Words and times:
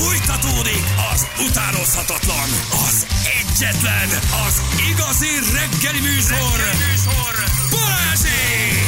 Fújtatódik 0.00 0.84
az 1.12 1.26
utánozhatatlan, 1.48 2.48
az 2.88 3.06
egyetlen, 3.40 4.08
az 4.46 4.62
igazi 4.90 5.26
reggeli 5.54 6.00
műsor, 6.00 6.56
reggeli 6.56 6.90
műsor. 6.90 7.34
Balázsék! 7.70 8.78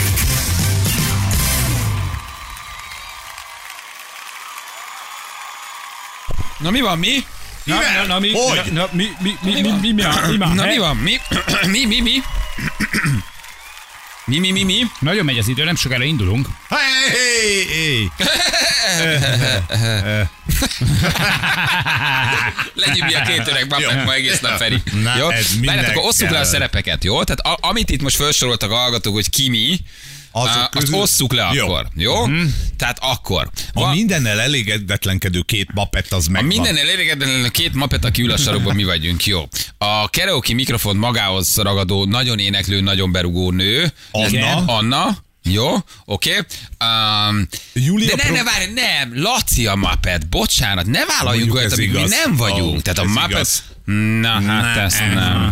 Na 6.58 6.70
mi 6.70 6.80
van, 6.80 6.98
mi? 6.98 7.26
Na, 7.64 7.74
na, 7.74 8.06
na, 8.06 8.18
mi, 8.18 8.32
Hogy? 8.32 8.72
na, 8.72 8.80
na, 8.80 8.88
mi, 8.92 9.08
mi, 9.20 9.36
mi, 9.42 9.52
mi, 9.52 9.62
mi, 9.62 9.70
mi, 9.80 9.92
mi, 9.92 10.38
mi, 10.38 10.54
Na 10.54 10.64
mi 10.64 10.78
van? 10.78 10.96
Mi? 10.96 11.20
Mi, 11.66 11.86
mi, 11.86 11.86
mi? 11.86 11.86
Mi, 11.86 11.86
mi, 11.86 11.86
mi, 11.86 12.00
mi? 12.00 12.22
Nagyon 15.00 15.24
megy 15.24 15.38
az 15.38 15.48
idő, 15.48 15.64
nem 15.64 15.76
sokára 15.76 16.04
indulunk. 16.04 16.46
Hey, 16.68 16.78
hey, 17.08 17.66
hey. 17.68 18.10
Legyünk 22.74 23.06
mi 23.06 23.14
a 23.14 23.22
két 23.22 23.48
öreg 23.48 23.66
babák 23.66 24.04
ma 24.04 24.14
egész 24.14 24.40
nap 24.40 24.56
Feri. 24.56 24.82
Na, 25.02 25.16
jó? 25.16 25.28
Várjátok, 25.62 25.90
akkor 25.90 26.08
osszuk 26.08 26.30
le 26.30 26.38
a 26.38 26.44
szerepeket, 26.44 27.04
jó? 27.04 27.24
Tehát 27.24 27.40
a, 27.40 27.68
amit 27.68 27.90
itt 27.90 28.02
most 28.02 28.16
felsoroltak 28.16 28.70
a 28.70 28.76
hallgatók, 28.76 29.14
hogy 29.14 29.30
ki 29.30 29.48
mi, 29.48 29.80
Azok 30.32 30.48
á, 30.48 30.60
azt 30.60 30.70
közül- 30.70 30.98
osszuk 30.98 31.32
le 31.32 31.50
Jó. 31.52 31.64
akkor, 31.64 31.88
jó? 31.94 32.14
Tehát 32.76 32.98
akkor. 33.00 33.50
A 33.72 33.80
Va- 33.80 33.94
mindennel 33.94 34.40
elégedetlenkedő 34.40 35.40
két 35.40 35.68
mapet 35.74 36.12
az 36.12 36.26
a 36.28 36.30
megvan. 36.30 36.48
mindennél 36.48 36.88
elégedetlen 36.88 37.44
a 37.44 37.48
két 37.48 37.74
mapet, 37.74 38.04
aki 38.04 38.22
ül 38.22 38.30
a 38.30 38.36
sarokban, 38.36 38.74
mi 38.74 38.84
vagyunk, 38.84 39.24
jó. 39.24 39.48
A 39.78 40.08
karaoke 40.10 40.54
mikrofon 40.54 40.96
magához 40.96 41.56
ragadó, 41.56 42.04
nagyon 42.04 42.38
éneklő, 42.38 42.80
nagyon 42.80 43.12
berugó 43.12 43.50
nő. 43.50 43.92
Anna. 44.10 44.64
Anna. 44.66 45.16
Jó, 45.44 45.76
oké. 46.04 46.36
Um, 46.38 47.48
Júlia 47.72 48.14
de 48.16 48.22
ne, 48.24 48.30
ne, 48.30 48.42
várj, 48.42 48.64
nem, 48.74 49.22
Laci 49.22 49.66
a 49.66 49.74
Muppet, 49.74 50.28
bocsánat, 50.28 50.86
ne 50.86 51.04
vállaljunk 51.04 51.54
olyat, 51.54 51.72
amit 51.72 51.92
mi 51.92 52.04
nem 52.08 52.36
vagyunk. 52.36 52.76
Ó, 52.76 52.80
Tehát 52.80 52.98
a 52.98 53.04
Muppet... 53.04 53.30
igaz. 53.30 53.62
Na, 54.20 54.28
hát 54.28 54.76
ezt 54.76 54.98
nem. 55.14 55.50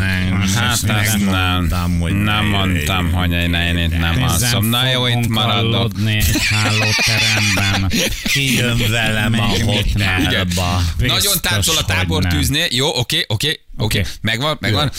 Hát 0.54 0.82
ezt 0.88 1.24
nem. 1.24 1.64
Nem 1.64 2.24
ne- 2.24 2.40
mondtam, 2.40 3.12
hogy 3.12 3.32
én 3.32 3.54
én 3.54 3.78
itt 3.78 3.98
nem 3.98 4.22
alszom. 4.22 4.66
Na 4.66 4.90
jó, 4.90 5.06
itt 5.06 5.28
maradok. 5.28 5.92
Egy 6.06 6.36
hálóteremben. 6.50 7.92
Kijön 8.22 8.90
velem 8.90 9.40
a 9.40 9.46
hotelba. 9.46 10.82
Nagyon 10.98 11.40
táncol 11.40 11.76
a 11.76 11.84
tábortűznél. 11.84 12.66
Jó, 12.70 12.98
oké, 12.98 13.24
oké. 13.28 13.60
Oké. 13.76 14.04
Megvan, 14.20 14.56
megvan. 14.60 14.90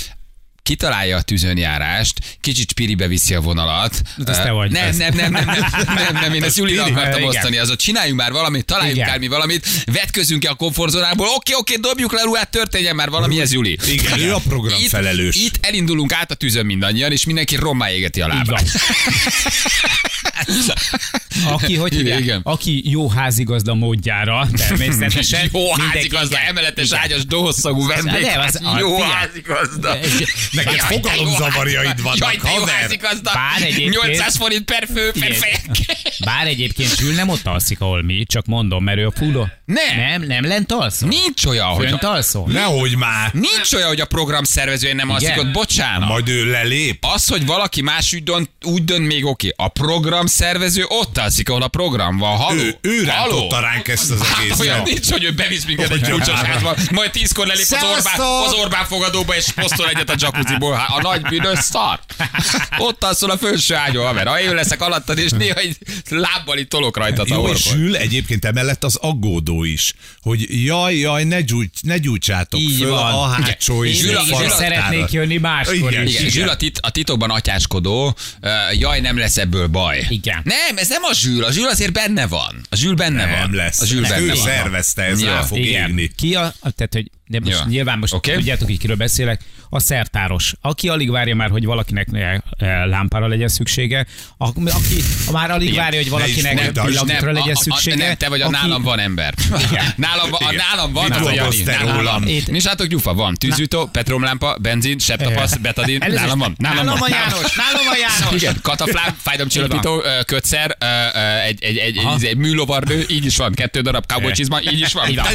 Kitalálja 0.63 1.17
a 1.17 1.21
tűzönjárást, 1.21 2.37
kicsit 2.41 2.69
spiribe 2.69 3.07
viszi 3.07 3.33
a 3.33 3.41
vonalat. 3.41 4.01
Ez 4.25 4.37
te 4.37 4.51
vagy. 4.51 4.71
Nem, 4.71 4.95
nem, 4.95 5.13
nem, 5.13 5.31
nem, 5.31 5.45
nem, 5.45 5.95
nem, 5.95 6.13
nem, 6.21 6.33
én 6.33 6.43
ezt 6.43 6.57
Julira 6.57 6.83
akartam 6.83 7.23
osztani. 7.23 7.57
Azot 7.57 7.79
csináljunk 7.79 8.19
már 8.19 8.31
valamit, 8.31 8.65
találjunk 8.65 8.95
Igen. 8.97 9.09
már 9.09 9.19
mi 9.19 9.27
valamit, 9.27 9.67
vetközünk 9.85 10.39
ki 10.39 10.47
a 10.47 10.53
komfortzónából, 10.53 11.27
oké, 11.35 11.53
oké, 11.55 11.75
dobjuk 11.75 12.13
le 12.13 12.21
ruhát, 12.21 12.49
történjen 12.51 12.95
már 12.95 13.09
valami, 13.09 13.39
ez 13.41 13.53
Juli. 13.53 13.77
Igen, 13.87 14.19
ő 14.19 14.33
a 14.33 14.39
program 14.39 14.79
Itt, 14.79 14.89
felelős. 14.89 15.35
itt 15.35 15.57
elindulunk 15.65 16.13
át 16.13 16.31
a 16.31 16.35
tűzön 16.35 16.65
mindannyian, 16.65 17.11
és 17.11 17.25
mindenki 17.25 17.55
rommá 17.55 17.91
égeti 17.91 18.21
a 18.21 18.27
lábát. 18.27 18.65
Aki, 21.47 21.75
hogy 21.75 21.93
hívják? 21.93 22.19
Igen. 22.19 22.39
Aki 22.43 22.89
jó 22.89 23.09
házigazda 23.09 23.73
módjára, 23.73 24.47
természetesen. 24.55 25.49
Jó 25.53 25.71
házigazda, 25.73 26.37
emeletes 26.39 26.85
Igen. 26.87 26.99
ágyas 26.99 27.25
dohosszagú 27.25 27.87
vendég. 27.87 28.21
Nem, 28.21 28.39
az- 28.39 28.59
Jó 28.79 29.01
házigazda. 29.01 29.97
Neked 30.51 30.73
Jaj, 30.75 30.87
fogalomzavarjaid 30.87 31.87
házigazda. 31.87 32.03
vannak, 32.03 32.19
Jaj, 32.43 32.51
haver. 32.53 32.97
Bár 33.33 33.61
egyébként- 33.61 34.03
800 34.03 34.37
forint 34.37 34.63
per 34.65 34.87
fő, 34.93 35.11
per 35.19 35.33
fejek. 35.35 35.65
Bár 36.25 36.47
egyébként 36.47 36.95
Zsül 36.97 37.13
nem 37.13 37.29
ott 37.29 37.45
alszik, 37.45 37.81
ahol 37.81 38.01
mi, 38.03 38.23
csak 38.27 38.45
mondom, 38.45 38.83
mert 38.83 38.97
ő 38.97 39.05
a 39.05 39.11
fulló. 39.11 39.47
Nem. 39.65 39.97
Nem, 39.97 40.21
nem 40.21 40.45
lent 40.45 40.71
alszol? 40.71 41.07
Nincs 41.09 41.45
olyan, 41.45 41.67
hogy 41.67 41.87
Fönt 41.87 42.03
alszol? 42.03 42.47
Nehogy 42.47 42.95
már. 42.95 43.29
Nincs 43.33 43.73
olyan, 43.73 43.87
hogy 43.87 44.01
a 44.01 44.05
program 44.05 44.43
szervezője 44.43 44.93
nem 44.93 45.09
alszik 45.09 45.37
ott, 45.37 45.51
bocsánat. 45.51 46.09
Majd 46.09 46.29
ő 46.29 46.51
lelép. 46.51 47.05
Az, 47.13 47.27
hogy 47.27 47.45
valaki 47.45 47.81
más 47.81 48.13
úgy 48.13 48.23
dönt, 48.23 48.49
úgy 48.63 48.83
dönt 48.83 49.07
még 49.07 49.25
oké. 49.25 49.53
A 49.55 49.67
program 49.67 50.25
szervező 50.25 50.85
ott 50.87 51.17
alszik, 51.17 51.49
ahol 51.49 51.61
a 51.61 51.67
program 51.67 52.17
van. 52.17 52.37
Haló? 52.37 52.59
Ő, 52.61 52.77
ő 52.81 53.05
Haló? 53.05 53.31
rántotta 53.31 53.59
ránk 53.59 53.87
ezt 53.87 54.11
az 54.11 54.21
Hát 54.27 54.39
egész. 54.43 54.59
olyan 54.59 54.81
nincs, 54.81 55.09
hogy 55.11 55.23
ő 55.23 55.31
bevisz 55.31 55.65
minket 55.65 55.91
egy 55.91 56.09
kulcsos 56.09 56.39
házba, 56.39 56.75
majd 56.91 57.11
tízkor 57.11 57.47
lelép 57.47 57.65
az 57.69 57.83
Orbán, 57.83 58.19
az 58.45 58.53
Orbán 58.53 58.85
fogadóba, 58.85 59.35
és 59.35 59.45
posztol 59.55 59.87
egyet 59.89 60.09
a 60.09 60.15
jacuzziból. 60.17 60.40
Hát 60.47 60.97
a 60.97 61.01
nagy 61.01 61.21
bűnös 61.21 61.59
szar. 61.59 61.99
Ott 62.77 63.03
alszol 63.03 63.29
a 63.29 63.37
felső 63.37 63.75
ágyon, 63.75 64.05
haver. 64.05 64.27
Ha 64.27 64.39
én 64.41 64.53
leszek 64.55 64.81
alattad, 64.81 65.17
és 65.17 65.31
néha 65.31 65.59
egy 65.59 65.77
lábbal 66.09 66.57
itt 66.57 66.69
tolok 66.69 66.97
rajtad 66.97 67.31
a 67.31 67.33
Jó, 67.33 67.47
és. 67.47 67.63
Zsül 67.63 67.95
egyébként 67.95 68.45
emellett 68.45 68.83
az 68.83 68.95
aggódó 68.95 69.63
is, 69.63 69.93
hogy 70.21 70.65
jaj, 70.65 70.95
jaj, 70.95 71.23
ne, 71.23 71.41
gyújts, 71.41 71.81
ne 71.81 71.97
gyújtsátok 71.97 72.59
Így 72.59 72.77
föl 72.77 72.89
van. 72.89 73.13
a 73.13 73.27
hátsó 73.27 73.85
és 73.85 73.97
Zsül- 73.97 74.15
a 74.15 74.21
Zsül- 74.23 74.33
falattára. 74.35 74.57
Szeretnék 74.57 75.11
jönni 75.11 75.37
máskor 75.37 75.75
Igen, 75.91 76.07
is. 76.07 76.13
Igen, 76.19 76.29
Zsül 76.29 76.49
a, 76.49 76.55
tit, 76.55 76.79
a 76.81 76.91
titokban 76.91 77.29
atyáskodó, 77.29 78.15
uh, 78.41 78.79
jaj, 78.79 78.99
nem 78.99 79.17
lesz 79.17 79.37
ebből 79.37 79.67
baj. 79.67 80.05
Igen. 80.09 80.41
Nem, 80.43 80.77
ez 80.77 80.87
nem 80.89 81.03
a 81.03 81.13
Zsül, 81.13 81.43
a 81.43 81.51
Zsül 81.51 81.67
azért 81.67 81.91
benne 81.93 82.27
van. 82.27 82.61
A 82.69 82.75
Zsül 82.75 82.95
benne 82.95 83.25
van. 83.25 83.39
Nem 83.39 83.55
lesz. 83.55 83.79
A 83.81 83.83
Ezt 83.83 84.01
benne 84.01 84.19
ő 84.19 84.27
van. 84.27 84.35
szervezte, 84.35 85.01
ez 85.03 85.21
Ja, 85.21 85.33
rá 85.33 85.41
fog 85.41 85.57
Igen. 85.57 85.89
égni. 85.89 86.11
Ki 86.17 86.35
a, 86.35 86.53
tehát, 86.61 86.89
hogy 86.93 87.09
de 87.31 87.39
most 87.39 87.59
Jó. 87.65 87.71
nyilván 87.71 87.99
most 87.99 88.13
okay. 88.13 88.35
tudjátok, 88.35 88.69
így 88.71 88.79
kiről 88.79 88.95
beszélek, 88.95 89.41
a 89.73 89.79
szertáros, 89.79 90.53
aki 90.61 90.89
alig 90.89 91.11
várja 91.11 91.35
már, 91.35 91.49
hogy 91.49 91.65
valakinek 91.65 92.07
eh, 92.11 92.37
lámpára 92.85 93.27
legyen 93.27 93.47
szüksége, 93.47 94.05
aki 94.37 94.59
már 95.31 95.51
alig 95.51 95.67
Igen. 95.67 95.83
várja, 95.83 96.01
hogy 96.01 96.11
Ne 96.11 96.27
is 96.27 96.33
valakinek 96.33 96.63
folytasd. 96.63 96.85
pillanagra 96.87 97.31
legyen 97.31 97.55
a, 97.55 97.59
a, 97.59 97.61
szüksége. 97.61 97.95
nem, 97.95 98.15
te 98.15 98.29
vagy 98.29 98.41
a 98.41 98.45
aki- 98.45 98.55
nálam 98.55 98.81
van 98.81 98.99
ember. 98.99 99.33
nálam, 99.95 100.29
van, 100.29 100.41
a, 100.41 100.51
Igen. 100.51 100.63
nálam 100.69 100.93
van, 100.93 101.11
az 101.11 101.17
a 101.17 101.23
Jani. 101.23 101.35
dolgoztál 101.37 101.83
Nálam 101.83 101.97
rólam? 101.97 102.19
van. 102.19 102.27
Itt- 102.27 102.47
Nincs 102.47 102.63
látok 102.63 102.87
gyufa, 102.87 103.13
van. 103.13 103.35
Tűzütó, 103.35 103.85
petromlámpa, 103.85 104.57
benzin, 104.61 104.99
septapasz, 104.99 105.55
betadin, 105.57 106.03
nálam 106.07 106.39
van. 106.39 106.55
Nálam, 106.57 106.85
Nálam 106.85 106.99
van. 106.99 107.11
a 107.11 107.15
János, 107.15 107.55
nálam 107.55 107.87
a 107.87 107.95
János. 107.97 108.35
Igen, 108.41 108.57
kataflám, 108.61 109.17
fájdalomcsillapító, 109.21 110.03
kötszer, 110.25 110.77
egy, 111.47 111.63
egy, 111.63 111.77
egy, 111.77 111.97
egy, 111.97 112.25
egy 112.25 112.37
műlovardő, 112.37 113.05
így 113.09 113.25
is 113.25 113.37
van, 113.37 113.53
kettő 113.53 113.81
darab 113.81 114.05
cowboy 114.05 114.31
így 114.31 114.79
is 114.79 114.93
van. 114.93 115.13
Van. 115.15 115.25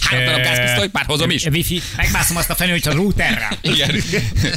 Három 0.00 0.24
darab 0.26 0.42
gázpisztoly, 0.42 0.88
már 0.92 1.04
hozom 1.04 1.30
is. 1.30 1.37
Eh, 1.44 1.52
Wifi, 1.52 1.82
megmászom 1.96 2.36
azt 2.36 2.50
a 2.50 2.54
fenőt 2.54 2.86
a 2.86 2.92
routerre. 2.92 3.48
Igen. 3.60 4.02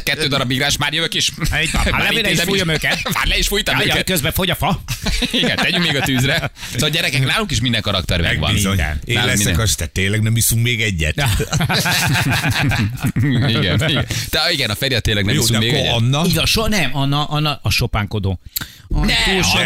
Kettő 0.04 0.28
darab 0.28 0.48
migrás, 0.48 0.78
már 0.78 0.94
jövök 0.94 1.14
is. 1.14 1.32
Így 1.62 1.72
van. 1.72 1.82
Hát 1.84 1.92
Már 1.92 2.12
le 2.14 2.32
is 2.32 2.42
fújjam 2.42 2.70
őket. 2.70 3.14
Már 3.14 3.26
le 3.28 3.38
is 3.38 3.48
fújtam 3.48 3.78
Jaj, 3.78 3.86
őket. 3.86 4.04
közben 4.04 4.32
fogy 4.32 4.50
a 4.50 4.56
fa. 4.56 4.82
Igen, 5.32 5.56
tegyünk 5.56 5.86
még 5.86 5.96
a 5.96 6.02
tűzre. 6.02 6.52
Szóval 6.72 6.90
gyerekek, 6.90 7.26
nálunk 7.26 7.52
is 7.52 7.60
minden 7.62 7.82
karakter 7.82 8.22
megvan. 8.22 8.54
Minden. 8.54 9.00
Én 9.06 9.14
Nálunk 9.14 9.32
leszek 9.32 9.46
minden. 9.46 9.64
az, 9.66 9.76
te 9.76 9.86
tényleg 9.86 10.22
nem 10.22 10.36
iszunk 10.36 10.64
még 10.64 10.82
egyet. 10.82 11.16
igen, 13.48 13.90
igen. 13.90 14.06
De 14.30 14.40
igen, 14.52 14.70
a 14.70 14.76
Feri 14.76 15.02
tényleg 15.02 15.26
nem 15.26 15.36
Jó, 15.36 15.42
iszunk 15.42 15.60
még 15.60 15.74
egyet. 15.74 15.94
Anna, 15.94 16.26
Igen, 16.26 16.46
so, 16.46 16.68
nem, 16.68 16.90
Anna, 16.94 17.24
Anna 17.24 17.60
a 17.64 17.70
sopánkodó. 17.70 18.40
Aj, 18.96 19.06
Ne, 19.06 19.34
túl 19.34 19.44
sok, 19.44 19.62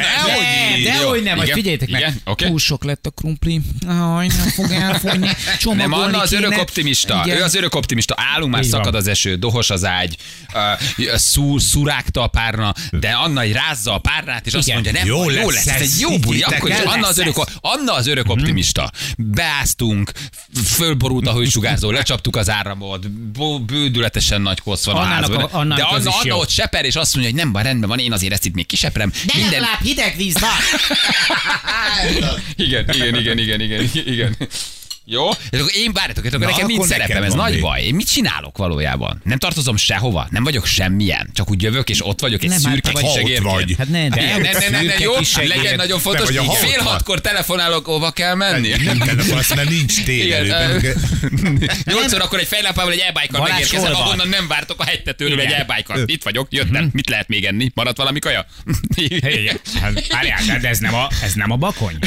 dehogy 0.83 1.23
de, 1.23 1.35
nem, 1.35 1.45
figyeljetek 1.45 1.89
meg. 1.89 2.13
Túl 2.35 2.59
sok 2.59 2.83
lett 2.83 3.05
a 3.05 3.09
krumpli. 3.09 3.61
Aj, 3.87 4.27
nem 4.27 4.47
fog 4.47 4.71
elfogyni. 4.71 5.29
Csomagolni 5.59 5.91
Nem, 5.95 6.03
Anna 6.13 6.21
az 6.21 6.33
örök 6.33 6.57
optimista. 6.57 6.94
Igen. 7.03 7.38
Ő 7.38 7.44
az 7.44 7.56
örök 7.56 7.75
optimista. 7.75 8.16
Állunk, 8.33 8.51
már 8.51 8.63
Így 8.63 8.72
van. 8.72 8.79
szakad 8.79 8.95
az 8.95 9.07
eső, 9.07 9.35
dohos 9.35 9.69
az 9.69 9.85
ágy, 9.85 10.16
uh, 10.97 11.16
szú, 11.16 11.57
szurágta 11.57 12.22
a 12.23 12.28
párna, 12.28 12.73
de 12.91 13.09
Anna 13.11 13.41
egy 13.41 13.51
rázza 13.51 13.94
a 13.94 13.97
párnát, 13.97 14.45
és 14.47 14.53
azt 14.53 14.67
Igen. 14.67 14.81
mondja, 14.81 15.00
nem, 15.01 15.07
Jó 15.07 15.29
jó, 15.29 15.39
jó 15.39 15.50
lesz 15.50 15.66
lesz, 15.66 15.75
ez 15.75 15.81
egy 15.81 16.00
jó 16.00 16.17
buli. 16.19 16.41
Akkor 16.41 16.69
is 16.69 16.75
Anna 16.85 17.07
az 17.07 17.17
örök. 17.17 17.35
Anna 17.61 17.94
az 17.94 18.07
örök 18.07 18.29
optimista. 18.29 18.91
Beáztunk, 19.17 20.11
fölborult 20.66 21.28
a 21.28 21.33
hősugárzó, 21.33 21.91
lecsaptuk 21.91 22.35
az 22.35 22.50
áramot, 22.50 23.12
bődületesen 23.66 24.41
nagy 24.41 24.59
kosz 24.62 24.85
van 24.85 24.95
a 24.95 25.03
házban. 25.03 25.44
a- 25.44 25.50
annának 25.51 25.77
de 25.77 25.83
Anna, 25.83 26.12
Anna 26.22 26.35
ott 26.35 26.50
seper, 26.50 26.85
és 26.85 26.95
azt 26.95 27.13
mondja, 27.16 27.31
hogy 27.33 27.41
nem 27.44 27.51
van 27.51 27.63
rendben 27.63 27.89
van, 27.89 28.00
én 28.00 28.13
azért 28.13 28.33
ezt 28.33 28.45
itt 28.45 28.53
még 28.53 28.66
kiseprem. 28.66 29.12
De 29.25 29.33
legalább 29.39 29.81
hideg 29.81 30.13
víz 30.17 30.39
van. 30.39 30.50
Igen, 32.56 32.85
igen, 32.94 33.16
igen, 33.16 33.38
igen, 33.38 33.59
igen, 33.62 33.89
igen. 34.06 34.35
Jó? 35.07 35.29
És 35.49 35.59
akkor 35.59 35.71
én 35.75 35.93
várjatok, 35.93 36.25
akkor 36.25 36.39
Na, 36.39 36.45
nekem 36.45 36.65
nincs 36.65 36.85
szerepem, 36.85 37.24
ez 37.24 37.33
nagy 37.33 37.59
baj. 37.59 37.83
Én 37.83 37.95
mit 37.95 38.12
csinálok 38.12 38.57
valójában? 38.57 39.21
Nem 39.24 39.38
tartozom 39.38 39.77
sehova, 39.77 40.27
nem 40.30 40.44
vagyok 40.44 40.65
semmilyen. 40.65 41.30
Csak 41.33 41.50
úgy 41.50 41.62
jövök, 41.62 41.89
és 41.89 42.06
ott 42.06 42.19
vagyok 42.19 42.44
egy 42.44 42.50
Nem, 42.50 42.62
hát 42.63 42.71
szürke 42.71 42.91
ott 42.94 43.01
kisegérként. 43.01 43.53
vagy. 43.53 43.75
Hát 43.77 43.89
ne, 43.89 44.07
de 44.07 44.38
ne, 44.38 44.38
ne, 44.38 44.69
ne, 44.69 44.81
ne, 44.81 45.00
jó, 45.00 45.13
legyen 45.35 45.75
nagyon 45.75 46.00
fontos. 46.00 46.30
ott 46.30 46.56
Fél 46.56 46.81
hatkor 46.81 47.21
telefonálok, 47.21 47.85
hova 47.85 48.12
kell 48.12 48.35
menni. 48.35 48.69
Nem 48.83 48.97
telefonálsz, 48.97 49.56
mert 49.56 49.69
nincs 49.69 50.03
tényelő. 50.03 50.95
Nyolcszor 51.85 52.21
akkor 52.21 52.39
egy 52.39 52.47
fejlámpával 52.47 52.91
egy 52.91 53.00
elbájkal 53.00 53.39
Balázs, 53.39 53.59
megérkezem, 53.59 53.95
ahonnan 53.95 54.27
nem 54.27 54.47
vártok 54.47 54.80
a 54.80 54.83
hegytetőről 54.83 55.39
egy 55.39 55.51
elbájkal. 55.51 56.03
Itt 56.06 56.24
vagyok, 56.24 56.47
jöttem. 56.50 56.89
Mit 56.94 57.09
lehet 57.09 57.27
még 57.27 57.45
enni? 57.45 57.71
Maradt 57.74 57.97
valami 57.97 58.19
kaja? 58.19 58.45
Hát, 59.81 60.07
Várjál, 60.07 60.59
de 60.62 60.68
ez 60.68 60.80
nem 60.80 60.94
a, 60.94 61.07
ez 61.24 61.33
nem 61.33 61.51
a 61.51 61.56
bakony. 61.56 61.97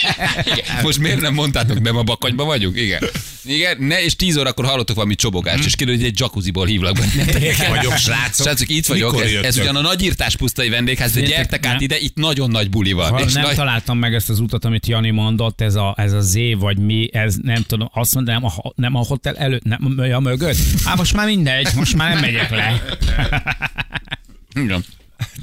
Most 0.82 0.98
miért 0.98 1.20
nem 1.20 1.34
mondtátok, 1.34 1.80
nem 1.80 1.96
a 1.96 2.01
bakonyba 2.02 2.44
vagyunk? 2.44 2.80
Igen. 2.80 3.02
Igen, 3.44 3.76
ne, 3.80 4.02
és 4.02 4.16
10 4.16 4.36
órakor 4.36 4.64
hallottok 4.64 4.96
valami 4.96 5.14
csobogást, 5.14 5.64
és 5.64 5.74
kiderül, 5.76 6.00
hogy 6.00 6.08
egy 6.08 6.18
jacuzziból 6.20 6.66
hívlak 6.66 6.94
benneteket. 6.98 7.68
vagyok, 7.68 7.96
srácok. 7.96 8.46
Srácok, 8.46 8.68
itt 8.68 8.86
vagyok. 8.86 9.10
Mikor 9.10 9.26
Ez, 9.26 9.32
ez 9.32 9.42
jöttök? 9.42 9.62
ugyan 9.62 9.76
a 9.76 9.80
nagyírtás 9.80 10.36
pusztai 10.36 10.68
vendégház, 10.68 11.12
de 11.12 11.20
gyertek 11.20 11.66
át 11.66 11.80
ide, 11.80 11.98
itt 11.98 12.16
nagyon 12.16 12.50
nagy 12.50 12.70
buli 12.70 12.92
van. 12.92 13.10
Ha 13.10 13.20
és 13.20 13.32
nem 13.32 13.42
nagy... 13.42 13.54
találtam 13.54 13.98
meg 13.98 14.14
ezt 14.14 14.30
az 14.30 14.38
utat, 14.38 14.64
amit 14.64 14.86
Jani 14.86 15.10
mondott, 15.10 15.60
ez 15.60 15.74
a, 15.74 15.94
ez 15.96 16.12
a 16.12 16.20
Z 16.20 16.34
vagy 16.58 16.78
mi, 16.78 17.08
ez 17.12 17.34
nem 17.42 17.62
tudom, 17.66 17.88
azt 17.92 18.14
mondom, 18.14 18.34
nem 18.34 18.44
a, 18.44 18.72
nem 18.74 18.94
a 18.94 19.04
hotel 19.04 19.36
előtt, 19.36 19.64
nem 19.64 19.94
a 20.12 20.20
mögött. 20.20 20.56
Hát 20.84 20.96
most 20.96 21.14
már 21.14 21.26
mindegy, 21.26 21.68
most 21.74 21.96
már 21.96 22.12
nem 22.12 22.20
megyek 22.20 22.50
le. 22.50 22.82
Igen. 24.54 24.84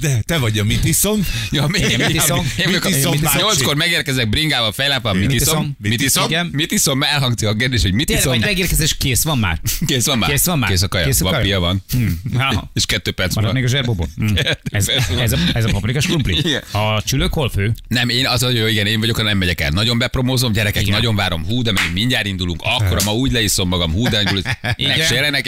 De 0.00 0.20
te 0.24 0.38
vagy 0.38 0.58
a 0.58 0.64
mit 0.64 0.84
iszom? 0.84 1.26
Ja, 1.50 1.68
Igen, 1.72 2.00
mit 2.00 2.14
iszom? 2.14 2.52
Én 2.56 2.68
Mit 2.68 2.84
iszom, 2.84 3.16
nyolckor 3.36 3.74
megérkezek 3.74 4.28
bringával, 4.28 4.72
fejlápam, 4.72 5.18
mit 5.18 5.32
iszom? 5.32 5.76
Mit 5.78 6.02
iszom? 6.02 6.48
Mit 6.52 6.72
iszom? 6.72 7.02
Elhangzik 7.02 7.48
a 7.48 7.54
kérdés, 7.54 7.82
hogy 7.82 7.92
mit 7.92 8.06
Tényleg, 8.06 8.24
iszom? 8.24 8.38
vagy 8.38 8.48
megérkezés 8.48 8.96
kész 8.96 9.22
van 9.22 9.38
már? 9.38 9.60
Kész 9.86 10.06
van 10.06 10.18
már? 10.18 10.30
Kész 10.30 10.44
van 10.44 10.58
már? 10.58 10.70
Kész 10.70 10.82
a 10.82 10.88
kaja. 10.88 11.04
Kész 11.04 11.20
a 11.20 11.24
van, 11.24 11.32
kaja? 11.32 11.60
van. 11.60 11.84
Ha. 12.38 12.70
És 12.74 12.86
kettő 12.86 13.10
perc 13.10 13.34
Marad 13.34 13.52
múlva. 13.52 13.52
még 13.52 13.64
a 13.64 13.68
zserbobon. 13.68 14.08
Hm. 14.20 14.36
Ez, 14.62 15.64
a, 15.64 15.70
paprikas 15.70 16.06
krumpli? 16.06 16.56
A 16.72 17.02
csülök 17.02 17.32
hol 17.32 17.50
fő? 17.50 17.72
Nem, 17.88 18.08
én 18.08 18.26
az, 18.26 18.42
hogy 18.42 18.68
igen, 18.70 18.86
én 18.86 19.00
vagyok, 19.00 19.16
ha 19.16 19.22
nem 19.22 19.38
megyek 19.38 19.60
el. 19.60 19.70
Nagyon 19.70 19.98
bepromózom, 19.98 20.52
gyerekek, 20.52 20.86
nagyon 20.86 21.16
várom, 21.16 21.44
hú, 21.44 21.62
de 21.62 21.72
még 21.72 21.90
mindjárt 21.92 22.26
indulunk, 22.26 22.60
akkor 22.62 23.04
ma 23.04 23.12
úgy 23.14 23.32
leiszom 23.32 23.68
magam, 23.68 23.92
hú, 23.92 24.08
de 24.08 24.22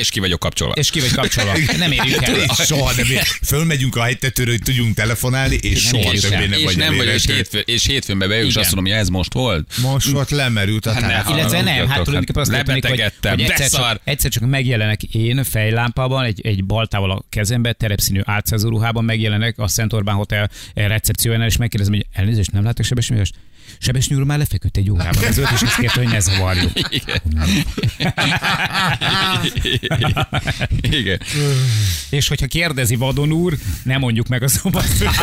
és 0.02 0.10
ki 0.10 0.20
vagyok 0.20 0.40
kapcsolva. 0.40 0.75
És 0.75 0.90
ki 0.90 1.00
vagy 1.00 1.12
kapcsolva? 1.12 1.52
Nem 1.78 1.93
érjük 1.93 2.22
el. 2.22 2.34
Soha 2.54 2.93
nem. 2.96 3.06
Fölmegyünk 3.43 3.96
a 3.96 4.02
hegytetőre, 4.43 4.50
hogy 4.50 4.62
tudjunk 4.62 4.94
telefonálni, 4.97 5.55
és 5.55 5.91
Nem 5.91 6.03
soha 6.03 6.15
többé 6.15 6.47
nem 6.47 6.59
és 6.59 6.65
vagy 6.65 6.77
nem 6.77 6.97
vagy, 6.97 7.06
és, 7.06 7.27
hétfő, 7.27 7.59
és 7.59 7.87
hétfőn 7.87 8.19
bebeljük, 8.19 8.49
és 8.49 8.56
azt 8.56 8.75
mondom, 8.75 8.93
hogy 8.93 9.03
ez 9.03 9.09
most 9.09 9.33
volt. 9.33 9.77
Most 9.83 10.09
volt 10.09 10.31
lemerült 10.31 10.87
a 10.87 10.93
Hát 10.93 11.00
ne, 11.00 11.06
telefon. 11.06 11.39
Illetve 11.39 11.62
nem, 11.62 11.67
hát 11.67 11.77
Hallgatok, 11.77 12.05
tulajdonképpen 12.05 12.43
azt 12.43 12.53
hát 12.53 12.65
történik, 12.65 12.87
hogy, 12.87 13.12
hogy 13.31 13.41
egyszer, 13.41 13.69
csak, 13.69 14.00
egyszer 14.05 14.31
csak 14.31 14.47
megjelenek 14.47 15.03
én 15.03 15.44
fejlámpában, 15.44 16.25
egy, 16.25 16.41
egy 16.47 16.65
baltával 16.65 17.11
a 17.11 17.23
kezembe, 17.29 17.73
terepszínű 17.73 18.21
álcázó 18.25 18.69
ruhában 18.69 19.05
megjelenek 19.05 19.59
a 19.59 19.69
Szent 19.69 19.93
Orbán 19.93 20.15
Hotel 20.15 20.50
recepciójánál, 20.75 21.47
és 21.47 21.56
megkérdezem, 21.56 21.95
hogy 21.95 22.06
elnézést, 22.12 22.53
nem 22.53 22.65
látok 22.65 22.85
Sebesnyű 22.85 23.17
Milos? 23.67 23.76
Sebesnyű 23.79 24.17
úr 24.17 24.23
már 24.23 24.38
lefeküdt 24.38 24.76
egy 24.76 24.91
órában 24.91 25.25
ezelőtt, 25.25 25.50
és 25.50 25.62
azt 25.62 25.76
kérte, 25.76 25.99
hogy 26.00 26.09
ne 26.09 26.20
zavarjuk. 26.20 26.70
Igen. 26.91 27.20
Igen. 30.81 31.20
És 32.11 32.29
hogyha 32.29 32.47
kérdezi 32.47 32.94
Vadon 32.97 33.32
úr, 33.32 33.56
nem 33.82 33.99
mondjuk 34.00 34.29
meg 34.29 34.43
a 34.43 34.49
szobaszámot. 34.49 35.14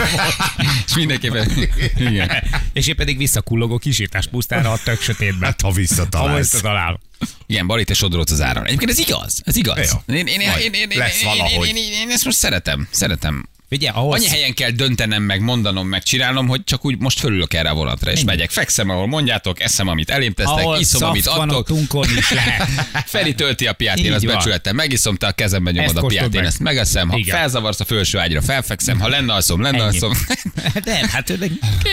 És 0.88 0.96
mindenképpen, 0.96 1.52
igen. 1.98 2.32
és 2.74 2.88
én 2.88 2.96
pedig 2.96 3.18
visszakullogok 3.18 3.80
kisítás 3.80 4.28
pusztára 4.28 4.72
a 4.72 4.78
tök 4.84 5.02
sötétben. 5.02 5.50
Hát, 5.50 5.62
ha 5.62 5.68
Ha 5.68 5.74
visszatalálsz. 5.74 6.38
visszatalálom. 6.52 7.00
Igen, 7.46 7.68
Bali, 7.68 7.84
te 7.84 7.94
sodrolsz 7.94 8.32
az 8.32 8.42
áron. 8.42 8.66
Egyébként 8.66 8.90
ez 8.92 8.98
igaz, 9.00 9.42
ez 9.46 9.56
igaz. 9.56 9.92
Jó. 10.08 10.16
Én, 10.16 10.28
én, 10.28 10.40
én, 10.40 10.48
Majd 10.50 10.62
én, 10.64 10.74
én, 10.74 10.90
én, 10.90 10.98
lesz 10.98 11.22
én, 11.22 11.28
valahogy. 11.28 11.68
én, 11.68 11.76
én, 11.76 11.92
én, 11.92 12.10
ezt 12.10 12.26
most 12.26 12.38
szeretem, 12.38 12.88
szeretem. 12.92 13.50
Ugye, 13.72 13.90
ahhoz... 13.90 14.20
Annyi 14.20 14.30
helyen 14.30 14.54
kell 14.54 14.70
döntenem, 14.70 15.24
meg 15.24 15.42
mondanom, 15.42 15.88
meg 15.88 16.04
csinálnom, 16.04 16.48
hogy 16.48 16.64
csak 16.64 16.86
úgy 16.86 16.98
most 16.98 17.20
fölülök 17.20 17.54
erre 17.54 17.70
a 17.70 17.74
vonatra, 17.74 18.12
és 18.12 18.18
Ennyi. 18.18 18.26
megyek, 18.26 18.50
fekszem, 18.50 18.90
ahol 18.90 19.08
mondjátok, 19.08 19.62
eszem, 19.62 19.88
amit 19.88 20.10
elém 20.10 20.34
tesztek, 20.34 20.58
ahol 20.58 20.80
iszom, 20.80 21.10
amit 21.10 21.28
adtok. 21.28 21.66
tunkolni 21.66 22.14
is 22.18 22.32
lehet. 22.32 22.70
Feri 23.06 23.34
tölti 23.36 23.68
a 23.68 23.74
piát, 23.74 23.98
én 23.98 24.12
van. 24.12 24.22
becsülettem, 24.22 24.76
megiszom, 24.76 25.16
te 25.16 25.28
a 25.28 25.32
kezembe 25.32 25.72
nyomod 25.72 25.90
Ezt 25.90 26.04
a 26.04 26.06
piát, 26.06 26.36
én 26.36 26.44
ezt 26.44 26.60
megeszem, 26.60 27.10
ha 27.10 27.18
Igen. 27.18 27.38
felzavarsz 27.38 27.80
a 27.80 27.86
felső 27.86 28.18
ágyra, 28.18 28.42
felfekszem, 28.42 29.00
ha 29.00 29.08
lenne 29.08 29.34
alszom, 29.34 29.62
lenne 29.62 29.84
alszom. 29.84 30.14
De, 30.84 31.08
hát 31.12 31.30
Én, 31.30 31.40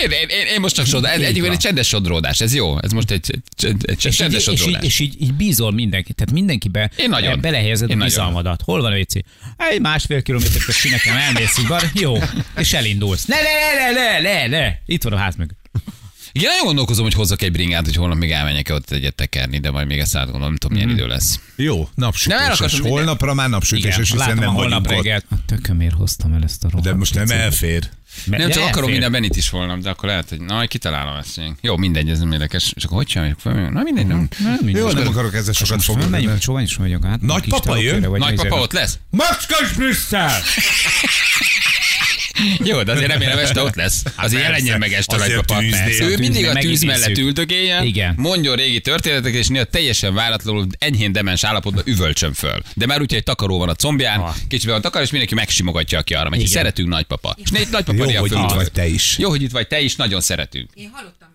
én, 0.01 0.29
én, 0.29 0.47
én 0.55 0.61
most 0.61 0.75
csak 0.75 1.05
egyébként 1.05 1.41
van. 1.41 1.51
egy 1.51 1.59
csendes 1.59 1.89
sodródás, 1.89 2.41
ez 2.41 2.55
jó, 2.55 2.83
ez 2.83 2.91
most 2.91 3.11
egy, 3.11 3.31
egy, 3.33 3.67
egy, 3.67 3.77
egy 3.83 3.97
és, 3.99 4.05
így, 4.05 4.13
csendes 4.13 4.43
sodródás. 4.43 4.85
és 4.85 4.99
így, 4.99 5.23
így 5.23 5.35
bízol 5.35 5.73
mindenki, 5.73 6.13
tehát 6.13 6.33
mindenkibe 6.33 6.91
belehelyezed 7.41 7.91
a 7.91 7.95
bizalmadat. 7.97 8.63
Hol 8.65 8.81
van 8.81 8.93
a 8.93 8.97
WC? 8.97 9.15
Egy 9.57 9.81
másfél 9.81 10.23
kilométer 10.23 10.63
közt 10.65 10.91
nekem 10.91 11.17
elmész, 11.17 11.57
így 11.67 11.73
bar, 11.73 11.83
jó, 11.95 12.17
és 12.57 12.73
elindulsz. 12.73 13.25
Ne, 13.25 13.37
ne, 13.37 13.43
ne, 13.43 13.91
ne, 13.91 14.21
ne, 14.21 14.47
ne, 14.49 14.59
ne, 14.59 14.73
itt 14.87 15.03
van 15.03 15.13
a 15.13 15.17
ház 15.17 15.35
meg. 15.37 15.51
Igen, 16.33 16.49
nagyon 16.51 16.65
gondolkozom, 16.67 17.05
hogy 17.05 17.15
hozzak 17.15 17.43
egy 17.43 17.53
bringát, 17.53 17.85
hogy 17.85 17.95
holnap 17.97 18.19
még 18.19 18.31
elmenjek 18.31 18.69
ott 18.71 18.91
egyet 18.91 19.15
tekerni, 19.15 19.59
de 19.59 19.71
majd 19.71 19.87
még 19.87 19.99
ezt 19.99 20.17
átgondolom, 20.17 20.49
nem 20.49 20.57
tudom, 20.57 20.77
milyen 20.77 20.91
Mhm. 20.93 20.99
idő 20.99 21.09
lesz. 21.09 21.41
Jó, 21.57 21.89
napsütéses. 21.95 22.81
Holnapra 22.81 23.35
már 23.35 23.49
napsütéses, 23.49 24.11
hiszen 24.11 24.37
nem 24.37 24.55
holnap 24.55 24.87
reggelt. 24.89 25.25
A 25.31 25.35
tökömért 25.47 25.95
hoztam 25.95 26.33
el 26.33 26.43
ezt 26.43 26.65
a 26.65 26.69
rohadt 26.71 26.89
De 26.89 26.95
most 26.95 27.15
nem 27.15 27.31
elfér. 27.31 27.89
Me- 28.27 28.39
Nem 28.39 28.51
csak 28.51 28.57
akarom 28.63 28.77
elfér. 28.79 28.91
minden 28.93 29.13
Benit 29.13 29.37
is 29.37 29.51
volna, 29.51 29.77
de 29.77 29.91
akkor 29.91 30.09
lehet, 30.09 30.29
hogy 30.29 30.41
na, 30.41 30.67
kitalálom 30.67 31.17
ezt. 31.17 31.41
Jó, 31.61 31.77
mindegy, 31.77 32.11
ez 32.11 32.19
nem 32.19 32.33
érdekes. 32.33 32.73
És 32.77 32.85
akkor 32.85 32.97
hogy 32.97 33.07
csináljuk 33.07 33.39
fel? 33.39 33.71
Na 33.71 33.83
mindegy, 33.83 34.07
nem. 34.07 34.29
Nem, 34.39 34.59
mindegy. 34.63 34.83
Jó, 34.83 34.91
nem 34.91 35.07
akarok 35.07 35.35
ezzel 35.35 35.53
sokat 35.53 35.83
foglalkozni. 35.85 36.17
menjünk, 36.21 36.43
soha 36.43 36.61
is 36.61 36.75
vagyok 36.77 37.05
át. 37.05 37.21
Nagypapa 37.21 37.77
jön? 37.77 38.01
Nagypapa 38.19 38.57
ott 38.61 38.73
lesz? 38.73 38.99
Macskas 39.11 39.73
Brüsszel! 39.77 40.41
Jó, 42.65 42.83
de 42.83 42.93
azért 42.93 43.11
remélem 43.11 43.39
este 43.39 43.63
ott 43.63 43.75
lesz. 43.75 44.03
Azért 44.05 44.17
persze. 44.17 44.39
jelenjen 44.39 44.79
meg 44.79 44.93
este 44.93 45.17
a 45.17 45.59
tűznél. 45.59 46.11
Ő 46.11 46.17
mindig 46.19 46.47
a 46.47 46.53
tűz 46.55 46.83
mellett 46.83 47.19
üldögéljen, 47.19 47.85
Igen. 47.85 48.15
mondjon 48.17 48.57
régi 48.57 48.81
történeteket, 48.81 49.39
és 49.41 49.47
néha 49.47 49.65
teljesen 49.65 50.15
váratlanul 50.15 50.67
enyhén 50.79 51.13
demens 51.13 51.45
állapotban 51.45 51.83
üvölcsön 51.87 52.33
föl. 52.33 52.63
De 52.75 52.87
már 52.87 53.01
úgy, 53.01 53.09
hogy 53.09 53.19
egy 53.19 53.25
takaró 53.25 53.59
van 53.59 53.69
a 53.69 53.75
combján, 53.75 54.21
Ah. 54.21 54.35
kicsivel 54.49 54.73
van 54.73 54.83
takar, 54.83 55.03
és 55.03 55.11
mindenki 55.11 55.35
megsimogatja, 55.35 55.99
aki 55.99 56.15
arra 56.15 56.29
megy. 56.29 56.39
Igen. 56.39 56.51
Szeretünk 56.53 56.89
nagypapa. 56.89 57.37
És 57.43 57.51
négy 57.51 57.69
nagypapa 57.71 58.11
Jó, 58.13 58.21
hogy 58.21 58.33
itt 58.33 58.53
vagy 58.55 58.73
te 58.73 58.87
is. 58.87 59.19
Jó, 59.19 59.29
hogy 59.29 59.43
itt 59.43 59.51
vagy, 59.51 59.67
te 59.69 59.81
is 59.81 59.97
nagyon 59.97 60.21
szeretünk. 60.21 60.71
Én 60.75 60.91
hallottam 60.93 61.29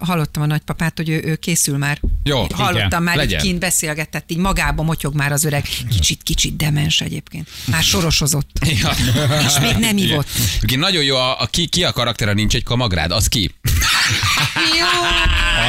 hallottam 0.00 0.42
a, 0.42 0.46
nagypapát, 0.46 0.96
hogy 0.96 1.08
ő, 1.08 1.22
ő 1.24 1.36
készül 1.36 1.78
már. 1.78 2.00
Jó, 2.22 2.46
Hallottam 2.52 2.86
igen, 2.86 3.02
már, 3.02 3.16
legyen. 3.16 3.40
így 3.40 3.46
kint 3.46 3.58
beszélgetett, 3.58 4.30
így 4.30 4.36
magába 4.36 4.82
motyog 4.82 5.14
már 5.14 5.32
az 5.32 5.44
öreg. 5.44 5.66
Kicsit, 5.90 6.22
kicsit 6.22 6.56
demens 6.56 7.00
egyébként. 7.00 7.48
Már 7.66 7.82
sorosozott. 7.82 8.50
Ja. 8.82 8.90
És 9.46 9.58
még 9.60 9.76
nem 9.76 9.96
ivott. 9.96 10.28
Igen, 10.60 10.78
nagyon 10.78 11.02
jó, 11.02 11.16
a, 11.16 11.40
a 11.40 11.46
ki, 11.46 11.66
ki 11.66 11.84
a 11.84 11.92
karakter, 11.92 12.34
nincs 12.34 12.54
egy 12.54 12.62
kamagrád, 12.62 13.10
az 13.10 13.26
ki? 13.26 13.54
Jó, 14.78 14.86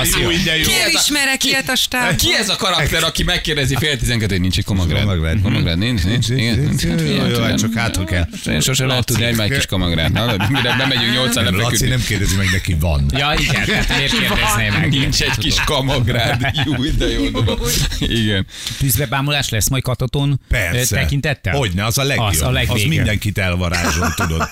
Az 0.01 0.17
jó. 0.21 0.29
de 0.45 0.57
jó. 0.57 0.63
Ki 0.63 0.71
ismerek 0.93 1.43
ilyet 1.43 1.69
a 1.69 1.75
stábban. 1.75 2.15
Ki 2.15 2.35
ez 2.35 2.49
a 2.49 2.55
karakter, 2.55 3.03
aki 3.03 3.23
megkérdezi 3.23 3.75
fél 3.79 3.97
tizenkettő, 3.97 4.31
hogy 4.33 4.41
nincs 4.41 4.57
egy 4.57 4.63
kamagrád? 4.63 5.01
Kamagrád. 5.01 5.41
Kamagrád, 5.41 5.77
nincs, 5.77 6.03
nincs. 6.03 6.29
Igen, 6.29 6.59
nincs. 6.59 6.83
Jó, 6.83 7.25
jó, 7.25 7.41
hát 7.41 7.57
csak 7.59 7.73
hátul 7.75 8.05
kell. 8.05 8.27
Én 8.45 8.59
sose 8.61 8.85
lehet 8.85 9.05
tudni, 9.05 9.23
hogy 9.23 9.39
egy 9.39 9.51
kis 9.51 9.65
kamagrád. 9.65 10.11
Na, 10.11 10.35
Mire 10.49 10.75
bemegyünk 10.77 11.13
nyolcan 11.13 11.43
Laci 11.43 11.55
lefeküdni. 11.57 11.88
nem 11.88 12.03
kérdezi 12.07 12.35
meg, 12.35 12.47
neki 12.51 12.75
van. 12.79 13.05
Ja, 13.17 13.33
igen, 13.38 13.65
tehát 13.65 13.88
miért 13.97 14.11
kérdezné 14.19 14.69
meg? 14.69 14.89
Nincs 14.89 15.21
egy 15.21 15.38
kis 15.38 15.55
kamagrád. 15.65 16.51
Jó, 16.65 16.73
de 16.97 17.07
jó 17.11 17.29
dolog. 17.29 17.71
Igen. 17.99 18.45
Tűzbebámulás 18.79 19.49
lesz 19.49 19.69
majd 19.69 19.83
kataton 19.83 20.39
Persze. 20.49 20.95
tekintettel? 20.95 21.53
Hogyne, 21.55 21.85
az 21.85 21.97
a 21.97 22.03
legjobb. 22.03 22.27
Az 22.27 22.41
a 22.41 22.47
az 22.47 22.53
legvége. 22.53 22.88
mindenkit 22.88 23.38
elvarázsol, 23.38 24.13
tudod. 24.15 24.49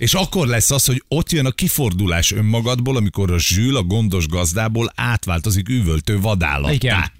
És 0.00 0.14
akkor 0.14 0.46
lesz 0.46 0.70
az, 0.70 0.84
hogy 0.84 1.04
ott 1.08 1.32
jön 1.32 1.46
a 1.46 1.50
kifordulás 1.50 2.32
önmagadból, 2.32 2.96
amikor 2.96 3.30
a 3.30 3.38
zsűl 3.38 3.76
a 3.76 3.82
gondos 3.82 4.28
gazdából 4.28 4.92
átváltozik 4.94 5.68
üvöltő 5.68 6.20
vadállattá. 6.20 6.72
Igen. 6.72 7.12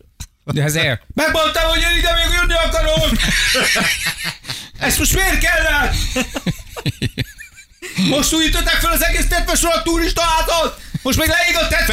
De 0.44 0.62
ezért... 0.62 1.02
Megmondtam, 1.14 1.62
hogy 1.62 1.80
én 1.80 1.98
ide 1.98 2.12
még 2.14 2.34
jönni 2.34 2.52
akarok! 2.66 3.10
Ezt 4.86 4.98
most 4.98 5.14
miért 5.14 5.38
kellett? 5.38 5.94
Most 8.08 8.34
újították 8.34 8.80
fel 8.80 8.92
az 8.92 9.04
egész 9.04 9.28
tetvesről 9.28 9.72
a 9.72 9.82
turista 9.82 10.22
hátot! 10.22 10.80
Most 11.02 11.18
meg 11.18 11.28
leég 11.28 11.56
a 11.56 11.68
tető! 11.68 11.92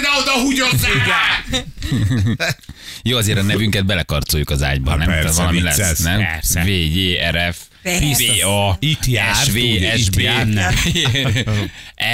de 0.00 0.08
oda 0.20 0.32
húgyozzál! 0.32 1.44
Jó, 3.08 3.16
azért 3.16 3.38
a 3.38 3.42
nevünket 3.42 3.86
belekarcoljuk 3.86 4.50
az 4.50 4.62
ágyba, 4.62 4.90
Hát 4.90 4.98
nem? 4.98 5.08
persze, 5.08 5.22
Tehát 5.22 5.36
valami 5.36 5.60
vicces. 5.60 5.76
lesz, 5.78 5.98
nem? 5.98 6.18
Persze. 6.18 6.62
V, 6.62 6.66
J, 6.68 7.12
R, 7.30 7.52
F, 7.52 7.58
Persze. 7.82 8.24
V, 8.42 8.46
A, 8.48 8.76
Itt 8.80 9.06
jár, 9.06 9.34
S, 9.34 9.48
V, 9.48 9.52
tudja, 9.52 9.96
S, 9.96 10.00
itt 10.00 10.14
B, 10.16 10.20
jár. 10.20 10.46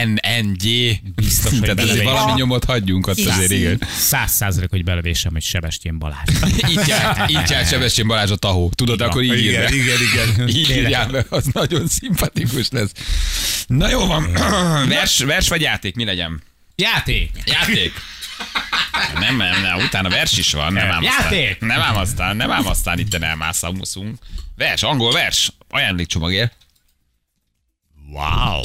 N, 0.05 0.19
N, 0.43 0.53
G. 0.53 0.67
Biztos, 1.15 1.51
hogy 1.51 1.61
Tehát 1.61 1.81
azért 1.81 2.05
valami 2.05 2.33
nyomot 2.33 2.65
hagyjunk 2.65 3.07
ott 3.07 3.19
azért, 3.19 3.51
igen. 3.51 3.83
Száz 3.99 4.31
százalék, 4.33 4.71
hogy 4.71 4.85
belevésem, 4.85 5.33
hogy 5.33 5.43
Sebestyén 5.43 5.99
Balázs. 5.99 6.29
Így 6.71 6.87
járt, 6.87 7.31
így 7.31 7.51
járt 7.51 7.69
Sebestyén 7.69 8.07
Balázs 8.07 8.31
a 8.31 8.37
tahó. 8.37 8.71
Tudod, 8.75 9.01
akkor 9.01 9.23
így 9.23 9.39
írja. 9.39 9.69
Igen, 9.69 9.73
igen, 9.73 10.35
igen. 10.35 10.49
Így 10.57 10.71
írjál 10.71 11.27
az 11.29 11.45
nagyon 11.53 11.87
szimpatikus 11.89 12.67
lesz. 12.71 12.91
Na 13.67 13.89
jó 13.91 14.07
van, 14.07 14.33
vers, 14.89 15.19
vers 15.19 15.49
vagy 15.49 15.61
játék, 15.61 15.95
mi 15.95 16.05
legyen? 16.05 16.43
Játék! 16.77 17.31
Játék. 17.45 17.93
Nem, 19.19 19.37
nem, 19.37 19.61
nem, 19.63 19.79
utána 19.79 20.09
vers 20.09 20.39
is 20.39 20.53
van, 20.53 20.73
nem 20.73 20.91
ám 20.91 21.05
aztán. 21.05 21.23
Játék! 21.23 21.61
Nem 21.61 21.81
ám 21.81 21.97
aztán, 21.97 22.37
nem 22.37 22.51
ám 22.51 22.67
aztán 22.67 22.99
itt 22.99 23.15
elmászunk. 23.15 24.19
Vers, 24.57 24.83
angol 24.83 25.13
vers, 25.13 25.53
ajándékcsomagért. 25.69 26.57
Wow. 28.09 28.63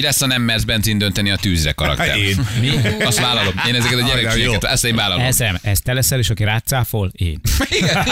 Ki 0.00 0.06
lesz 0.06 0.20
a 0.20 0.26
nem 0.26 0.42
mersz 0.42 0.62
benzin 0.62 0.98
dönteni 0.98 1.30
a 1.30 1.36
tűzre 1.36 1.72
karakter? 1.72 2.16
Én. 2.16 2.46
Mi? 2.60 2.70
Azt 3.04 3.20
vállalom. 3.20 3.54
Én 3.66 3.74
ezeket 3.74 3.98
a 3.98 4.06
gyerekségeket, 4.06 4.64
ezt 4.64 4.84
én 4.84 4.94
vállalom. 4.94 5.24
Ez, 5.24 5.38
ez 5.62 5.80
te 5.80 5.92
leszel, 5.92 6.18
és 6.18 6.30
aki 6.30 6.44
rácáfol? 6.44 7.10
Én. 7.12 7.40
Igen. 7.68 8.08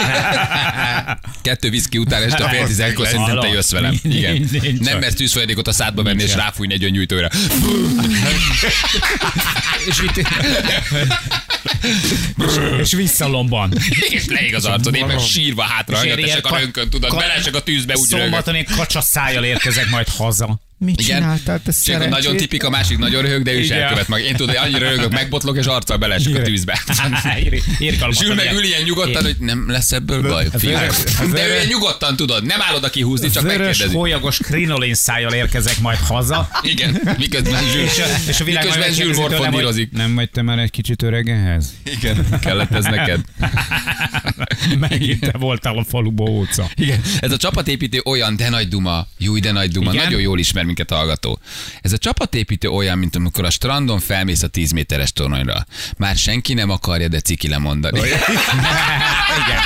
Kettő 1.41 1.69
viszki 1.69 1.97
után 1.97 2.23
este 2.23 2.49
fél 2.49 2.65
tizenegykor 2.65 3.07
szerintem 3.07 3.39
te 3.39 3.47
jössz 3.47 3.71
velem. 3.71 3.99
Igen. 4.03 4.49
Nem 4.79 4.99
mersz 4.99 5.13
tűzfolyadékot 5.13 5.67
a 5.67 5.71
szádba 5.71 6.03
venni 6.03 6.23
és 6.23 6.35
ráfújni 6.35 6.73
egy 6.73 6.83
öngyújtóra. 6.83 7.29
és, 9.89 10.01
itt... 10.01 10.27
és 12.79 12.91
visszalomban. 12.91 13.73
És 14.09 14.25
leég 14.25 14.55
az 14.55 14.65
arcod, 14.65 14.95
én 14.95 15.05
meg 15.05 15.19
sírva 15.19 15.63
hátra, 15.63 16.03
És 16.03 16.37
a 16.41 16.57
rönkön, 16.57 16.89
tudod, 16.89 17.15
belesek 17.15 17.55
a 17.55 17.61
tűzbe, 17.61 17.97
úgy. 17.97 18.07
Szombaton 18.07 18.55
én 18.55 18.65
kacsa 18.75 19.01
szájjal 19.01 19.43
érkezek 19.43 19.89
majd 19.89 20.07
haza. 20.07 20.67
Mit 20.81 21.01
Igen. 21.01 21.17
csináltál, 21.17 21.61
te 21.61 21.71
Csak 21.83 22.09
nagyon 22.09 22.37
tipik, 22.37 22.63
a 22.63 22.69
másik 22.69 22.97
nagyon 22.97 23.21
röhög, 23.21 23.43
de 23.43 23.51
ő 23.51 23.59
is 23.59 23.69
elkövet 23.69 24.07
meg. 24.07 24.23
Én 24.23 24.35
tudod, 24.35 24.55
annyira 24.55 24.79
röhögök, 24.79 25.11
megbotlok, 25.11 25.57
és 25.57 25.65
arccal 25.65 25.97
belesek 25.97 26.35
a 26.35 26.41
tűzbe. 26.41 26.81
Irgalmat 27.79 28.21
És 28.21 28.27
ül 28.27 28.35
meg 28.35 28.53
ül 28.53 28.63
ilyen 28.63 28.81
nyugodtan, 28.81 29.23
hogy 29.23 29.35
nem 29.39 29.69
lesz 29.69 29.91
ebből 29.91 30.21
baj. 30.21 30.47
De 31.31 31.47
ő 31.47 31.53
ilyen 31.53 31.67
nyugodtan 31.67 32.15
tudod, 32.15 32.45
nem 32.45 32.61
állod 32.61 32.83
a 32.83 32.89
kihúzni, 32.89 33.29
csak 33.29 33.43
Vörös, 33.43 33.57
megkérdezi. 33.57 33.95
hólyagos 33.95 34.37
krinolén 34.37 34.93
szájjal 34.93 35.33
érkezek 35.33 35.79
majd 35.79 35.97
haza. 35.97 36.49
Igen, 36.61 37.01
miközben 37.17 37.63
Zsül, 37.71 37.83
És 38.27 38.39
a, 38.39 38.43
világ 38.43 38.65
majd 38.67 38.77
miközben 38.77 39.05
Zsül 39.05 39.15
hogy 39.15 39.29
morfondírozik. 39.29 39.91
Nem 39.91 40.15
vagy 40.15 40.29
te 40.29 40.41
már 40.41 40.59
egy 40.59 40.71
kicsit 40.71 41.01
öreg 41.01 41.29
ehhez? 41.29 41.73
Igen, 41.85 42.39
kellett 42.41 42.71
ez 42.71 42.83
neked. 42.83 43.19
Megint 44.79 45.19
te 45.19 45.37
voltál 45.37 45.77
a 45.77 45.83
faluba 45.83 46.23
óca. 46.23 46.69
Igen. 46.75 47.01
Ez 47.19 47.31
a 47.31 47.37
csapatépítő 47.37 48.01
olyan, 48.05 48.35
de 48.35 48.49
nagy 48.49 48.67
duma. 48.67 49.07
Júj, 49.17 49.39
de 49.39 49.51
nagy 49.51 49.71
duma. 49.71 49.91
Igen? 49.93 50.03
Nagyon 50.03 50.21
jól 50.21 50.39
ismer 50.39 50.63
minket 50.63 50.89
hallgató. 50.89 51.39
Ez 51.81 51.91
a 51.93 51.97
csapatépítő 51.97 52.67
olyan, 52.69 52.97
mint 52.97 53.15
amikor 53.15 53.45
a 53.45 53.49
strandon 53.49 53.99
felmész 53.99 54.43
a 54.43 54.47
10 54.47 54.71
méteres 54.71 55.13
toronyra. 55.13 55.65
Már 55.97 56.15
senki 56.15 56.53
nem 56.53 56.69
akarja, 56.69 57.07
de 57.07 57.19
ciki 57.19 57.47
lemondani. 57.47 57.99
Igen. 59.41 59.59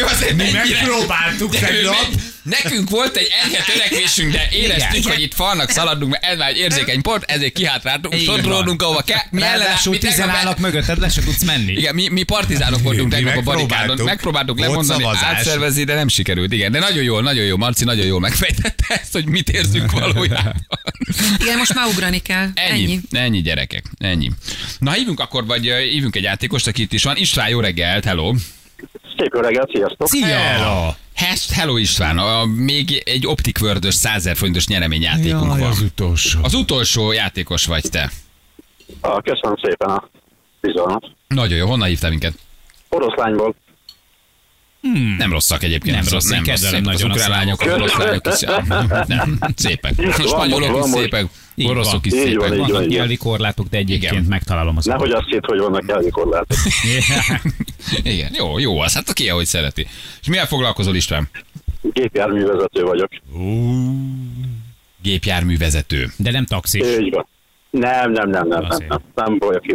Ő 0.00 0.04
azért 0.04 0.34
Mi 0.36 0.42
ennyire- 0.42 0.62
megpróbáltuk 0.70 1.56
tegnap. 1.56 2.06
Nekünk 2.42 2.90
volt 2.90 3.16
egy 3.16 3.28
enyhe 3.44 3.62
törekvésünk, 3.62 4.32
de 4.32 4.48
éreztük, 4.52 4.96
Igen. 4.98 5.12
hogy 5.12 5.22
itt 5.22 5.34
falnak 5.34 5.70
szaladunk, 5.70 6.10
mert 6.12 6.24
ez 6.24 6.38
már 6.38 6.48
egy 6.48 6.56
érzékeny 6.56 7.00
pont, 7.02 7.22
ezért 7.26 7.52
kihátráltunk, 7.52 8.14
sodródunk, 8.14 8.82
ahova 8.82 9.02
kell. 9.02 9.18
Mi 9.30 9.42
ellen- 9.42 9.58
Ráadásul 9.58 9.92
mi 9.92 9.98
tegnap- 9.98 10.18
tizenállnak 10.18 10.58
mögötted, 10.58 10.98
le 10.98 11.08
se 11.08 11.22
tudsz 11.22 11.42
menni. 11.44 11.72
igen, 11.72 11.94
mi, 11.94 12.08
mi 12.08 12.22
partizánok 12.22 12.82
voltunk 12.82 13.12
tegnap 13.12 13.36
a. 13.36 13.42
megpróbáltuk. 13.68 14.06
Megpróbáltuk 14.06 14.58
lemondani, 14.58 15.02
szavazás. 15.02 15.22
átszervezni, 15.22 15.84
de 15.84 15.94
nem 15.94 16.08
sikerült. 16.08 16.52
Igen, 16.52 16.72
de 16.72 16.78
nagyon 16.78 17.02
jól, 17.02 17.22
nagyon 17.22 17.44
jó. 17.44 17.56
Marci 17.56 17.84
nagyon 17.84 18.06
jól 18.06 18.20
megfejtette 18.20 18.84
ezt, 19.02 19.12
hogy 19.12 19.26
mit 19.26 19.48
érzünk 19.48 19.90
valójában. 20.00 20.66
Igen, 21.40 21.58
most 21.58 21.74
már 21.74 21.86
ugrani 21.86 22.18
kell. 22.18 22.48
Ennyi, 22.54 22.82
ennyi, 22.82 23.00
ennyi 23.10 23.40
gyerekek, 23.40 23.84
ennyi. 23.98 24.30
Na 24.78 24.92
hívunk 24.92 25.20
akkor, 25.20 25.46
vagy 25.46 25.64
hívunk 25.90 26.16
egy 26.16 26.22
játékost, 26.22 26.66
aki 26.66 26.82
itt 26.82 26.92
is 26.92 27.02
van. 27.04 27.16
István, 27.16 27.48
jó 27.48 27.60
reggelt, 27.60 28.04
hello. 28.04 28.34
Szép 29.18 29.30
jó 29.34 29.40
reggelt, 29.40 29.70
sziasztok! 29.74 30.08
Szia! 30.08 30.26
Hello. 30.26 30.92
Hes- 31.14 31.50
Hello 31.52 31.76
István, 31.76 32.18
a, 32.18 32.44
még 32.44 33.02
egy 33.04 33.26
Optic 33.26 33.60
World-ös 33.60 33.94
100 33.94 34.22
000 34.24 34.36
forintos 34.36 34.66
nyereményjátékunk 34.66 35.50
Jaj, 35.50 35.58
van. 35.60 35.70
az 35.70 35.80
utolsó. 35.80 36.38
Az 36.42 36.54
utolsó 36.54 37.12
játékos 37.12 37.66
vagy 37.66 37.82
te. 37.90 38.10
Ah, 39.00 39.22
köszönöm 39.22 39.56
szépen 39.62 39.88
a 39.88 40.08
bizalmat. 40.60 41.04
Nagyon 41.28 41.58
jó, 41.58 41.66
honnan 41.66 41.88
hívtál 41.88 42.10
minket? 42.10 42.32
Oroszlányból. 42.90 43.54
Hmm. 44.82 45.14
Nem 45.18 45.32
rosszak 45.32 45.62
egyébként. 45.62 45.96
Nem 45.96 46.04
rossz, 46.10 46.28
kedvelem 46.28 46.54
szépek. 46.64 46.82
Az 46.82 46.84
nagyon 46.84 47.10
a 47.10 47.14
ukrán 47.14 47.30
lányok, 47.30 47.60
az 47.60 47.72
orosz 47.72 47.96
lányok 47.96 48.26
is. 48.26 48.40
Nem, 49.16 49.38
szépek. 49.56 49.92
A 49.98 50.02
Van 50.02 50.26
spanyolok 50.26 50.84
is 50.84 50.90
szépek, 50.90 51.26
oroszok 51.56 52.06
is 52.06 52.12
szépek. 52.12 52.48
van, 52.48 52.58
Vannak 52.58 52.70
van. 52.70 52.84
nyelvi 52.84 53.16
korlátok, 53.16 53.66
de 53.68 53.76
egyébként 53.76 54.12
Igen. 54.12 54.24
megtalálom 54.24 54.76
az 54.76 54.84
Nehogy 54.84 55.10
azt 55.10 55.26
hitt, 55.26 55.44
hogy 55.44 55.58
vannak 55.58 55.86
nyelvi 55.86 56.10
korlátok. 56.10 56.56
Igen, 58.02 58.30
jó, 58.34 58.58
jó, 58.58 58.78
az 58.80 58.94
hát 58.94 59.08
aki 59.08 59.28
ahogy 59.28 59.46
szereti. 59.46 59.86
És 60.20 60.26
milyen 60.28 60.46
foglalkozol 60.46 60.94
István? 60.94 61.28
Gépjárművezető 61.82 62.82
vagyok. 62.82 63.10
Gépjárművezető. 65.02 66.12
De 66.16 66.30
nem 66.30 66.46
taxis. 66.46 66.86
Így 66.98 67.10
van. 67.10 67.26
Nem, 67.70 68.12
nem, 68.12 68.30
nem, 68.30 68.48
nem, 68.48 68.60
nem, 68.60 68.70
Azért. 68.70 68.88
nem, 68.88 69.00
nem 69.14 69.38
vagyok 69.38 69.66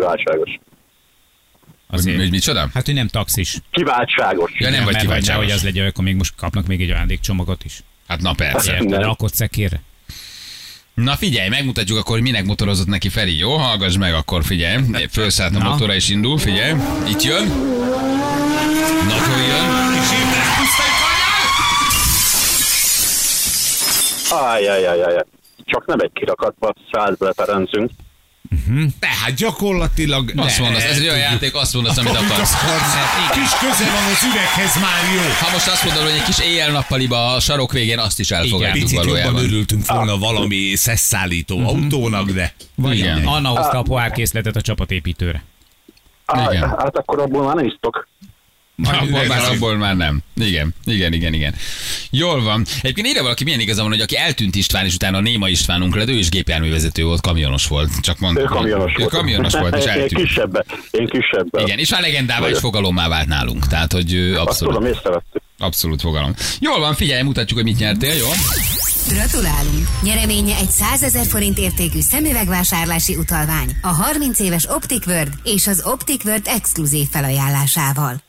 kiváltságos. 1.89 2.13
Hogy, 2.13 2.21
hogy 2.21 2.31
micsoda? 2.31 2.69
Hát, 2.73 2.85
hogy 2.85 2.93
nem 2.93 3.07
taxis. 3.07 3.57
Kiváltságos. 3.71 4.51
Ja, 4.57 4.69
nem 4.69 4.83
vagy 4.83 4.85
mert 4.85 4.95
hogy 4.95 5.05
kiváltságos. 5.05 5.45
nehogy 5.45 5.51
az 5.51 5.63
legyen, 5.63 5.87
akkor 5.87 6.03
még 6.03 6.15
most 6.15 6.33
kapnak 6.37 6.67
még 6.67 6.81
egy 6.81 6.89
ajándékcsomagot 6.89 7.63
is. 7.63 7.83
Hát 8.07 8.21
na 8.21 8.33
persze. 8.33 8.71
Érted? 8.71 8.89
Nem. 8.89 9.01
Rakod 9.01 9.33
szekérre. 9.33 9.81
Na 10.93 11.15
figyelj, 11.15 11.49
megmutatjuk 11.49 11.97
akkor, 11.97 12.13
hogy 12.13 12.21
minek 12.21 12.45
motorozott 12.45 12.87
neki 12.87 13.09
Feri. 13.09 13.37
Jó, 13.37 13.55
hallgass 13.55 13.97
meg 13.97 14.13
akkor, 14.13 14.43
figyelj. 14.43 14.83
Fölszállt 15.11 15.55
a 15.55 15.57
Na. 15.57 15.69
motora 15.69 15.93
és 15.93 16.09
indul, 16.09 16.37
figyelj. 16.37 16.73
Itt 17.07 17.21
jön. 17.23 17.47
Nagyon 19.07 19.41
jön. 19.47 19.93
Ájjájjájjáj. 24.31 25.23
Csak 25.65 25.85
nem 25.85 25.99
egy 25.99 26.11
kirakatba 26.13 26.73
szállt 26.91 27.17
bele 27.17 27.33
Ferencünk. 28.49 28.99
Tehát 28.99 29.33
gyakorlatilag... 29.35 30.31
Azt 30.35 30.59
mondasz, 30.59 30.83
ez 30.83 30.97
egy 30.97 31.07
olyan 31.07 31.17
játék, 31.17 31.55
azt 31.55 31.73
mondasz, 31.73 31.97
amit 31.97 32.15
akarsz. 32.15 32.49
szarszát. 32.49 33.31
Kis 33.31 33.49
köze 33.59 33.91
van 33.91 34.03
az 34.13 34.23
üveghez, 34.31 34.81
már 34.81 35.03
jó. 35.15 35.21
Ha 35.39 35.51
most 35.51 35.67
azt 35.67 35.83
mondod, 35.85 36.03
hogy 36.03 36.11
egy 36.11 36.23
kis 36.23 36.39
éjjel-nappaliba 36.39 37.33
a 37.33 37.39
sarok 37.39 37.71
végén, 37.71 37.99
azt 37.99 38.19
is 38.19 38.31
elfogadjuk 38.31 38.73
Picit 38.73 38.89
jobban 38.91 39.05
valójában. 39.07 39.43
örültünk 39.43 39.85
volna 39.87 40.17
valami 40.17 40.75
szesszállító 40.75 41.59
autónak, 41.67 42.29
de... 42.29 42.53
Vagy 42.75 42.97
Igen. 42.97 43.25
Anna 43.25 43.49
hozta 43.49 43.77
a 43.77 43.81
pohárkészletet 43.81 44.55
a 44.55 44.61
csapatépítőre. 44.61 45.43
Á, 46.25 46.51
Igen. 46.51 46.69
hát 46.69 46.97
akkor 46.97 47.19
abból 47.19 47.45
már 47.45 47.55
nem 47.55 47.65
isztok. 47.65 48.07
Abból 48.83 49.25
már, 49.27 49.43
abból 49.51 49.75
már 49.77 49.95
nem. 49.95 50.19
Igen, 50.35 50.73
igen, 50.85 51.13
igen, 51.13 51.33
igen. 51.33 51.55
Jól 52.09 52.41
van. 52.43 52.65
Egyébként 52.81 53.07
írja 53.07 53.21
valaki, 53.21 53.43
milyen 53.43 53.59
igaza 53.59 53.81
van, 53.81 53.91
hogy 53.91 54.01
aki 54.01 54.17
eltűnt 54.17 54.55
István, 54.55 54.85
és 54.85 54.93
utána 54.93 55.17
a 55.17 55.21
Néma 55.21 55.49
Istvánunk 55.49 55.95
lett, 55.95 56.07
ő 56.07 56.13
is 56.17 56.29
gépjárművezető 56.29 57.03
volt, 57.03 57.21
kamionos 57.21 57.67
volt. 57.67 57.89
Csak 58.01 58.19
mond, 58.19 58.37
Ő 58.37 58.43
kamionos 58.43 58.91
ő 58.91 58.99
volt. 58.99 59.09
kamionos 59.13 59.53
volt, 59.53 59.75
és 59.75 59.83
Én 59.83 59.89
eltűnt. 59.89 60.21
kisebben. 60.23 60.65
Én 60.91 61.07
kisebben. 61.07 61.65
Igen, 61.65 61.77
és 61.77 61.89
már 61.89 62.01
legendává 62.01 62.49
és 62.49 62.59
fogalommá 62.59 63.07
vált 63.07 63.27
nálunk. 63.27 63.67
Tehát, 63.67 63.91
hogy 63.91 64.13
ő 64.13 64.37
Azt 64.39 64.59
tudom, 64.59 64.83
abszolút, 64.85 65.21
abszolút 65.57 66.01
fogalom. 66.01 66.33
Jól 66.59 66.79
van, 66.79 66.95
figyelj, 66.95 67.21
mutatjuk, 67.21 67.57
hogy 67.59 67.67
mit 67.67 67.79
nyertél, 67.79 68.13
jó? 68.13 68.27
Gratulálunk! 69.09 69.87
Nyereménye 70.01 70.55
egy 70.55 70.69
100 70.69 71.03
ezer 71.03 71.25
forint 71.25 71.57
értékű 71.57 71.99
szemüvegvásárlási 72.01 73.15
utalvány 73.15 73.77
a 73.81 73.87
30 73.87 74.39
éves 74.39 74.65
Optic 74.69 75.05
World 75.05 75.31
és 75.43 75.67
az 75.67 75.81
Optic 75.85 76.23
World 76.25 76.47
exkluzív 76.47 77.07
felajánlásával. 77.11 78.23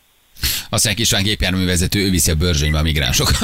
Aztán 0.69 0.95
István 0.97 1.23
gépjárművezető, 1.23 2.05
ő 2.05 2.11
viszi 2.11 2.31
a 2.31 2.35
bőrzsönybe 2.35 2.79
a 2.79 2.83
migránsok. 2.83 3.31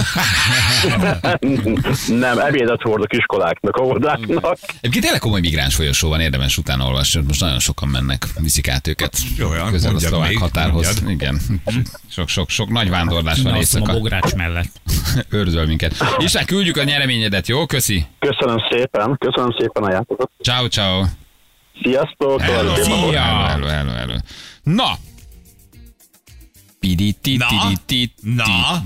nem, 2.09 2.39
ebédet 2.39 2.83
hordok 2.83 3.13
iskoláknak, 3.13 3.81
óvodáknak. 3.81 4.59
Egyébként 4.81 5.03
tényleg 5.03 5.21
komoly 5.21 5.41
migráns 5.41 5.75
folyosó 5.75 6.09
van, 6.09 6.21
érdemes 6.21 6.59
utána 6.59 6.87
olvasni. 6.87 7.23
Most 7.27 7.41
nagyon 7.41 7.59
sokan 7.59 7.89
mennek, 7.89 8.27
viszik 8.41 8.69
át 8.69 8.87
őket. 8.87 9.17
Olyan, 9.51 9.71
közel 9.71 9.95
a 9.95 9.99
szlovák 9.99 10.29
még, 10.29 10.39
határhoz. 10.39 11.01
mondjad. 11.01 11.11
Igen. 11.11 11.41
Sok, 12.11 12.29
sok, 12.29 12.49
sok 12.51 12.71
nagy 12.71 12.91
vándorlás 12.91 13.43
van 13.43 13.45
Na, 13.45 13.51
mondom, 13.51 13.55
a 13.55 13.59
éjszaka. 13.59 13.93
bogrács 13.93 14.35
mellett. 14.35 14.71
Őrzöl 15.31 15.67
minket. 15.67 15.95
István, 16.19 16.45
küldjük 16.45 16.77
a 16.77 16.85
nyereményedet, 16.85 17.49
jó? 17.49 17.67
Köszi. 17.67 18.07
Köszönöm 18.19 18.63
szépen, 18.71 19.17
köszönöm 19.19 19.57
szépen 19.59 19.83
a 19.83 19.91
játékot. 19.91 20.31
Ciao, 20.43 20.69
ciao. 20.69 21.05
Sziasztok! 21.83 22.41
Hello, 22.41 22.73
hello, 22.75 23.67
hello, 23.67 23.93
hello. 23.93 24.15
Na! 24.63 24.99
Na? 28.21 28.83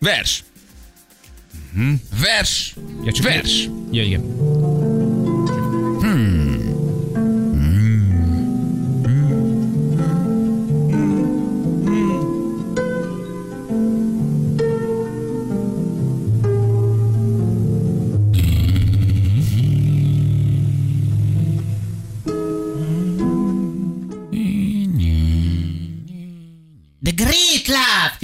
Vers. 0.00 0.42
Vers. 2.10 2.74
Vers. 3.04 3.68
Ja, 3.90 4.02
igen. 4.02 4.22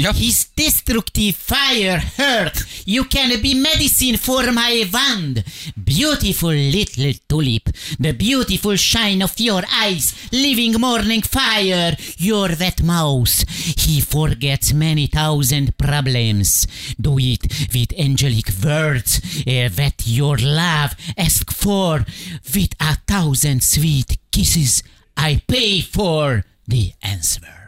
Yep. 0.00 0.14
his 0.14 0.48
destructive 0.56 1.36
fire 1.36 1.98
hurt. 1.98 2.64
You 2.86 3.04
can 3.04 3.40
be 3.42 3.52
medicine 3.54 4.16
for 4.16 4.50
my 4.50 4.88
wand. 4.90 5.44
beautiful 5.84 6.50
little 6.50 7.12
tulip, 7.28 7.68
the 7.98 8.12
beautiful 8.12 8.76
shine 8.76 9.20
of 9.20 9.38
your 9.38 9.62
eyes, 9.70 10.14
living 10.32 10.80
morning 10.80 11.20
fire, 11.20 11.94
your 12.16 12.48
wet 12.58 12.82
mouth. 12.82 13.44
He 13.50 14.00
forgets 14.00 14.72
many 14.72 15.06
thousand 15.06 15.76
problems. 15.76 16.66
Do 16.98 17.18
it 17.18 17.42
with 17.74 17.92
angelic 17.98 18.48
words 18.64 19.20
eh, 19.46 19.68
that 19.68 20.06
your 20.06 20.38
love 20.38 20.94
ask 21.18 21.52
for, 21.52 22.06
with 22.54 22.74
a 22.80 22.96
thousand 23.06 23.62
sweet 23.62 24.16
kisses. 24.32 24.82
I 25.14 25.42
pay 25.46 25.82
for 25.82 26.44
the 26.66 26.92
answer. 27.02 27.59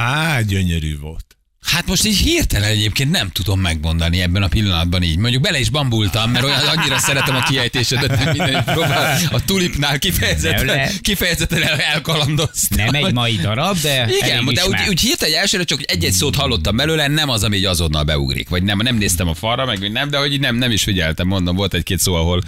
Á, 0.00 0.40
gyönyörű 0.40 0.98
volt. 0.98 1.24
Hát 1.62 1.86
most 1.86 2.06
így 2.06 2.16
hirtelen 2.16 2.68
egyébként 2.68 3.10
nem 3.10 3.30
tudom 3.30 3.60
megmondani 3.60 4.20
ebben 4.20 4.42
a 4.42 4.48
pillanatban 4.48 5.02
így. 5.02 5.16
Mondjuk 5.16 5.42
bele 5.42 5.58
is 5.58 5.70
bambultam, 5.70 6.30
mert 6.30 6.44
olyan 6.44 6.66
annyira 6.76 6.98
szeretem 6.98 7.36
a 7.36 7.42
kiejtésedet, 7.42 8.22
hogy 8.22 8.36
minden 8.36 8.64
próbál. 8.64 9.20
A 9.30 9.44
tulipnál 9.44 9.98
kifejezetten, 9.98 10.90
kifejezetten 11.00 11.62
el, 11.62 11.80
elkalandoztam. 11.80 12.84
Nem 12.90 13.04
egy 13.04 13.12
mai 13.12 13.36
darab, 13.36 13.80
de 13.80 14.08
Igen, 14.22 14.44
de 14.44 14.66
úgy, 14.66 14.76
úgy 14.88 15.00
hirtelen 15.00 15.38
elsőre 15.38 15.64
csak 15.64 15.90
egy-egy 15.90 16.12
szót 16.12 16.36
hallottam 16.36 16.76
belőle, 16.76 17.06
nem 17.06 17.28
az, 17.28 17.42
ami 17.44 17.56
így 17.56 17.64
azonnal 17.64 18.02
beugrik. 18.02 18.48
Vagy 18.48 18.62
nem, 18.62 18.78
nem 18.78 18.96
néztem 18.96 19.28
a 19.28 19.34
falra, 19.34 19.64
meg 19.64 19.92
nem, 19.92 20.10
de 20.10 20.18
hogy 20.18 20.40
nem, 20.40 20.56
nem 20.56 20.70
is 20.70 20.82
figyeltem, 20.82 21.26
mondom, 21.26 21.56
volt 21.56 21.74
egy-két 21.74 21.98
szó, 21.98 22.14
ahol, 22.14 22.42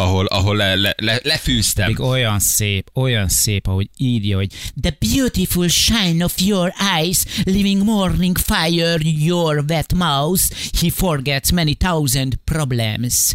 ahol, 0.00 0.26
ahol 0.26 0.56
le, 0.56 0.74
le, 0.74 0.94
le, 0.96 1.20
lefűztem. 1.22 1.86
Még 1.86 2.00
olyan 2.00 2.38
szép, 2.38 2.90
olyan 2.94 3.28
szép, 3.28 3.66
ahogy 3.66 3.88
írja, 3.96 4.36
hogy 4.36 4.52
The 4.80 4.96
beautiful 4.98 5.68
shine 5.68 6.24
of 6.24 6.34
your 6.40 6.72
eyes, 6.96 7.24
living 7.44 7.82
morning 7.82 8.38
fire, 8.38 8.96
your 9.02 9.64
wet 9.68 9.94
mouth. 9.94 10.42
He 10.80 10.90
forgets 10.90 11.50
many 11.50 11.74
thousand 11.74 12.34
problems. 12.44 13.34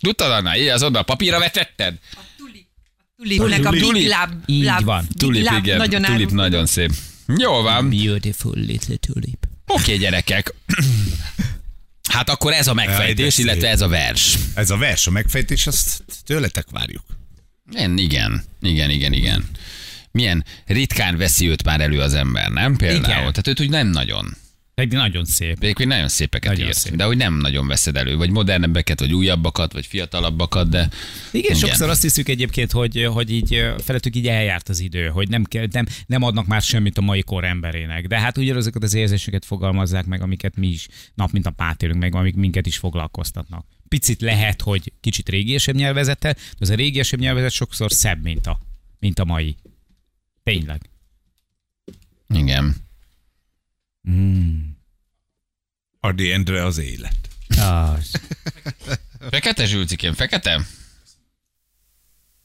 Tudtad, 0.00 0.30
Anna? 0.30 0.56
Így 0.56 0.68
azonnal 0.68 1.04
papírra 1.04 1.38
vetetted? 1.38 1.98
Tulipnek 3.16 3.64
a 3.64 3.70
Tulip. 3.70 3.92
big 3.92 4.06
lab, 4.08 4.30
Így 4.46 4.84
van. 4.84 5.06
Tulip, 5.18 5.44
lab, 5.44 5.64
igen. 5.64 5.76
nagyon 5.76 6.02
Tulip 6.02 6.30
nagyon 6.30 6.66
szép. 6.66 6.92
Jó 7.38 7.62
van. 7.62 7.90
Beautiful 7.90 8.54
little 8.56 8.96
tulip. 8.96 9.46
Oké, 9.66 9.96
gyerekek. 9.96 10.54
Hát 12.08 12.30
akkor 12.30 12.52
ez 12.52 12.66
a 12.66 12.74
megfejtés, 12.74 13.38
illetve 13.38 13.68
ez 13.68 13.80
a 13.80 13.88
vers. 13.88 14.38
Ez 14.54 14.70
a 14.70 14.76
vers, 14.76 15.06
a 15.06 15.10
megfejtés, 15.10 15.66
azt 15.66 16.04
tőletek 16.24 16.66
várjuk. 16.70 17.04
Igen, 17.70 17.98
igen, 17.98 18.44
igen, 18.60 18.90
igen, 18.90 19.12
igen. 19.12 19.48
Milyen 20.10 20.44
ritkán 20.66 21.16
veszi 21.16 21.48
őt 21.48 21.64
már 21.64 21.80
elő 21.80 22.00
az 22.00 22.14
ember, 22.14 22.50
nem? 22.50 22.76
Például. 22.76 23.00
Igen. 23.00 23.18
Tehát 23.18 23.46
őt 23.46 23.60
úgy 23.60 23.70
nem 23.70 23.86
nagyon. 23.86 24.36
Egy 24.76 24.92
nagyon 24.92 25.24
szép. 25.24 25.56
Egyébként 25.60 25.88
nagyon 25.88 26.08
szépeket 26.08 26.50
Nagyon 26.52 26.66
írt, 26.66 26.76
szép. 26.76 26.94
de 26.94 27.04
hogy 27.04 27.16
nem 27.16 27.34
nagyon 27.34 27.66
veszed 27.66 27.96
elő, 27.96 28.16
vagy 28.16 28.30
modernebbeket, 28.30 29.00
vagy 29.00 29.12
újabbakat, 29.12 29.72
vagy 29.72 29.86
fiatalabbakat, 29.86 30.68
de 30.68 30.78
Igen, 30.78 31.44
Igen, 31.44 31.56
sokszor 31.56 31.88
azt 31.88 32.02
hiszük 32.02 32.28
egyébként, 32.28 32.72
hogy, 32.72 33.04
hogy 33.04 33.30
így 33.30 33.64
felettük 33.78 34.16
így 34.16 34.28
eljárt 34.28 34.68
az 34.68 34.80
idő, 34.80 35.06
hogy 35.06 35.28
nem, 35.28 35.42
nem, 35.70 35.86
nem 36.06 36.22
adnak 36.22 36.46
már 36.46 36.62
semmit 36.62 36.98
a 36.98 37.00
mai 37.00 37.22
kor 37.22 37.44
emberének. 37.44 38.06
De 38.06 38.20
hát 38.20 38.38
ugyanazokat 38.38 38.82
az 38.82 38.94
érzéseket 38.94 39.44
fogalmazzák 39.44 40.06
meg, 40.06 40.22
amiket 40.22 40.56
mi 40.56 40.66
is 40.66 40.88
nap 41.14 41.30
mint 41.30 41.44
nap 41.44 41.60
átélünk 41.60 42.00
meg, 42.00 42.14
amik 42.14 42.34
minket 42.34 42.66
is 42.66 42.76
foglalkoztatnak. 42.76 43.66
Picit 43.88 44.20
lehet, 44.20 44.62
hogy 44.62 44.92
kicsit 45.00 45.28
régiesebb 45.28 45.74
nyelvezettel, 45.74 46.32
de 46.32 46.40
az 46.58 46.70
a 46.70 46.74
régiesebb 46.74 47.20
nyelvezet 47.20 47.50
sokszor 47.50 47.92
szebb, 47.92 48.22
mint 48.22 48.46
a, 48.46 48.60
mint 48.98 49.18
a 49.18 49.24
mai. 49.24 49.56
Tényleg. 50.42 50.80
igen. 52.34 52.84
Adi 56.00 56.32
Endre 56.32 56.64
az 56.64 56.78
élet. 56.78 57.28
Az. 57.58 58.10
Fekete 59.30 59.64
zsülcikém, 59.66 60.12
fekete? 60.12 60.60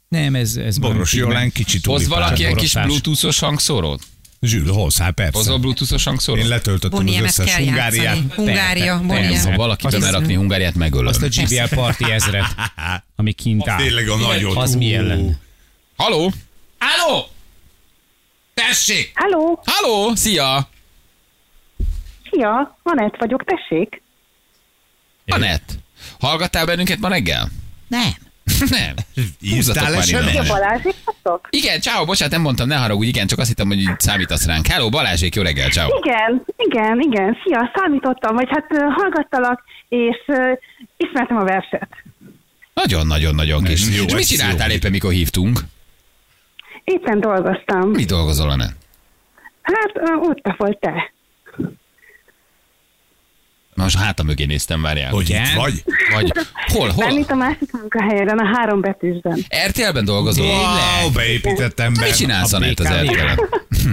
Nem, 0.07 0.35
ez, 0.35 0.55
ez 0.55 0.77
Boros 0.77 1.13
Jolán 1.13 1.51
kicsit 1.51 1.85
Hoz 1.85 2.07
valaki 2.07 2.45
egy 2.45 2.55
kis 2.55 2.73
bluetoothos 2.73 3.39
hangszórót? 3.39 4.01
Zsül, 4.41 4.71
hoz, 4.71 4.97
hát 4.97 5.13
persze. 5.13 5.37
Hozol 5.37 5.57
bluetoothos 5.57 6.01
Én 6.01 6.07
hangszórót? 6.07 6.47
letöltöttem 6.47 6.99
az 6.99 7.05
Boniemet 7.05 7.29
összes 7.29 7.55
Hungáriát. 7.55 7.95
játszani. 7.95 8.27
Hungária, 8.35 9.01
Bonia. 9.05 9.39
Ha 9.41 9.55
valaki 9.55 9.87
tudna 9.87 10.11
rakni 10.11 10.33
Hungáriát, 10.33 10.75
megölöm. 10.75 11.07
Azt 11.07 11.21
a 11.21 11.27
GBL 11.27 11.75
Party 11.75 12.03
ezret, 12.03 12.45
ami 13.15 13.33
kint 13.33 13.67
áll. 13.67 13.77
Tényleg 13.77 14.09
a 14.09 14.15
nagyot. 14.15 14.57
Az 14.57 14.75
mi 14.75 14.93
ellen? 14.93 15.39
Haló? 15.95 16.33
Halló! 16.77 17.27
Tessék! 18.53 19.11
Halló, 19.13 19.63
Haló? 19.65 20.15
Szia! 20.15 20.69
Szia, 22.31 22.77
Anett 22.83 23.15
vagyok, 23.17 23.43
tessék. 23.43 24.01
Anett, 25.25 25.71
hallgattál 26.19 26.65
bennünket 26.65 26.99
ma 26.99 27.07
reggel? 27.07 27.47
Nem. 27.87 28.09
Nem. 28.69 28.93
Írtál 29.41 29.55
Húzzatok 29.55 29.83
már 29.93 30.03
SMS-t? 30.03 30.31
innen. 30.33 30.47
Balázsék 30.47 30.95
vagytok? 31.05 31.47
Igen, 31.49 31.81
ciao, 31.81 32.05
bocsánat, 32.05 32.33
nem 32.33 32.41
mondtam, 32.41 32.67
ne 32.67 32.75
haragudj, 32.75 33.07
igen, 33.07 33.27
csak 33.27 33.39
azt 33.39 33.47
hittem, 33.47 33.67
hogy 33.67 33.83
számítasz 33.97 34.45
ránk. 34.45 34.67
Hello, 34.67 34.89
Balázsék, 34.89 35.35
jó 35.35 35.41
reggel, 35.41 35.69
ciao. 35.69 35.97
Igen, 36.03 36.43
igen, 36.57 36.99
igen, 36.99 37.37
szia, 37.43 37.71
számítottam, 37.75 38.35
vagy 38.35 38.47
hát 38.49 38.65
hallgattalak, 38.95 39.63
és 39.89 40.17
ö, 40.27 40.51
ismertem 40.97 41.37
a 41.37 41.43
verset. 41.43 41.87
Nagyon-nagyon-nagyon 42.73 43.63
kis. 43.63 43.81
Ez 43.81 43.95
jó, 43.95 44.03
És 44.03 44.13
mit 44.13 44.27
csináltál 44.27 44.67
jó. 44.69 44.75
éppen, 44.75 44.91
mikor 44.91 45.11
hívtunk? 45.11 45.59
Éppen 46.83 47.19
dolgoztam. 47.19 47.89
Mi 47.89 48.03
dolgozol, 48.05 48.49
Anett? 48.49 48.75
Hát 49.61 49.91
ö, 49.93 50.13
ott 50.13 50.55
volt 50.57 50.79
te. 50.79 51.13
Most 53.81 53.97
hátam 53.97 54.25
mögé 54.25 54.45
néztem, 54.45 54.81
várjál. 54.81 55.11
Hogy 55.11 55.29
Igen? 55.29 55.43
itt 55.45 55.53
vagy? 55.53 55.83
Vagy 56.13 56.31
hol, 56.73 56.87
Nem 56.87 56.95
hol? 57.09 57.19
itt 57.19 57.29
a 57.31 57.35
másik 57.35 57.71
munkahelyen, 57.71 58.39
a 58.39 58.45
három 58.57 58.81
betűsben. 58.81 59.45
RTL-ben 59.67 60.05
dolgozol? 60.05 60.45
Wow, 60.45 61.11
beépített 61.13 61.79
ember. 61.79 62.03
Mit 62.05 62.15
csinálsz, 62.15 62.53
A 62.53 62.57
Anett, 62.57 62.79
az? 62.79 62.87
RTL-en? 62.87 63.39
Hm. 63.83 63.91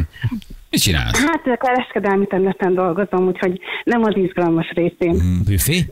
Mit 0.70 0.80
csinálsz? 0.80 1.18
Hát 1.18 1.42
ö, 1.46 1.52
kereskedelmi 1.56 2.26
területen 2.26 2.74
dolgozom, 2.74 3.26
úgyhogy 3.26 3.60
nem 3.84 4.02
az 4.02 4.16
izgalmas 4.16 4.70
részén. 4.74 5.42
Büfé? 5.44 5.86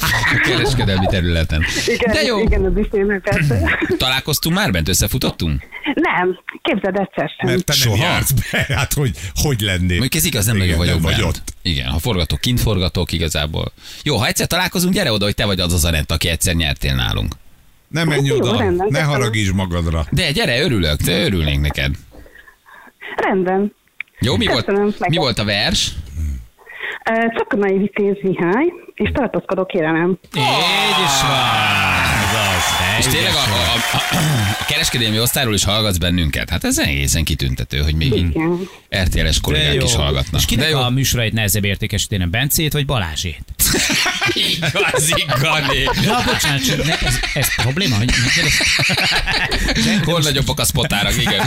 A 0.00 0.40
kereskedelmi 0.44 1.06
területen. 1.06 1.64
Igen, 1.86 2.12
De 2.12 2.22
jó. 2.22 2.38
igen, 2.40 2.64
a 2.64 2.70
büfének 2.70 3.20
persze. 3.20 3.78
Találkoztunk 3.96 4.54
már 4.56 4.70
bent, 4.70 4.88
összefutottunk? 4.88 5.62
Nem, 5.94 6.38
képzeld 6.62 6.96
egyszer 6.98 7.30
sem. 7.38 7.48
Mert 7.48 7.64
te 7.64 7.72
nem 7.72 7.82
Soha. 7.82 8.02
jársz 8.04 8.30
be. 8.30 8.74
Hát 8.74 8.92
hogy, 8.92 9.10
hogy 9.34 9.60
lennél? 9.60 9.88
Mondjuk 9.98 10.14
ez 10.14 10.24
igaz, 10.24 10.46
nem 10.46 10.56
Igen, 10.56 10.68
nagyon 10.68 10.78
vagyok 10.86 10.94
nem 11.02 11.02
vagy 11.12 11.20
bent. 11.20 11.26
ott. 11.36 11.42
Igen, 11.62 11.86
ha 11.86 11.98
forgatok, 11.98 12.40
kint 12.40 12.60
forgatok 12.60 13.12
igazából. 13.12 13.72
Jó, 14.02 14.16
ha 14.16 14.26
egyszer 14.26 14.46
találkozunk, 14.46 14.94
gyere 14.94 15.12
oda, 15.12 15.24
hogy 15.24 15.34
te 15.34 15.44
vagy 15.44 15.60
az 15.60 15.72
az 15.72 15.84
Anett, 15.84 16.10
aki 16.10 16.28
egyszer 16.28 16.54
nyertél 16.54 16.94
nálunk. 16.94 17.34
Ne 17.88 18.04
menj 18.04 18.26
Jó, 18.26 18.36
oda, 18.36 18.58
rendben, 18.58 18.86
ne 18.90 18.98
köszönöm. 18.98 19.08
haragíts 19.08 19.52
magadra. 19.52 20.06
De 20.10 20.30
gyere, 20.32 20.60
örülök, 20.62 20.96
te 21.00 21.24
örülnénk 21.24 21.60
neked. 21.62 21.94
Rendben. 23.16 23.74
Jó, 24.20 24.36
mi 24.36 24.46
volt, 24.46 24.64
Köszönöm, 24.64 24.94
meg- 24.98 25.10
mi 25.10 25.16
volt 25.16 25.38
a 25.38 25.44
vers? 25.44 25.92
Ö, 27.10 27.24
Csakonai 27.38 27.78
Vitéz 27.78 28.16
Mihály, 28.22 28.64
és 28.96 29.10
tartózkodó 29.12 29.64
kérelem. 29.64 30.18
Így 30.34 31.04
is 31.04 31.22
van. 31.22 31.85
És 32.98 33.04
tényleg 33.06 33.32
a, 33.34 33.38
a, 33.38 33.96
a, 33.96 34.16
a 34.60 34.64
kereskedelmi 34.64 35.20
osztályról 35.20 35.54
is 35.54 35.64
hallgatsz 35.64 35.96
bennünket? 35.96 36.50
Hát 36.50 36.64
ez 36.64 36.78
egészen 36.78 37.24
kitüntető, 37.24 37.78
hogy 37.78 37.94
még 37.94 38.12
így 38.16 38.28
Igen. 38.34 38.68
RTL-es 38.96 39.40
kollégák 39.40 39.82
is 39.82 39.94
hallgatnak. 39.94 40.40
És 40.40 40.46
De 40.46 40.54
kinek 40.54 40.70
jó. 40.70 40.78
a 40.78 40.90
műsorait 40.90 41.32
nehezebb 41.32 41.64
értékesíteni, 41.64 42.22
a 42.22 42.26
Bencét 42.26 42.72
vagy 42.72 42.86
Balázsét? 42.86 43.40
Igazi 44.34 45.24
Gani. 45.40 45.78
Ja, 46.04 46.22
bocsánat, 46.26 46.64
csak 46.66 46.84
ne, 46.84 46.98
ez, 46.98 47.18
ez 47.34 47.54
probléma, 47.54 47.96
hogy 47.96 48.12
megkérdez... 48.24 50.04
Hol 50.04 50.20
nagyobbak 50.20 50.60
a 50.60 50.64
spotárak, 50.64 51.16
igen. 51.16 51.46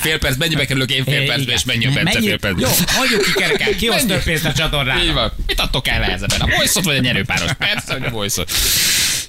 Fél 0.00 0.18
perc, 0.18 0.36
mennyibe 0.36 0.64
kerülök 0.64 0.90
én 0.90 1.04
fél 1.04 1.26
percbe, 1.26 1.52
és 1.52 1.64
mennyi 1.64 1.86
a 1.86 1.90
Bence 1.90 2.20
fél 2.20 2.38
percbe. 2.38 2.60
Jó, 2.60 2.68
hagyjuk 2.86 3.22
ki 3.22 3.32
kerekán, 3.32 3.76
ki 3.76 3.86
hoz 3.86 4.04
több 4.04 4.22
pénzt 4.22 4.44
a 4.44 4.48
Így 4.48 4.54
csatornára. 4.54 5.12
van. 5.12 5.32
Mit 5.46 5.60
adtok 5.60 5.88
el 5.88 6.02
ezeben? 6.02 6.40
A 6.40 6.46
voice 6.56 6.80
vagy 6.80 6.96
a 6.96 7.00
nyerőpáros? 7.00 7.50
Persze, 7.58 7.92
hogy 7.92 8.04
a 8.04 8.10
voice 8.10 8.44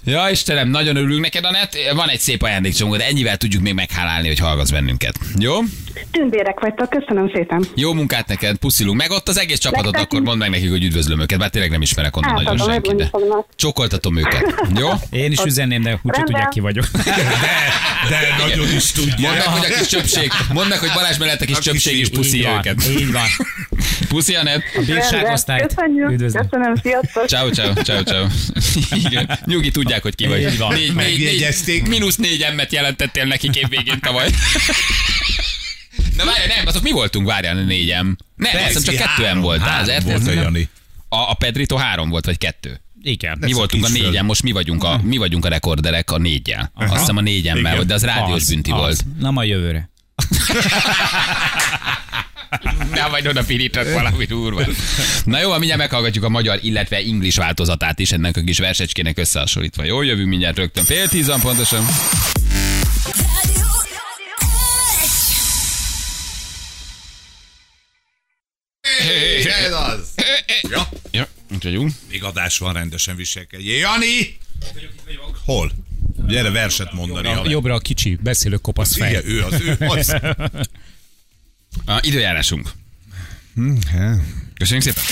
Ja, 0.06 0.30
Istenem, 0.32 0.70
nagyon 0.70 0.96
örülünk 0.96 1.22
neked, 1.22 1.46
Anett. 1.46 1.78
Van 1.96 2.10
egy 2.10 2.20
szép 2.20 2.42
ajándékcsomag, 2.44 2.98
de 2.98 3.06
ennyivel 3.06 3.38
tudjuk 3.38 3.62
még 3.62 3.74
meghálálni, 3.74 4.28
hogy 4.28 4.40
hallgatsz 4.40 4.70
bennünket. 4.70 5.16
Jó? 5.40 5.54
Tündérek 6.12 6.60
vagytok, 6.60 6.90
köszönöm 6.90 7.32
szépen. 7.34 7.66
Jó 7.76 7.94
munkát 7.94 8.28
neked, 8.28 8.58
puszilunk. 8.58 8.98
Meg 8.98 9.12
ott 9.12 9.28
az 9.28 9.40
egész 9.40 9.60
csapatot, 9.60 9.92
Nektek 9.92 10.04
akkor 10.04 10.22
mondd 10.22 10.38
meg 10.38 10.50
nekik, 10.50 10.70
hogy 10.70 10.84
üdvözlöm 10.84 11.20
őket, 11.20 11.40
bár 11.40 11.50
tényleg 11.50 11.72
nem 11.72 11.82
ismerek 11.82 12.18
onnan 12.18 12.34
nagyon 12.34 12.52
Átadom, 12.52 12.72
senkit, 12.74 12.96
de 12.96 13.10
csokoltatom 13.56 14.18
őket. 14.18 14.54
Jó? 14.78 14.90
Én 15.24 15.32
is 15.32 15.40
üzenném, 15.46 15.82
de 15.82 16.00
úgyse 16.04 16.22
tudják 16.22 16.50
ki 16.50 16.60
vagyok. 16.60 16.86
De 18.10 18.36
nagyon 18.38 18.76
is 18.76 18.92
tudja. 18.92 19.30
Mondd 19.30 19.38
meg, 19.38 19.48
hogy 19.48 19.72
a 19.72 19.78
kis 19.78 19.88
csöpség, 19.96 20.32
mondd 20.54 20.70
meg, 20.70 20.78
hogy 20.78 20.90
Balázs 20.94 21.18
mellett 21.18 21.42
a 21.42 21.46
kis 21.46 21.56
A 21.56 21.60
kis 21.60 21.66
csöpség 21.72 22.00
is 22.00 22.10
puszi 22.10 22.48
őket. 22.58 22.90
Így 22.90 23.12
van. 23.12 23.26
Puszi, 24.08 24.36
Anett. 24.36 24.64
A 24.76 24.82
bírságosztályt. 24.86 25.68
Köszönjük, 25.68 26.10
Üdvözlöm. 26.10 26.50
köszönöm, 26.50 26.76
sziasztok. 26.76 27.28
Ciao, 27.28 27.50
ciao, 27.50 27.74
ciao, 27.74 28.04
ciao. 28.04 28.26
Igen. 28.92 29.40
Nyugi, 29.46 29.72
tudják, 29.72 30.02
hogy 30.02 30.16
ki 30.16 30.28
vagy. 30.28 30.58
Van. 30.58 30.74
Négy, 30.74 30.96
négy, 30.96 31.88
mínusz 31.88 32.16
négy 32.16 32.42
emmet 32.42 32.72
jelentettél 32.72 33.26
nekik 33.26 33.56
évvégén 33.56 34.00
tavaly. 34.00 34.30
Na 36.18 36.26
várjál, 36.26 36.48
nem, 36.48 36.68
azok 36.68 36.84
mi 36.84 36.92
voltunk, 36.92 37.28
várjál, 37.28 37.56
négyem. 37.56 38.18
Nem, 38.36 38.52
azt 38.56 38.66
hiszem 38.66 38.84
csak 38.84 38.96
kettő 38.96 39.26
em 39.26 39.40
voltál. 39.40 39.82
Az 39.82 39.90
Három 39.90 40.04
RTL 40.04 40.10
volt 40.10 40.22
a 40.22 40.34
nem- 40.34 40.44
Jani. 40.44 40.70
A, 41.10 41.16
a 41.30 41.34
Pedrito 41.34 41.76
három 41.76 42.10
volt, 42.10 42.26
vagy 42.26 42.38
kettő? 42.38 42.82
Igen. 43.02 43.38
Mi 43.42 43.52
voltunk 43.52 43.86
a 43.86 43.90
négyen, 43.90 44.26
most 44.26 44.44
mi 44.44 44.52
vagyunk 44.52 44.84
a, 44.84 45.00
mi 45.04 45.18
vagyunk 45.18 45.46
a 45.46 45.50
rekorderek 45.50 46.12
a 46.12 46.18
négyel. 46.18 46.72
Azt 46.76 46.98
hiszem 46.98 47.18
a 47.18 47.22
négyemmel, 47.22 47.76
volt, 47.76 47.88
de 47.88 47.94
az 47.94 48.04
rádiós 48.04 48.42
Az, 48.42 48.50
bünti 48.50 48.72
az. 48.72 48.78
volt. 48.80 49.06
Na 49.20 49.32
majd 49.32 49.50
jövőre. 49.50 49.90
Nem 52.94 53.10
vagy 53.12 53.28
oda 53.28 53.44
pirított 53.44 53.92
valami 53.94 54.26
durva. 54.26 54.66
Na 55.26 55.40
jó, 55.40 55.52
mindjárt 55.52 55.80
meghallgatjuk 55.80 56.24
a 56.24 56.30
magyar, 56.30 56.60
illetve 56.62 57.00
inglis 57.02 57.36
változatát 57.36 58.00
is 58.00 58.12
ennek 58.12 58.38
a 58.38 58.42
kis 58.42 58.60
versecskének 58.60 59.18
összehasonlítva. 59.18 59.84
Jó, 59.84 60.02
jövünk 60.02 60.30
mindjárt 60.30 60.58
rögtön. 60.58 60.84
Fél 60.84 61.08
tízan 61.08 61.40
pontosan. 61.40 61.86
Ez 69.66 69.74
az. 69.74 70.14
Ja, 70.70 70.90
Ja, 71.12 71.28
itt 71.52 71.64
vagyunk. 71.64 71.92
még 72.10 72.24
adás 72.24 72.58
van, 72.58 72.74
rendesen 72.74 73.16
viselkedjél. 73.16 73.78
Jani! 73.78 74.38
Hol? 75.46 75.72
Gyere 76.28 76.50
verset 76.50 76.94
mondani. 76.94 77.28
A, 77.28 77.34
haver. 77.34 77.52
jobbra 77.52 77.74
a 77.74 77.80
kicsi, 77.80 78.18
beszélő 78.22 78.56
kopasz 78.56 78.96
fej. 78.98 79.10
Igen, 79.10 79.26
ő 79.26 79.44
az, 79.44 79.62
ő 79.62 79.76
az. 79.80 80.16
A 81.86 82.00
időjárásunk. 82.02 82.72
Köszönjük 84.58 84.84
szépen. 84.84 85.04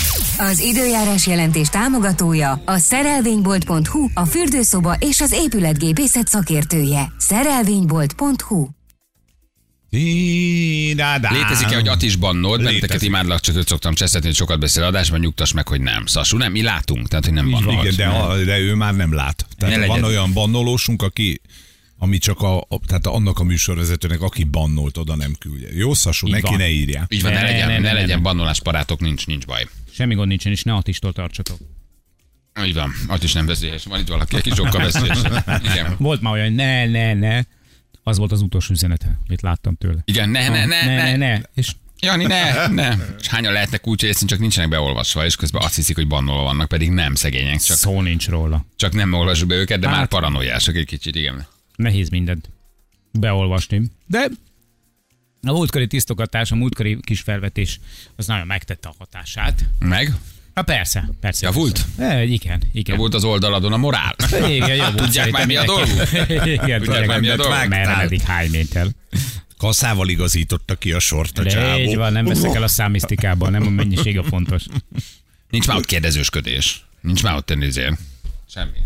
Az 0.51 0.59
időjárás 0.59 1.27
jelentés 1.27 1.69
támogatója 1.69 2.61
a 2.65 2.77
szerelvénybolt.hu, 2.77 4.09
a 4.13 4.25
fürdőszoba 4.25 4.95
és 4.99 5.21
az 5.21 5.31
épületgépészet 5.31 6.27
szakértője. 6.27 7.11
Szerelvénybolt.hu 7.17 8.67
Létezik-e, 11.29 11.75
hogy 11.75 11.87
Atis 11.87 12.15
bannolt, 12.15 12.63
benneteket 12.63 13.01
imádlak, 13.01 13.39
csak 13.39 13.55
őt 13.55 13.67
szoktam 13.67 13.93
cseszetni, 13.93 14.27
hogy 14.27 14.35
sokat 14.35 14.59
beszél 14.59 14.83
adásban, 14.83 15.19
nyugtass 15.19 15.51
meg, 15.51 15.67
hogy 15.67 15.81
nem. 15.81 16.05
Szasú, 16.05 16.37
nem, 16.37 16.51
mi 16.51 16.61
látunk, 16.61 17.07
tehát 17.07 17.25
hogy 17.25 17.33
nem 17.33 17.49
bannolt. 17.49 17.83
Igen, 17.83 17.95
de, 17.95 18.05
a, 18.05 18.43
de 18.43 18.59
ő 18.59 18.73
már 18.75 18.95
nem 18.95 19.13
lát. 19.13 19.45
Tehát 19.57 19.79
Ne 19.79 19.85
van 19.85 19.95
legyen. 19.95 20.09
olyan 20.09 20.33
bannolósunk, 20.33 21.01
aki 21.01 21.41
ami 22.03 22.17
csak 22.17 22.41
a, 22.41 22.57
a, 22.57 22.79
tehát 22.85 23.07
annak 23.07 23.39
a 23.39 23.43
műsorvezetőnek, 23.43 24.21
aki 24.21 24.43
bannolt, 24.43 24.97
oda 24.97 25.15
nem 25.15 25.33
küldje. 25.39 25.67
Jó, 25.73 25.93
Szasú, 25.93 26.27
Így 26.27 26.33
neki 26.33 26.45
van. 26.49 26.57
ne 26.57 26.69
írják. 26.69 27.05
Így 27.13 27.21
van, 27.21 27.31
ne, 27.31 27.41
Ne, 27.41 27.45
legyen, 27.45 27.67
ne, 27.67 27.73
ne, 27.73 27.79
ne, 27.79 27.87
ne, 27.87 27.93
legyen 27.93 28.21
bannolás 28.21 28.59
parátok, 28.61 28.99
nincs, 28.99 29.27
nincs 29.27 29.45
baj. 29.45 29.67
Semmi 29.91 30.15
gond 30.15 30.27
nincsen, 30.27 30.51
és 30.51 30.63
ne 30.63 30.73
Attistól 30.73 31.13
tartsatok. 31.13 31.57
Így 32.65 32.73
van, 32.73 32.91
ott 33.07 33.23
is 33.23 33.33
nem 33.33 33.45
veszélyes. 33.45 33.83
Van 33.83 33.99
itt 33.99 34.07
valaki, 34.07 34.35
aki 34.35 34.49
sokkal 34.49 34.81
veszélyes. 34.81 35.17
Igen. 35.71 35.95
Volt 35.97 36.21
már 36.21 36.33
olyan, 36.33 36.45
hogy 36.45 36.55
ne, 36.55 36.85
ne, 36.85 37.13
ne. 37.13 37.41
Az 38.03 38.17
volt 38.17 38.31
az 38.31 38.41
utolsó 38.41 38.73
üzenete, 38.73 39.19
amit 39.27 39.41
láttam 39.41 39.75
tőle. 39.75 40.01
Igen, 40.05 40.29
ne, 40.29 40.47
ne, 40.49 40.65
ne, 40.65 40.85
ne, 40.85 40.95
ne, 40.95 41.15
ne, 41.15 41.15
ne. 41.15 41.39
És 41.55 41.71
Jani, 41.99 42.25
ne, 42.25 42.67
ne. 42.67 42.95
És 43.19 43.27
hányan 43.27 43.53
lehetnek 43.53 43.87
úgy, 43.87 43.99
hogy 43.99 44.09
egyszerűen 44.09 44.29
csak 44.31 44.39
nincsenek 44.39 44.69
beolvasva, 44.69 45.25
és 45.25 45.35
közben 45.35 45.61
azt 45.63 45.75
hiszik, 45.75 45.95
hogy 45.95 46.07
bannolva 46.07 46.43
vannak, 46.43 46.67
pedig 46.67 46.89
nem 46.89 47.15
szegények, 47.15 47.59
csak, 47.61 47.77
szó 47.77 48.01
nincs 48.01 48.27
róla. 48.27 48.65
csak 48.75 48.93
nem 48.93 49.13
olvasjuk 49.13 49.49
be 49.49 49.55
őket, 49.55 49.79
de 49.79 49.87
Hát- 49.87 49.97
már 49.97 50.07
paranoiások 50.07 50.75
egy 50.75 50.85
kicsit, 50.85 51.15
igen. 51.15 51.47
Nehéz 51.81 52.09
mindent 52.09 52.49
beolvasni. 53.11 53.81
De 54.07 54.27
a 55.43 55.51
múltkori 55.51 55.87
tisztogatás, 55.87 56.51
a 56.51 56.55
múltkori 56.55 56.97
kis 57.01 57.21
felvetés, 57.21 57.79
az 58.15 58.25
nagyon 58.27 58.47
megtette 58.47 58.87
a 58.89 58.93
hatását. 58.97 59.65
Meg? 59.79 60.13
Na 60.53 60.61
persze, 60.61 61.09
persze. 61.19 61.45
Javult? 61.45 61.85
E, 61.97 62.23
igen, 62.23 62.61
igen. 62.71 62.97
Volt 62.97 63.13
az 63.13 63.23
oldaladon 63.23 63.73
a 63.73 63.77
morál. 63.77 64.15
Igen, 64.49 64.75
javult. 64.75 64.95
Tudják 64.95 65.31
már, 65.31 65.45
mi 65.45 65.55
a 65.55 65.63
mindenki. 65.63 66.51
Igen, 66.51 66.81
Tudják 66.81 67.07
már, 67.07 67.19
mi 67.19 67.27
a 67.29 67.35
rendet 67.35 67.37
dolguk? 67.37 67.67
Merre 67.67 67.95
meddig 67.95 68.21
hány 68.21 68.49
méter. 68.49 68.87
Kaszával 69.57 70.09
igazította 70.09 70.75
ki 70.75 70.91
a 70.91 70.99
sort 70.99 71.37
a 71.37 71.43
De 71.43 71.49
így 71.49 71.85
csávó. 71.87 71.93
van, 71.99 72.11
nem 72.13 72.25
veszek 72.25 72.55
el 72.55 72.63
a 72.63 72.67
számisztikában, 72.67 73.51
nem 73.51 73.67
a 73.67 73.69
mennyiség 73.69 74.17
a 74.17 74.23
fontos. 74.23 74.63
Nincs 75.49 75.67
már 75.67 75.77
ott 75.77 75.85
kérdezősködés. 75.85 76.85
Nincs 77.01 77.23
már 77.23 77.35
ott 77.35 77.45
tennézél. 77.45 77.97
Semmi. 78.49 78.77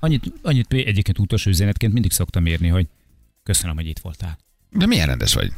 Annyit, 0.00 0.32
annyit 0.42 0.72
egyébként 0.72 1.18
utolsó 1.18 1.50
üzenetként 1.50 1.92
mindig 1.92 2.12
szoktam 2.12 2.46
írni, 2.46 2.68
hogy 2.68 2.86
köszönöm, 3.42 3.76
hogy 3.76 3.86
itt 3.86 3.98
voltál. 3.98 4.38
De 4.70 4.86
milyen 4.86 5.06
rendes 5.06 5.34
vagy? 5.34 5.52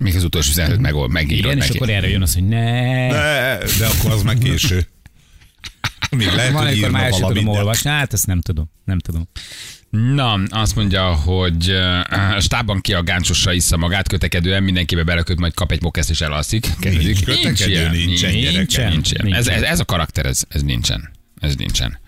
Még 0.00 0.16
az 0.16 0.24
utolsó 0.24 0.50
üzenetet 0.50 0.78
meg, 0.78 0.94
megírod 1.08 1.44
Igen, 1.44 1.56
és 1.56 1.64
neki. 1.66 1.76
akkor 1.76 1.90
erre 1.90 2.08
jön 2.08 2.22
az, 2.22 2.34
hogy 2.34 2.48
ne. 2.48 3.08
De, 3.08 3.58
de 3.78 3.86
akkor 3.86 4.10
az 4.10 4.22
meg 4.22 4.38
késő. 4.38 4.86
Még 6.16 6.26
lehet, 6.26 6.52
Van, 6.52 6.66
hogy 6.66 6.76
írna 6.76 6.90
már 6.90 7.10
tudom 7.10 7.44
de- 7.44 7.50
olvasni. 7.50 7.90
Hát 7.90 8.12
ezt 8.12 8.26
nem 8.26 8.40
tudom, 8.40 8.70
nem 8.84 8.98
tudom. 8.98 9.28
Na, 9.90 10.32
azt 10.48 10.76
mondja, 10.76 11.14
hogy 11.14 11.70
uh, 11.70 12.34
a 12.36 12.40
stában 12.40 12.80
ki 12.80 12.92
a 12.92 13.02
gáncsossal 13.02 13.54
issza 13.54 13.76
magát, 13.76 14.08
kötekedően 14.08 14.62
mindenkibe 14.62 15.02
belökött, 15.02 15.38
majd 15.38 15.54
kap 15.54 15.72
egy 15.72 15.82
mokeszt 15.82 16.10
és 16.10 16.20
elalszik. 16.20 16.66
Kezdődik. 16.80 17.24
kötekedő 17.24 17.88
nincsen, 17.90 18.30
nincs, 18.32 18.44
gyerekem. 18.44 18.90
nincs 18.90 19.10
ilyen. 19.12 19.32
Ez, 19.32 19.44
Nincsen. 19.44 19.54
ez, 19.54 19.62
ez, 19.62 19.80
a 19.80 19.84
karakter, 19.84 20.26
ez, 20.26 20.42
ez 20.48 20.62
nincsen. 20.62 21.10
Ez 21.40 21.56
nincsen. 21.56 21.98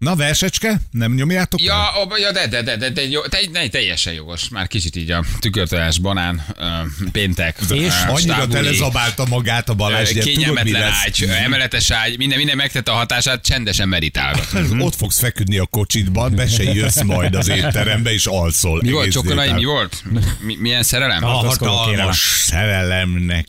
Na, 0.00 0.16
versecske? 0.16 0.80
Nem 0.90 1.14
nyomjátok? 1.14 1.60
el? 1.60 1.66
Ja, 1.66 1.90
ó, 2.00 2.16
ja 2.16 2.32
de, 2.32 2.46
de, 2.46 2.62
de, 2.62 2.76
de, 2.76 2.90
de 2.90 3.08
jó, 3.08 3.20
te, 3.20 3.38
ne, 3.52 3.68
teljesen 3.68 4.12
jogos. 4.12 4.48
Már 4.48 4.66
kicsit 4.66 4.96
így 4.96 5.10
a 5.10 5.24
tükörtojás, 5.38 5.98
banán, 5.98 6.42
ö, 6.58 6.64
péntek, 7.12 7.56
És 7.60 7.68
ö, 7.70 7.74
Annyira 7.76 8.16
stábuli, 8.16 8.52
telezabálta 8.52 9.24
magát 9.26 9.68
a 9.68 9.74
Balázs, 9.74 10.08
ö, 10.08 10.12
tudod, 10.12 10.24
kényelmetlen 10.24 10.80
lesz? 10.80 11.02
ágy, 11.04 11.22
emeletes 11.22 11.90
ágy, 11.90 12.18
minden, 12.18 12.38
minden 12.38 12.56
megtette 12.56 12.90
a 12.90 12.94
hatását, 12.94 13.44
csendesen 13.44 13.88
meditálgat. 13.88 14.48
Ott 14.78 14.94
fogsz 14.94 15.18
feküdni 15.18 15.58
a 15.58 15.66
kocsitban, 15.66 16.34
be 16.34 16.46
se 16.48 16.62
jössz 16.62 17.02
majd 17.02 17.34
az 17.34 17.48
étterembe, 17.48 18.12
és 18.12 18.26
alszol. 18.26 18.80
Mi 18.82 18.90
volt, 18.90 19.10
Csokonai, 19.10 19.52
mi 19.52 19.64
volt? 19.64 20.02
Mi, 20.40 20.56
milyen 20.56 20.82
szerelem? 20.82 21.24
A 21.24 21.28
hatalmas 21.28 22.18
szerelemnek. 22.46 23.46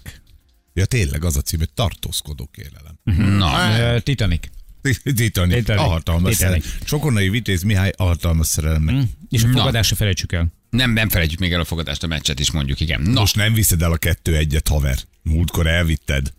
Ja, 0.73 0.85
tényleg 0.85 1.23
az 1.23 1.37
a 1.37 1.41
cím, 1.41 1.59
hogy 1.59 1.69
tartózkodó 1.73 2.49
kérelem. 2.53 2.99
Na, 3.37 3.99
Titanic. 3.99 4.47
Titanic. 5.15 5.55
Titanic. 5.55 5.81
A 5.81 5.87
hatalmas 5.87 6.35
Titanic. 6.35 6.63
szerelem. 6.63 6.79
Csokonai 6.85 7.29
Vitéz 7.29 7.61
Mihály 7.63 7.93
a 7.97 8.03
hatalmas 8.03 8.47
szerelemnek. 8.47 8.95
És 9.29 9.43
a 9.43 9.47
fogadásra 9.47 9.95
felejtsük 9.95 10.31
el. 10.31 10.47
nem, 10.69 10.91
nem 10.91 11.09
felejtjük 11.09 11.39
még 11.39 11.53
el 11.53 11.59
a 11.59 11.65
fogadást, 11.65 12.03
a 12.03 12.07
meccset 12.07 12.39
is 12.39 12.51
mondjuk, 12.51 12.79
igen. 12.79 13.01
Na, 13.01 13.19
Most 13.19 13.35
nem 13.35 13.53
viszed 13.53 13.81
el 13.81 13.91
a 13.91 13.97
kettő 13.97 14.35
egyet, 14.35 14.67
haver. 14.67 14.97
Múltkor 15.23 15.67
elvitted. 15.67 16.33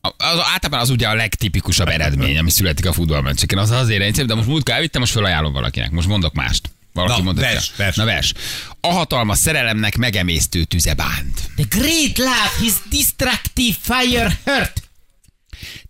az, 0.00 0.14
általában 0.52 0.80
az 0.80 0.90
ugye 0.90 1.08
a 1.08 1.14
legtipikusabb 1.14 1.88
eredmény, 1.88 2.38
ami 2.38 2.50
születik 2.50 2.86
a 2.86 2.92
futballmeccseken. 2.92 3.58
Az 3.58 3.70
azért 3.70 4.02
egyszerű, 4.02 4.26
de 4.26 4.34
most 4.34 4.48
múltkor 4.48 4.74
elvittem, 4.74 5.00
most 5.00 5.12
felajánlom 5.12 5.52
valakinek. 5.52 5.90
Most 5.90 6.08
mondok 6.08 6.34
mást. 6.34 6.70
Valaki 6.92 7.18
Na, 7.18 7.24
mondott 7.24 7.44
vers, 7.44 7.72
vers. 7.76 7.96
Na 7.96 8.04
vers. 8.04 8.32
A 8.80 8.88
hatalmas 8.92 9.38
szerelemnek 9.38 9.96
megemésztő 9.96 10.64
tüze 10.64 10.94
bánt. 10.94 11.50
The 11.56 11.64
great 11.68 12.18
love, 12.18 12.50
his 12.60 12.72
destructive 12.90 13.76
fire 13.80 14.38
hurt. 14.44 14.82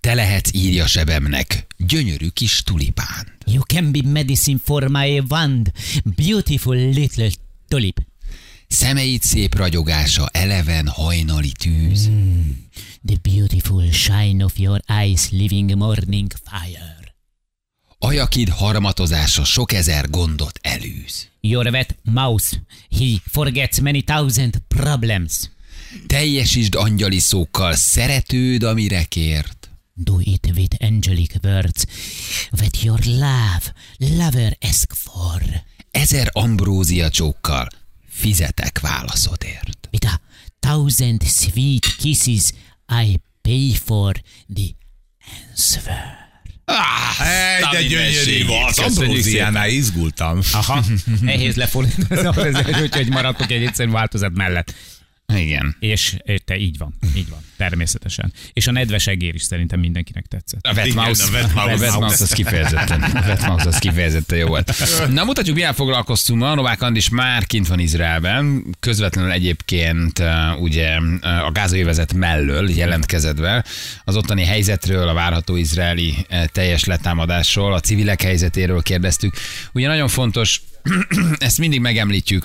Te 0.01 0.15
lehetsz 0.15 0.51
írja 0.53 0.87
sebemnek, 0.87 1.67
gyönyörű 1.87 2.29
kis 2.29 2.63
tulipán. 2.63 3.37
You 3.47 3.63
can 3.63 3.93
be 3.93 4.03
medicine 4.03 4.59
for 4.65 4.89
my 4.89 5.23
wand, 5.29 5.73
beautiful 6.05 6.77
little 6.77 7.31
tulip. 7.69 8.07
Szemeid 8.69 9.23
szép 9.23 9.55
ragyogása, 9.55 10.29
eleven 10.33 10.89
hajnali 10.89 11.53
tűz. 11.53 12.11
The 13.07 13.17
beautiful 13.23 13.91
shine 13.91 14.45
of 14.45 14.59
your 14.59 14.83
eyes, 14.87 15.31
living 15.31 15.77
morning 15.77 16.33
fire. 16.45 17.15
Ajakid 17.99 18.49
harmatozása 18.49 19.45
sok 19.45 19.73
ezer 19.73 20.11
gondot 20.11 20.59
elűz. 20.63 21.29
Your 21.41 21.67
wet 21.67 21.97
mouse, 22.03 22.63
he 22.99 23.21
forgets 23.31 23.81
many 23.81 24.03
thousand 24.03 24.63
problems. 24.69 25.51
Teljesítsd 26.07 26.75
angyali 26.75 27.19
szókkal, 27.19 27.75
szeretőd, 27.75 28.63
amire 28.63 29.05
kért. 29.05 29.68
Do 30.01 30.21
it 30.21 30.47
with 30.55 30.75
angelic 30.81 31.35
words 31.43 31.85
that 32.51 32.83
your 32.83 32.99
love, 33.05 33.73
lover 33.99 34.57
ask 34.61 34.95
for. 34.95 35.43
Ezer 35.91 36.29
ambrózia 36.33 37.09
csókkal 37.09 37.69
fizetek 38.09 38.81
válaszodért. 38.81 39.89
With 39.93 40.07
a 40.07 40.21
thousand 40.61 41.23
sweet 41.23 41.97
kisses, 41.97 42.53
I 43.03 43.21
pay 43.43 43.75
for 43.85 44.21
the 44.55 44.69
answer. 45.51 46.27
Ej, 47.19 47.61
de 47.61 47.69
Dani 47.71 47.87
gyönyörű 47.87 48.47
volt. 48.47 48.79
Ambróziánál 48.79 49.69
izgultam. 49.69 50.41
Aha, 50.53 50.85
nehéz 51.21 51.55
lefordítani, 51.55 52.81
úgyhogy 52.83 53.09
maradtok 53.19 53.51
egy 53.51 53.65
egyszerű 53.65 53.91
változat 53.91 54.35
mellett. 54.35 54.75
Igen. 55.35 55.77
És 55.79 56.17
te 56.45 56.57
így 56.57 56.79
van, 56.79 56.95
így 57.17 57.29
van, 57.29 57.39
természetesen. 57.57 58.33
És 58.53 58.67
a 58.67 58.73
nedves 58.73 59.07
egér 59.07 59.35
is 59.35 59.43
szerintem 59.43 59.81
mindenkinek 59.81 60.27
tetszett. 60.27 60.67
A 60.67 60.73
Wetmouse, 60.73 61.25
Igen, 61.29 61.45
a 61.55 61.77
Wetmouse 61.77 62.23
az 62.23 62.33
kifejezetten, 62.33 63.03
a 63.03 63.27
Wetmouse 63.27 63.69
az 63.69 63.79
kifejezetten 63.79 64.39
jó 64.39 64.47
volt. 64.47 64.73
Na 65.11 65.25
mutatjuk, 65.25 65.55
milyen 65.55 65.75
foglalkoztunk 65.75 66.41
ma. 66.41 66.55
Novák 66.55 66.83
Andis 66.83 67.09
már 67.09 67.47
kint 67.47 67.69
van 67.69 67.79
Izraelben, 67.79 68.65
közvetlenül 68.81 69.31
egyébként 69.31 70.23
ugye 70.61 70.97
a 71.47 71.53
gázai 71.53 71.83
vezet 71.83 72.13
mellől 72.13 72.71
jelentkezetve 72.71 73.65
az 74.05 74.17
ottani 74.17 74.45
helyzetről, 74.45 75.09
a 75.09 75.15
várható 75.15 75.57
izraeli 75.57 76.27
teljes 76.53 76.85
letámadásról, 76.85 77.73
a 77.73 77.81
civilek 77.81 78.23
helyzetéről 78.23 78.83
kérdeztük. 78.83 79.35
Ugye 79.73 79.87
nagyon 79.87 80.09
fontos 80.09 80.61
ezt 81.39 81.59
mindig 81.59 81.81
megemlítjük. 81.81 82.45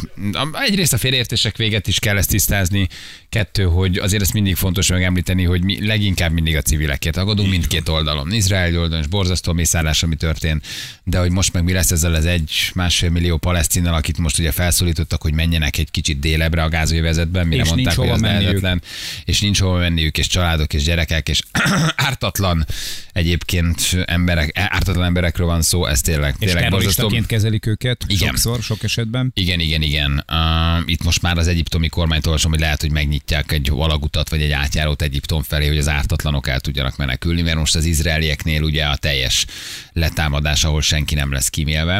Egyrészt 0.54 0.94
a 0.94 0.98
félértések 0.98 1.58
véget 1.58 1.88
is 1.88 2.00
kell 2.00 2.18
ezt 2.18 2.30
tisztázni. 2.30 2.88
Kettő, 3.30 3.64
hogy 3.64 3.98
azért 3.98 4.22
ezt 4.22 4.34
mindig 4.34 4.56
fontos 4.56 4.88
megemlíteni, 4.88 5.44
hogy 5.44 5.64
mi 5.64 5.86
leginkább 5.86 6.32
mindig 6.32 6.56
a 6.56 6.62
civilekért 6.62 7.18
aggódunk 7.18 7.50
mindkét 7.50 7.90
oldalon. 7.90 8.32
Izrael 8.32 8.78
oldalon 8.78 9.00
is 9.00 9.08
borzasztó 9.08 9.54
mészállás, 9.54 10.04
ami 10.04 10.16
történt, 10.16 10.66
de 11.04 11.20
hogy 11.20 11.32
most 11.32 11.54
meg 11.54 11.64
mi 11.64 11.72
lesz 11.72 11.92
ezzel 11.92 12.14
az 12.14 12.26
egy 12.26 12.72
másfél 12.74 13.10
millió 13.10 13.38
palesztinnal, 13.38 13.94
akit 13.94 14.18
most 14.18 14.40
ugye 14.40 14.52
felszólítottak, 14.52 15.22
hogy 15.22 15.34
menjenek 15.34 15.78
egy 15.78 15.92
kicsit 15.92 16.20
délebbre 16.20 16.64
a 16.64 16.70
gázővezetben, 16.70 17.48
mire 17.48 17.62
És 17.62 17.70
mondták, 17.70 17.96
hogy 17.96 18.10
az 18.10 18.22
lehetetlen, 18.22 18.82
és 19.26 19.42
nincs 19.42 19.60
hova 19.60 19.78
menniük, 19.78 20.18
és 20.18 20.28
családok, 20.28 20.74
és 20.74 20.84
gyerekek, 20.84 21.30
és 21.30 21.42
ártatlan 21.96 22.66
egyébként 23.12 23.82
emberek, 24.06 24.52
ártatlan 24.54 25.06
emberekről 25.06 25.48
van 25.48 25.62
szó, 25.62 25.86
ez 25.86 26.02
tényleg, 26.02 26.36
És 26.40 26.52
tényleg 26.52 26.70
borzasztó. 26.70 27.12
kezelik 27.28 27.66
őket 27.66 28.06
Igen. 28.08 28.33
Sokszor, 28.34 28.64
sok 28.64 28.84
esetben. 28.84 29.32
Igen, 29.36 29.60
igen, 29.60 29.82
igen. 29.82 30.26
Uh, 30.32 30.90
itt 30.90 31.04
most 31.04 31.22
már 31.22 31.38
az 31.38 31.48
egyiptomi 31.48 31.88
kormányt 31.88 32.26
olvasom, 32.26 32.52
hogy 32.52 32.60
lehet, 32.60 32.82
hogy 32.82 32.92
megnyitják 32.92 33.52
egy 33.52 33.70
valagutat 33.70 34.30
vagy 34.30 34.42
egy 34.42 34.52
átjárót 34.52 35.02
Egyiptom 35.02 35.44
felé, 35.44 35.68
hogy 35.68 35.78
az 35.78 35.88
ártatlanok 35.88 36.48
el 36.48 36.60
tudjanak 36.60 36.98
menekülni, 36.98 37.42
mert 37.42 37.58
most 37.58 37.76
az 37.76 37.86
izraelieknél 37.86 38.62
ugye 38.62 38.86
a 38.86 38.96
teljes 38.96 39.46
letámadás, 39.94 40.64
ahol 40.64 40.82
senki 40.82 41.16
nem 41.16 41.32
lesz 41.32 41.50
kímélve. 41.50 42.00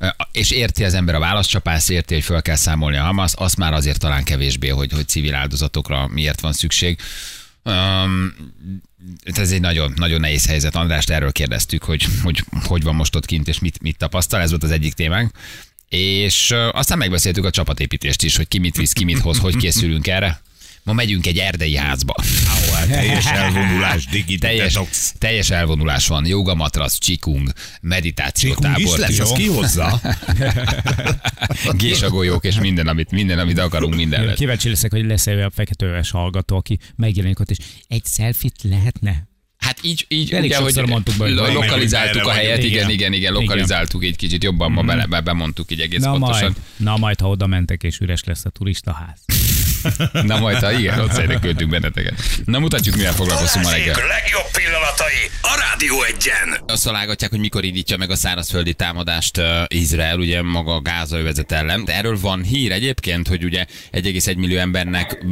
Uh, 0.00 0.08
és 0.32 0.50
érti 0.50 0.84
az 0.84 0.94
ember 0.94 1.14
a 1.14 1.18
válaszcsapást, 1.18 1.90
érti, 1.90 2.14
hogy 2.14 2.24
föl 2.24 2.42
kell 2.42 2.56
számolni 2.56 2.96
a 2.96 3.02
Hamas, 3.02 3.32
azt 3.34 3.56
már 3.56 3.72
azért 3.72 3.98
talán 3.98 4.24
kevésbé, 4.24 4.68
hogy, 4.68 4.92
hogy 4.92 5.08
civil 5.08 5.34
áldozatokra 5.34 6.08
miért 6.08 6.40
van 6.40 6.52
szükség. 6.52 6.98
Um, 7.64 8.34
ez 9.24 9.50
egy 9.50 9.60
nagyon, 9.60 9.92
nagyon 9.96 10.20
nehéz 10.20 10.46
helyzet. 10.46 10.74
Andrást 10.74 11.10
erről 11.10 11.32
kérdeztük, 11.32 11.82
hogy, 11.82 12.06
hogy 12.22 12.44
hogy 12.64 12.82
van 12.82 12.94
most 12.94 13.16
ott 13.16 13.26
kint, 13.26 13.48
és 13.48 13.58
mit, 13.58 13.82
mit 13.82 13.96
tapasztal. 13.96 14.40
Ez 14.40 14.50
volt 14.50 14.62
az 14.62 14.70
egyik 14.70 14.92
témánk. 14.92 15.30
És 15.94 16.54
aztán 16.72 16.98
megbeszéltük 16.98 17.44
a 17.44 17.50
csapatépítést 17.50 18.22
is, 18.22 18.36
hogy 18.36 18.48
ki 18.48 18.58
mit 18.58 18.76
visz, 18.76 18.92
ki 18.92 19.04
mit 19.04 19.18
hoz, 19.18 19.38
hogy 19.38 19.56
készülünk 19.56 20.06
erre. 20.06 20.40
Ma 20.82 20.92
megyünk 20.92 21.26
egy 21.26 21.38
erdei 21.38 21.76
házba. 21.76 22.14
hát 22.74 22.88
Teljes 22.88 23.26
elvonulás, 23.42 24.04
digi 24.06 24.38
Teljes, 24.38 24.78
teljes 25.18 25.50
elvonulás 25.50 26.06
van. 26.06 26.26
Joga 26.26 26.54
matrasz, 26.54 26.98
csikung, 26.98 27.52
meditáció 27.80 28.54
Csikung 28.54 28.78
is 28.78 28.84
tábor. 28.84 28.98
lesz, 28.98 29.18
az 29.18 29.32
ki 29.32 29.46
hozza? 29.46 30.00
Gésagolyók 31.72 32.44
és 32.44 32.58
minden, 32.58 32.86
amit, 32.86 33.10
minden, 33.10 33.38
amit 33.38 33.58
akarunk, 33.58 33.94
minden 33.94 34.24
lesz. 34.24 34.36
Kíváncsi 34.36 34.68
leszek, 34.68 34.90
hogy 34.90 35.04
lesz-e 35.04 35.34
olyan 35.34 35.50
feketeöves 35.50 36.10
hallgató, 36.10 36.56
aki 36.56 36.78
megjelenik 36.96 37.40
ott, 37.40 37.50
és 37.50 37.58
egy 37.88 38.06
selfit 38.06 38.54
lehetne? 38.62 39.28
Hát 39.64 39.78
így, 39.82 40.04
így 40.08 40.32
Elég 40.32 40.50
ugye, 40.50 40.56
hogy 40.58 40.72
sokszor 40.72 40.88
mondtuk 40.88 41.16
be, 41.16 41.24
hogy 41.24 41.52
lokalizáltuk 41.54 42.26
a 42.26 42.30
helyet, 42.30 42.58
igen, 42.58 42.70
Igen. 42.70 42.90
igen, 42.90 43.12
igen, 43.12 43.32
lokalizáltuk 43.32 44.04
egy 44.04 44.16
kicsit 44.16 44.42
jobban, 44.42 44.72
ma 44.72 44.82
bele, 44.82 45.06
be, 45.06 45.20
bemondtuk 45.20 45.70
így 45.70 45.80
egész 45.80 46.02
Na 46.02 46.10
pontosan. 46.10 46.42
majd, 46.42 46.56
na 46.76 46.96
majd, 46.96 47.20
ha 47.20 47.28
oda 47.28 47.46
mentek, 47.46 47.82
és 47.82 47.98
üres 47.98 48.24
lesz 48.24 48.44
a 48.44 48.50
turistaház. 48.50 49.18
Na 50.30 50.38
majd, 50.38 50.56
ha 50.56 50.72
igen, 50.72 51.00
ott 51.00 51.12
szerintem 51.12 51.40
költünk 51.40 51.70
benneteket. 51.70 52.22
Na 52.44 52.58
mutatjuk, 52.58 52.96
mivel 52.96 53.12
foglalkozunk 53.12 53.64
ma 53.64 53.70
reggel. 53.70 53.94
legjobb 53.94 54.50
pillanatai 54.52 55.30
a 55.40 55.64
Rádió 55.68 56.02
egyen. 56.02 56.62
Azt 56.66 56.84
találgatják, 56.84 57.30
hogy 57.30 57.40
mikor 57.40 57.64
indítja 57.64 57.96
meg 57.96 58.10
a 58.10 58.16
szárazföldi 58.16 58.74
támadást 58.74 59.38
uh, 59.38 59.44
Izrael, 59.68 60.18
ugye 60.18 60.42
maga 60.42 60.74
a 60.74 60.80
Gáza 60.80 61.18
övezet 61.18 61.52
ellen. 61.52 61.84
De 61.84 61.94
erről 61.94 62.18
van 62.20 62.42
hír 62.42 62.72
egyébként, 62.72 63.28
hogy 63.28 63.44
ugye 63.44 63.66
1,1 63.92 64.36
millió 64.36 64.58
embernek 64.58 65.24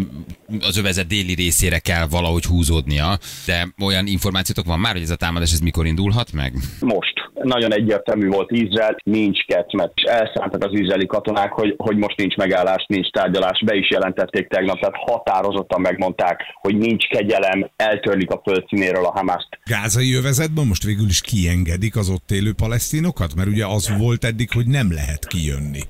az 0.60 0.76
övezet 0.76 1.06
déli 1.06 1.34
részére 1.34 1.78
kell 1.78 2.06
valahogy 2.06 2.44
húzódnia. 2.44 3.18
De 3.46 3.68
olyan 3.78 4.06
információtok 4.06 4.64
van 4.66 4.78
már, 4.78 4.92
hogy 4.92 5.02
ez 5.02 5.10
a 5.10 5.16
támadás 5.16 5.52
ez 5.52 5.58
mikor 5.58 5.86
indulhat 5.86 6.32
meg? 6.32 6.54
Most. 6.80 7.30
Nagyon 7.42 7.72
egyértelmű 7.72 8.28
volt 8.28 8.50
Izrael, 8.50 8.96
nincs 9.04 9.44
ketmet. 9.44 9.92
És 9.94 10.02
elszántak 10.02 10.64
az 10.64 10.72
izraeli 10.72 11.06
katonák, 11.06 11.52
hogy, 11.52 11.74
hogy 11.76 11.96
most 11.96 12.16
nincs 12.16 12.36
megállás, 12.36 12.84
nincs 12.88 13.10
tárgyalás. 13.10 13.62
Be 13.64 13.74
is 13.74 13.90
jelentették 13.90 14.48
tegnap, 14.48 14.80
tehát 14.80 14.96
határozottan 14.96 15.80
megmondták, 15.80 16.40
hogy 16.54 16.76
nincs 16.76 17.06
kegyelem, 17.08 17.70
eltörlik 17.76 18.30
a 18.30 18.40
földszínéről 18.44 19.04
a 19.04 19.10
Hamaszt. 19.10 19.48
Gázai 19.64 20.14
övezetben 20.14 20.66
most 20.66 20.84
végül 20.84 21.06
is 21.08 21.20
kiengedik 21.20 21.96
az 21.96 22.10
ott 22.10 22.30
élő 22.30 22.52
palesztinokat? 22.52 23.34
Mert 23.34 23.48
ugye 23.48 23.66
az 23.66 23.98
volt 23.98 24.24
eddig, 24.24 24.48
hogy 24.52 24.66
nem 24.66 24.92
lehet 24.92 25.26
kijönni. 25.26 25.80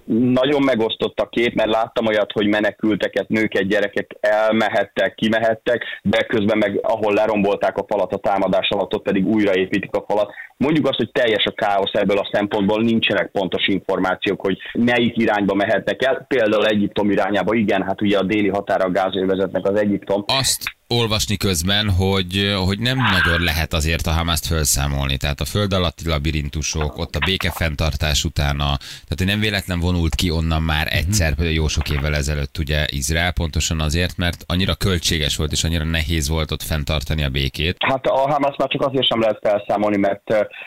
Nagyon 0.40 0.62
megosztott 0.62 1.18
a 1.18 1.28
kép, 1.28 1.54
mert 1.54 1.70
láttam 1.70 2.06
olyat, 2.06 2.32
hogy 2.32 2.46
menekülteket, 2.46 3.28
nőket, 3.28 3.68
gyerekek 3.68 4.16
elmehettek, 4.20 5.14
kimehettek, 5.14 5.84
de 6.02 6.22
közben 6.22 6.58
meg 6.58 6.78
ahol 6.82 7.14
lerombolták 7.14 7.76
a 7.76 7.84
falat 7.88 8.12
a 8.12 8.18
támadás 8.18 8.68
alatt, 8.68 8.94
ott 8.94 9.02
pedig 9.02 9.26
újraépítik 9.26 9.94
a 9.94 10.04
falat. 10.08 10.30
Mondjuk 10.56 10.86
azt, 10.86 10.96
hogy 10.96 11.10
teljes 11.12 11.41
a 11.44 11.50
káosz 11.50 11.92
ebből 11.92 12.18
a 12.18 12.28
szempontból, 12.33 12.83
nincsenek 12.83 13.31
pontos 13.31 13.66
információk, 13.66 14.40
hogy 14.40 14.59
melyik 14.72 15.16
irányba 15.16 15.55
mehetnek 15.55 16.02
el. 16.02 16.24
Például 16.28 16.66
Egyiptom 16.66 17.11
irányába, 17.11 17.55
igen, 17.55 17.83
hát 17.83 18.02
ugye 18.02 18.18
a 18.18 18.22
déli 18.22 18.48
határa 18.48 18.85
a 18.85 18.90
gázövezetnek 18.90 19.66
az 19.66 19.81
Egyiptom. 19.81 20.24
Azt 20.26 20.62
olvasni 20.92 21.37
közben, 21.37 21.90
hogy, 21.90 22.55
hogy 22.66 22.78
nem 22.78 22.96
nagyon 22.96 23.40
lehet 23.40 23.72
azért 23.72 24.07
a 24.07 24.11
Hamaszt 24.11 24.46
felszámolni. 24.46 25.16
Tehát 25.16 25.40
a 25.40 25.44
föld 25.44 25.72
alatti 25.72 26.09
labirintusok, 26.09 26.98
ott 26.98 27.14
a 27.14 27.24
békefenntartás 27.24 28.24
utána, 28.24 28.76
tehát 29.09 29.24
nem 29.24 29.40
véletlen 29.40 29.81
vonult 29.81 30.14
ki 30.14 30.31
onnan 30.31 30.62
már 30.62 30.87
egyszer, 30.90 31.35
például 31.35 31.57
jó 31.57 31.68
sok 31.68 31.90
évvel 31.90 32.14
ezelőtt 32.14 32.59
ugye 32.59 32.87
Izrael, 32.90 33.33
pontosan 33.33 33.81
azért, 33.81 34.16
mert 34.16 34.44
annyira 34.46 34.74
költséges 34.74 35.37
volt 35.37 35.52
és 35.52 35.64
annyira 35.64 35.85
nehéz 35.85 36.28
volt 36.28 36.50
ott 36.50 36.62
fenntartani 36.62 37.24
a 37.24 37.28
békét. 37.28 37.76
Hát 37.78 38.07
a 38.07 38.31
Hamas 38.31 38.57
már 38.59 38.68
csak 38.68 38.87
azért 38.87 39.07
sem 39.07 39.20
lehet 39.20 39.38
felszámolni, 39.42 39.96
mert 39.96 40.22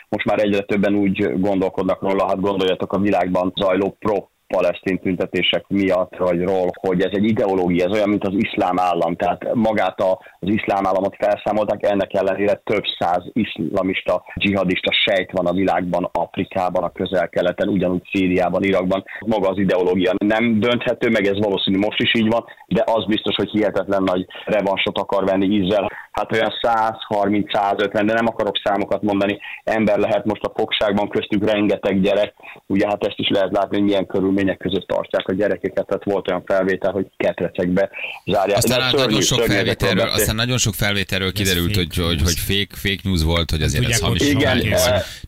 most 0.08 0.24
már 0.24 0.38
egyre 0.38 0.60
többen 0.60 0.94
úgy 0.94 1.40
gondolkodnak 1.40 2.02
róla, 2.02 2.26
hát 2.26 2.40
gondoljatok 2.40 2.92
a 2.92 2.98
világban 2.98 3.52
zajló 3.56 3.96
pro 3.98 4.28
palesztin 4.46 4.98
tüntetések 4.98 5.64
miatt, 5.68 6.16
vagy 6.16 6.42
ról, 6.42 6.70
hogy 6.80 7.00
ez 7.00 7.10
egy 7.12 7.24
ideológia, 7.24 7.84
ez 7.84 7.92
olyan, 7.92 8.08
mint 8.08 8.26
az 8.26 8.34
iszlám 8.34 8.78
állam. 8.78 9.16
Tehát 9.16 9.54
magát 9.54 10.00
a, 10.00 10.18
az 10.46 10.52
iszlám 10.52 10.86
államot 10.86 11.16
felszámolták, 11.18 11.82
ennek 11.82 12.14
ellenére 12.14 12.54
több 12.64 12.84
száz 12.98 13.22
iszlamista, 13.32 14.24
dzsihadista 14.34 14.92
sejt 14.92 15.30
van 15.32 15.46
a 15.46 15.52
világban, 15.52 16.08
Afrikában, 16.12 16.84
a 16.84 16.92
közel-keleten, 16.92 17.68
ugyanúgy 17.68 18.08
Szíriában, 18.12 18.62
Irakban. 18.62 19.04
Maga 19.26 19.48
az 19.48 19.58
ideológia 19.58 20.12
nem 20.18 20.60
dönthető, 20.60 21.10
meg 21.10 21.26
ez 21.26 21.38
valószínű 21.38 21.78
most 21.78 22.00
is 22.00 22.14
így 22.14 22.28
van, 22.28 22.44
de 22.66 22.84
az 22.86 23.06
biztos, 23.06 23.34
hogy 23.34 23.50
hihetetlen 23.50 24.02
nagy 24.02 24.26
revansot 24.44 24.98
akar 24.98 25.24
venni 25.24 25.54
Izrael. 25.54 25.90
Hát 26.12 26.32
olyan 26.32 26.52
130-150, 26.62 27.88
de 27.92 28.12
nem 28.12 28.26
akarok 28.26 28.60
számokat 28.64 29.02
mondani, 29.02 29.38
ember 29.64 29.98
lehet 29.98 30.24
most 30.24 30.42
a 30.42 30.52
fogságban, 30.56 31.08
köztük 31.08 31.50
rengeteg 31.50 32.00
gyerek. 32.00 32.34
Ugye 32.66 32.86
hát 32.88 33.04
ezt 33.04 33.18
is 33.18 33.28
lehet 33.28 33.52
látni, 33.52 33.76
hogy 33.76 33.86
milyen 33.86 34.06
körülmények 34.06 34.58
között 34.58 34.86
tartják 34.86 35.28
a 35.28 35.32
gyerekeket, 35.32 35.86
tehát 35.86 36.04
volt 36.04 36.28
olyan 36.30 36.42
felvétel, 36.46 36.92
hogy 36.92 37.06
ketrecekbe 37.16 37.90
zárják. 38.24 38.56
Aztán 38.56 38.78
De 38.78 38.84
szörnyű, 38.84 39.04
nagyon 39.04 39.20
sok 39.20 39.40
felvételről, 39.40 40.08
aztán 40.08 40.35
nagyon 40.36 40.58
sok 40.58 40.74
felvételről 40.74 41.32
kiderült, 41.32 41.74
hogy, 41.74 41.96
hogy, 41.96 42.22
hogy 42.22 42.38
fake, 42.38 42.66
fake 42.70 43.00
news 43.02 43.22
volt, 43.22 43.50
hogy 43.50 43.62
azért 43.62 43.90
ez 43.90 43.98
hamis 43.98 44.22
Igen. 44.22 44.62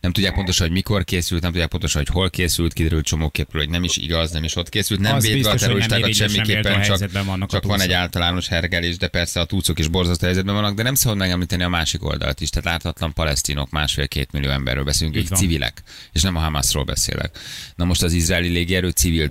Nem 0.01 0.13
tudják 0.13 0.35
pontosan, 0.35 0.67
hogy 0.67 0.75
mikor 0.75 1.05
készült, 1.05 1.43
nem 1.43 1.51
tudják 1.51 1.69
pontosan, 1.69 2.03
hogy 2.07 2.15
hol 2.15 2.31
készült, 2.31 2.73
kiderült 2.73 3.05
csomóképről, 3.05 3.63
hogy 3.63 3.71
nem 3.71 3.85
is 3.85 3.97
igaz, 3.97 4.31
nem 4.31 4.45
is 4.45 4.57
ott 4.57 4.69
készült, 4.69 5.01
nem 5.01 5.19
védve 5.19 5.51
a 5.51 5.55
terroristákat 5.55 6.15
semmiképpen, 6.15 6.83
csak, 6.83 7.47
csak 7.47 7.65
van 7.65 7.81
egy 7.81 7.93
általános 7.93 8.49
hergelés, 8.49 8.97
de 8.97 9.09
persze 9.09 9.41
a 9.41 9.45
túcok 9.45 9.79
is 9.79 9.89
borzasztó 9.89 10.25
helyzetben 10.25 10.55
vannak, 10.55 10.75
de 10.75 10.83
nem 10.83 10.95
szabad 10.95 11.17
megemlíteni 11.19 11.63
a 11.63 11.69
másik 11.69 12.05
oldalt 12.05 12.41
is. 12.41 12.51
Tehát 12.51 12.73
ártatlan 12.73 13.13
palesztinok, 13.13 13.71
másfél-két 13.71 14.33
millió 14.33 14.51
emberről 14.51 14.85
beszélünk, 14.85 15.17
ők 15.17 15.27
civilek, 15.27 15.83
és 16.13 16.23
nem 16.23 16.37
a 16.37 16.41
Hamasról 16.41 16.85
beszélek. 16.85 17.39
Na 17.75 17.85
most 17.85 18.03
az 18.03 18.13
izraeli 18.13 18.49
légierő 18.49 18.91
civil 18.91 19.31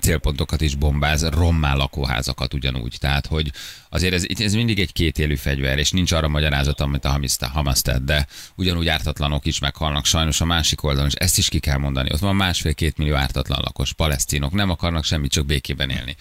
célpontokat 0.00 0.60
is 0.60 0.74
bombáz, 0.74 1.28
rommá 1.28 1.74
lakóházakat 1.74 2.54
ugyanúgy. 2.54 2.96
Tehát, 2.98 3.26
hogy 3.26 3.50
azért 3.88 4.14
ez, 4.14 4.24
ez 4.38 4.54
mindig 4.54 4.78
egy 4.78 4.92
kétélű 5.08 5.36
fegyver, 5.36 5.78
és 5.78 5.90
nincs 5.90 6.12
arra 6.12 6.28
magyarázat, 6.28 6.80
amit 6.80 7.04
a 7.04 7.20
Hamas, 7.52 7.82
tett, 7.82 8.04
de 8.04 8.26
ugyanúgy 8.54 8.88
ártatlanok 8.88 9.46
is 9.46 9.58
meghalnak 9.58 10.04
sajnos 10.04 10.40
a 10.40 10.44
másik 10.44 10.82
oldalon, 10.82 11.08
és 11.08 11.14
ezt 11.14 11.38
is 11.38 11.48
ki 11.48 11.58
kell 11.58 11.78
mondani. 11.78 12.12
Ott 12.12 12.18
van 12.18 12.36
másfél-két 12.36 12.96
millió 12.96 13.14
ártatlan 13.14 13.60
lakos, 13.64 13.92
palesztinok, 13.92 14.52
nem 14.52 14.70
akarnak 14.70 15.04
semmit, 15.04 15.30
csak 15.30 15.46
békében 15.46 15.90
élni. 15.90 16.16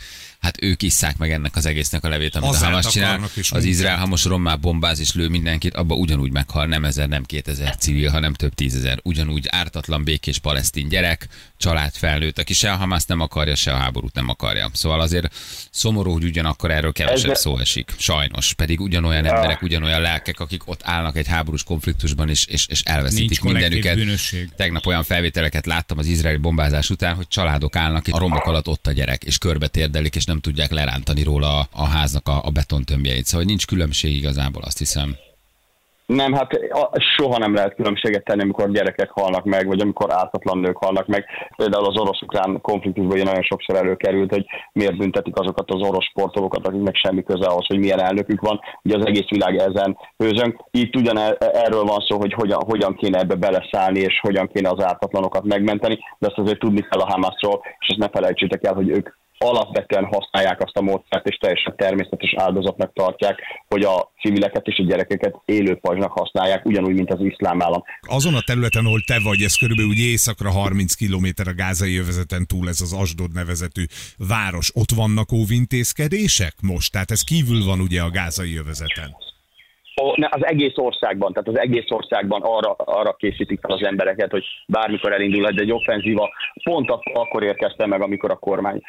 Hát 0.47 0.63
ők 0.63 0.81
isszák 0.83 1.17
meg 1.17 1.31
ennek 1.31 1.55
az 1.55 1.65
egésznek 1.65 2.03
a 2.03 2.09
levét, 2.09 2.35
amit 2.35 2.49
Azért 2.49 2.63
a 2.63 2.65
Hamas 2.67 2.85
csinál. 2.87 3.29
is 3.35 3.51
Az. 3.51 3.63
Izrael, 3.63 3.97
ha 3.97 4.05
most 4.05 4.25
rommá 4.25 4.55
bombáz 4.55 4.99
és 4.99 5.13
lő 5.13 5.27
mindenkit, 5.27 5.73
abba 5.73 5.95
ugyanúgy 5.95 6.31
meghal 6.31 6.65
nem 6.65 6.85
ezer, 6.85 7.07
nem 7.07 7.23
kétezer 7.23 7.75
civil, 7.75 8.09
hanem 8.09 8.33
több 8.33 8.53
tízezer. 8.53 8.99
Ugyanúgy 9.03 9.47
ártatlan, 9.49 10.03
békés 10.03 10.37
palesztin 10.37 10.87
gyerek, 10.89 11.27
család 11.57 11.93
felnőtt, 11.93 12.39
aki 12.39 12.53
se 12.53 12.71
a 12.71 12.75
Hamas 12.75 13.03
nem 13.05 13.19
akarja, 13.19 13.55
se 13.55 13.71
a 13.73 13.75
háborút 13.77 14.13
nem 14.13 14.29
akarja. 14.29 14.69
Szóval 14.73 15.01
azért 15.01 15.35
szomorú, 15.71 16.11
hogy 16.11 16.23
ugyanakkor 16.23 16.71
erről 16.71 16.91
kevesebb 16.91 17.31
Ez- 17.31 17.39
szó 17.39 17.57
esik. 17.59 17.93
Sajnos. 17.97 18.53
Pedig 18.53 18.79
ugyanolyan 18.79 19.25
emberek, 19.25 19.61
ugyanolyan 19.61 20.01
lelkek, 20.01 20.39
akik 20.39 20.67
ott 20.67 20.81
állnak 20.83 21.17
egy 21.17 21.27
háborús 21.27 21.63
konfliktusban 21.63 22.29
is, 22.29 22.45
és, 22.45 22.67
és 22.67 22.81
elveszítik 22.81 23.27
Nincs 23.29 23.41
mindenüket. 23.41 23.95
bűnösség. 23.95 24.49
Tegnap 24.55 24.85
olyan 24.85 25.03
felvételeket 25.03 25.65
láttam 25.65 25.97
az 25.97 26.05
izraeli 26.05 26.37
bombázás 26.37 26.89
után, 26.89 27.15
hogy 27.15 27.27
családok 27.27 27.75
állnak, 27.75 28.07
és 28.07 28.13
a 28.13 28.17
romok 28.17 28.45
alatt 28.45 28.67
ott 28.67 28.87
a 28.87 28.91
gyerek, 28.91 29.23
és 29.23 29.37
körbe 29.37 29.67
térdelik, 29.67 30.15
és 30.15 30.23
nem 30.25 30.36
tudják 30.41 30.71
lerántani 30.71 31.23
róla 31.23 31.59
a, 31.59 31.67
a 31.71 31.85
háznak 31.85 32.27
a, 32.27 32.41
a 32.43 32.49
betontömbjeit. 32.49 33.25
Szóval 33.25 33.45
nincs 33.45 33.67
különbség 33.67 34.15
igazából, 34.15 34.61
azt 34.61 34.77
hiszem. 34.77 35.15
Nem, 36.07 36.33
hát 36.33 36.59
soha 37.15 37.37
nem 37.37 37.53
lehet 37.53 37.75
különbséget 37.75 38.23
tenni, 38.23 38.41
amikor 38.41 38.71
gyerekek 38.71 39.09
halnak 39.09 39.43
meg, 39.45 39.67
vagy 39.67 39.81
amikor 39.81 40.13
ártatlan 40.13 40.57
nők 40.57 40.77
halnak 40.77 41.07
meg. 41.07 41.25
Például 41.55 41.85
az 41.85 41.99
orosz-ukrán 41.99 42.61
konfliktusban 42.61 43.13
ugye 43.13 43.23
nagyon 43.23 43.43
sokszor 43.43 43.75
előkerült, 43.75 44.29
hogy 44.29 44.45
miért 44.71 44.97
büntetik 44.97 45.39
azokat 45.39 45.71
az 45.71 45.81
orosz 45.81 46.05
sportolókat, 46.05 46.67
akiknek 46.67 46.95
semmi 46.95 47.23
köze 47.23 47.47
ahhoz, 47.47 47.65
hogy 47.67 47.79
milyen 47.79 48.01
elnökük 48.01 48.41
van. 48.41 48.59
Ugye 48.83 48.97
az 48.97 49.05
egész 49.05 49.29
világ 49.29 49.57
ezen 49.57 49.97
hőzön. 50.17 50.61
Itt 50.71 50.95
ugyan 50.95 51.17
e- 51.17 51.37
erről 51.39 51.83
van 51.83 52.05
szó, 52.07 52.17
hogy 52.17 52.33
hogyan, 52.33 52.59
hogyan 52.65 52.95
kéne 52.95 53.19
ebbe 53.19 53.35
beleszállni, 53.35 53.99
és 53.99 54.19
hogyan 54.19 54.49
kéne 54.53 54.69
az 54.69 54.83
ártatlanokat 54.83 55.43
megmenteni, 55.43 55.99
de 56.19 56.27
azt 56.27 56.37
azért 56.37 56.59
tudni 56.59 56.81
kell 56.89 56.99
a 56.99 57.11
Hamasról, 57.11 57.61
és 57.79 57.87
ezt 57.87 57.99
ne 57.99 58.09
felejtsétek 58.09 58.63
el, 58.63 58.73
hogy 58.73 58.89
ők 58.89 59.09
alapvetően 59.37 60.05
használják 60.05 60.61
azt 60.61 60.77
a 60.77 60.81
módszert, 60.81 61.27
és 61.27 61.37
teljesen 61.37 61.75
természetes 61.75 62.33
áldozatnak 62.37 62.93
tartják, 62.93 63.41
hogy 63.67 63.83
a 63.83 64.11
civileket 64.21 64.67
és 64.67 64.77
a 64.77 64.83
gyerekeket 64.83 65.35
élő 65.45 65.75
pajzsnak 65.75 66.11
használják, 66.11 66.65
ugyanúgy, 66.65 66.93
mint 66.93 67.11
az 67.11 67.21
iszlám 67.21 67.61
állam. 67.61 67.83
Azon 68.01 68.33
a 68.33 68.41
területen, 68.45 68.85
ahol 68.85 69.01
te 69.01 69.19
vagy, 69.23 69.41
ez 69.41 69.55
körülbelül 69.55 69.91
úgy 69.91 69.99
északra 69.99 70.51
30 70.51 70.93
km 70.93 71.27
a 71.49 71.53
gázai 71.55 71.97
övezeten 71.97 72.45
túl, 72.47 72.67
ez 72.67 72.81
az 72.81 72.93
Asdod 72.93 73.33
nevezetű 73.33 73.83
város. 74.17 74.71
Ott 74.73 74.91
vannak 74.95 75.31
óvintézkedések 75.31 76.53
most? 76.61 76.91
Tehát 76.91 77.11
ez 77.11 77.23
kívül 77.23 77.65
van 77.65 77.79
ugye 77.79 78.01
a 78.01 78.09
gázai 78.09 78.57
övezeten. 78.57 79.15
Az 80.29 80.45
egész 80.45 80.77
országban, 80.77 81.33
tehát 81.33 81.47
az 81.47 81.59
egész 81.59 81.89
országban 81.89 82.41
arra, 82.41 82.71
arra 82.71 83.13
készítik 83.13 83.59
fel 83.59 83.71
az 83.71 83.83
embereket, 83.83 84.31
hogy 84.31 84.45
bármikor 84.67 85.13
elindulhat 85.13 85.59
egy 85.59 85.71
offenzíva. 85.71 86.29
Pont 86.63 86.89
ak- 86.89 87.17
akkor 87.17 87.43
érkeztem 87.43 87.89
meg, 87.89 88.01
amikor 88.01 88.31
a 88.31 88.35
kormány 88.35 88.81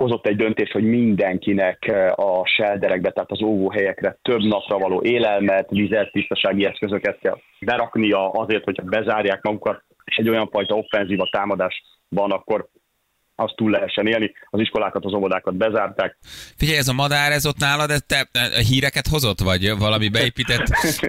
hozott 0.00 0.26
egy 0.26 0.36
döntést, 0.36 0.72
hogy 0.72 0.84
mindenkinek 0.84 1.86
eh, 1.86 2.18
a 2.18 2.46
shelterekbe, 2.46 3.10
tehát 3.10 3.30
az 3.30 3.42
óvóhelyekre 3.42 4.18
több 4.22 4.42
napra 4.42 4.78
való 4.78 5.02
élelmet, 5.02 5.70
vizet, 5.70 6.12
tisztasági 6.12 6.64
eszközöket 6.64 7.18
kell 7.18 7.38
beraknia 7.60 8.30
azért, 8.30 8.64
hogyha 8.64 8.82
bezárják 8.82 9.42
magukat, 9.42 9.82
és 10.04 10.16
egy 10.16 10.28
olyan 10.28 10.48
fajta 10.48 10.74
offenzíva 10.74 11.28
támadás 11.30 11.82
van, 12.08 12.30
akkor 12.30 12.68
azt 13.40 13.56
túl 13.56 13.70
lehessen 13.70 14.06
élni. 14.06 14.32
Az 14.50 14.60
iskolákat, 14.60 15.04
az 15.04 15.12
óvodákat 15.12 15.54
bezárták, 15.54 16.16
Figyelj, 16.56 16.78
ez 16.78 16.88
a 16.88 16.92
madár, 16.92 17.32
ez 17.32 17.46
ott 17.46 17.58
nálad, 17.58 17.90
ez 17.90 18.02
te 18.06 18.28
e, 18.32 18.62
híreket 18.68 19.06
hozott, 19.06 19.40
vagy 19.40 19.78
valami 19.78 20.08
beépített 20.08 20.64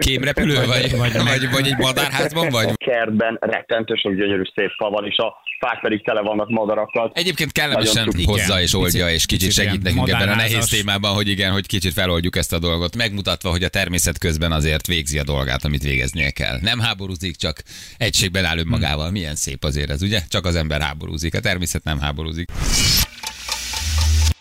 kémrepülő, 0.06 0.56
vagy, 0.56 0.98
vagy, 0.98 1.14
vagy, 1.14 1.50
vagy 1.52 1.68
egy 1.68 1.78
madárházban 1.78 2.50
vagy? 2.50 2.68
a 2.68 2.74
kertben 2.86 3.38
rettentő 3.42 3.96
sok 3.96 4.14
gyönyörű 4.14 4.44
szép 4.56 4.70
fa 4.78 4.90
van, 4.90 5.06
és 5.06 5.18
a 5.18 5.34
fák 5.60 5.80
pedig 5.82 6.04
tele 6.04 6.22
vannak 6.22 6.50
madarakkal. 6.50 7.12
Egyébként 7.14 7.52
kellemesen 7.52 8.10
hozza 8.26 8.62
és 8.62 8.74
oldja, 8.74 9.10
és 9.10 9.26
kicsit 9.26 9.48
Picit 9.48 9.66
segít 9.66 9.84
nekünk 9.84 10.08
ebben 10.08 10.30
a 10.30 10.36
nehéz 10.36 10.66
témában, 10.66 11.14
hogy 11.14 11.28
igen, 11.28 11.52
hogy 11.52 11.66
kicsit 11.68 11.94
feloldjuk 11.94 12.36
ezt 12.36 12.54
a 12.54 12.60
dolgot, 12.60 12.96
megmutatva, 12.96 13.50
hogy 13.50 13.64
a 13.64 13.70
természet 13.70 14.18
közben 14.18 14.52
azért 14.52 14.88
végzi 14.88 15.20
a 15.20 15.24
dolgát, 15.24 15.66
amit 15.66 15.84
végeznie 15.84 16.32
kell. 16.32 16.60
Nem 16.62 16.80
háborúzik, 16.80 17.36
csak 17.36 17.64
egységben 17.98 18.46
áll 18.46 18.58
önmagával. 18.58 19.12
Milyen 19.12 19.36
szép 19.36 19.64
azért 19.64 19.90
ez, 19.90 20.02
ugye? 20.02 20.20
Csak 20.30 20.46
az 20.46 20.56
ember 20.56 20.82
háborúzik, 20.82 21.36
a 21.36 21.40
természet 21.40 21.84
nem 21.84 22.00
háborúzik. 22.00 22.20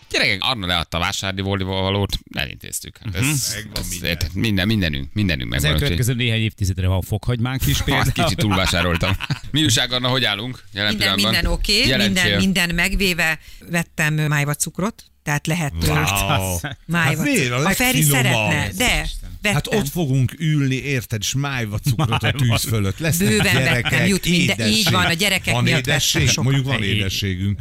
Gyerekek, 0.09 0.37
Arna 0.43 0.65
leadta 0.65 0.97
a 0.97 0.99
vásárni 0.99 1.41
valót, 1.41 2.17
elintéztük. 2.33 2.97
Hát 3.03 3.15
Ez, 3.15 3.53
Megvan 3.55 3.83
ez, 3.83 3.87
minden. 3.89 4.09
minden. 4.09 4.29
minden, 4.33 4.67
mindenünk, 4.67 5.09
mindenünk 5.13 5.53
Az 5.53 5.61
megvan. 5.61 5.71
úgyhogy- 5.71 5.91
elkövetkező 5.91 6.13
néhány 6.13 6.41
évtizedre 6.41 6.87
van 6.87 7.01
fokhagymánk 7.01 7.67
is 7.67 7.77
Hát 7.77 7.85
például. 7.85 8.11
kicsit 8.11 8.37
túlvásároltam. 8.37 9.17
Mi 9.51 9.63
újság, 9.63 9.91
Anna, 9.91 10.07
hogy 10.07 10.23
állunk? 10.23 10.63
Jelen 10.73 10.89
Minden, 10.89 11.15
pillanatban? 11.15 11.31
minden 11.33 11.51
oké, 11.59 11.93
okay, 11.93 12.05
minden, 12.07 12.37
minden 12.37 12.75
megvéve. 12.75 13.39
Vettem 13.69 14.13
májva 14.13 14.53
cukrot, 14.53 15.03
tehát 15.23 15.47
lehet 15.47 15.73
Wow. 15.87 16.57
májva 16.85 17.23
Hát? 17.25 17.51
A 17.51 17.65
A 17.67 17.69
Feri 17.69 18.01
szeretne, 18.01 18.69
de 18.77 19.07
vettem. 19.41 19.53
Hát 19.53 19.73
ott 19.73 19.89
fogunk 19.89 20.33
ülni, 20.39 20.75
érted, 20.75 21.21
és 21.21 21.33
májva 21.33 21.77
cukrot 21.77 22.23
a 22.23 22.31
tűz 22.31 22.63
fölött. 22.63 22.99
Lesznek 22.99 23.29
Bőven 23.29 23.53
gyerekek, 23.53 23.83
vettem, 23.83 24.07
jut 24.07 24.29
minden. 24.29 24.67
Így 24.67 24.91
van, 24.91 25.05
a 25.05 25.13
gyerekek 25.13 25.53
van 25.53 25.63
miatt 25.63 25.79
édesség? 25.87 26.29
Mondjuk 26.35 26.65
van 26.65 26.83
édességünk. 26.83 27.59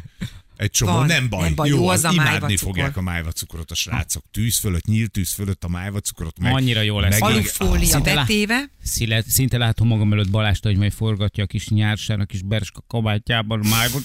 Egy 0.61 0.71
csomó, 0.71 0.93
Van, 0.93 1.07
nem 1.07 1.29
baj. 1.29 1.43
nem 1.43 1.55
baj, 1.55 1.69
jó, 1.69 1.77
jó 1.77 1.89
az 1.89 2.05
a 2.05 2.11
imádni 2.13 2.57
fogják 2.57 2.97
a 2.97 3.01
májvacukrot 3.01 3.71
a 3.71 3.75
srácok. 3.75 4.25
Tűz 4.31 4.59
fölött, 4.59 4.85
nyílt 4.85 5.11
tűz 5.11 5.33
fölött 5.33 5.65
a 5.65 5.69
májvacukrot. 5.69 6.39
Meg, 6.39 6.53
Annyira 6.55 6.81
jó 6.81 7.01
lesz. 7.01 7.21
Alufólia 7.21 7.87
Szinte 7.87 8.15
lá- 8.15 8.27
betéve. 8.27 8.65
Szinte, 8.83 9.25
szinte 9.29 9.59
látom 9.59 9.87
magam 9.87 10.13
előtt 10.13 10.31
Balást, 10.31 10.63
hogy 10.63 10.77
majd 10.77 10.93
forgatja 10.93 11.45
a 11.45 11.47
kis 11.47 11.69
nyársán, 11.69 12.21
a 12.21 12.25
kis 12.25 12.43
berska 12.43 12.85
kabátjában, 12.87 13.59
májban, 13.59 14.03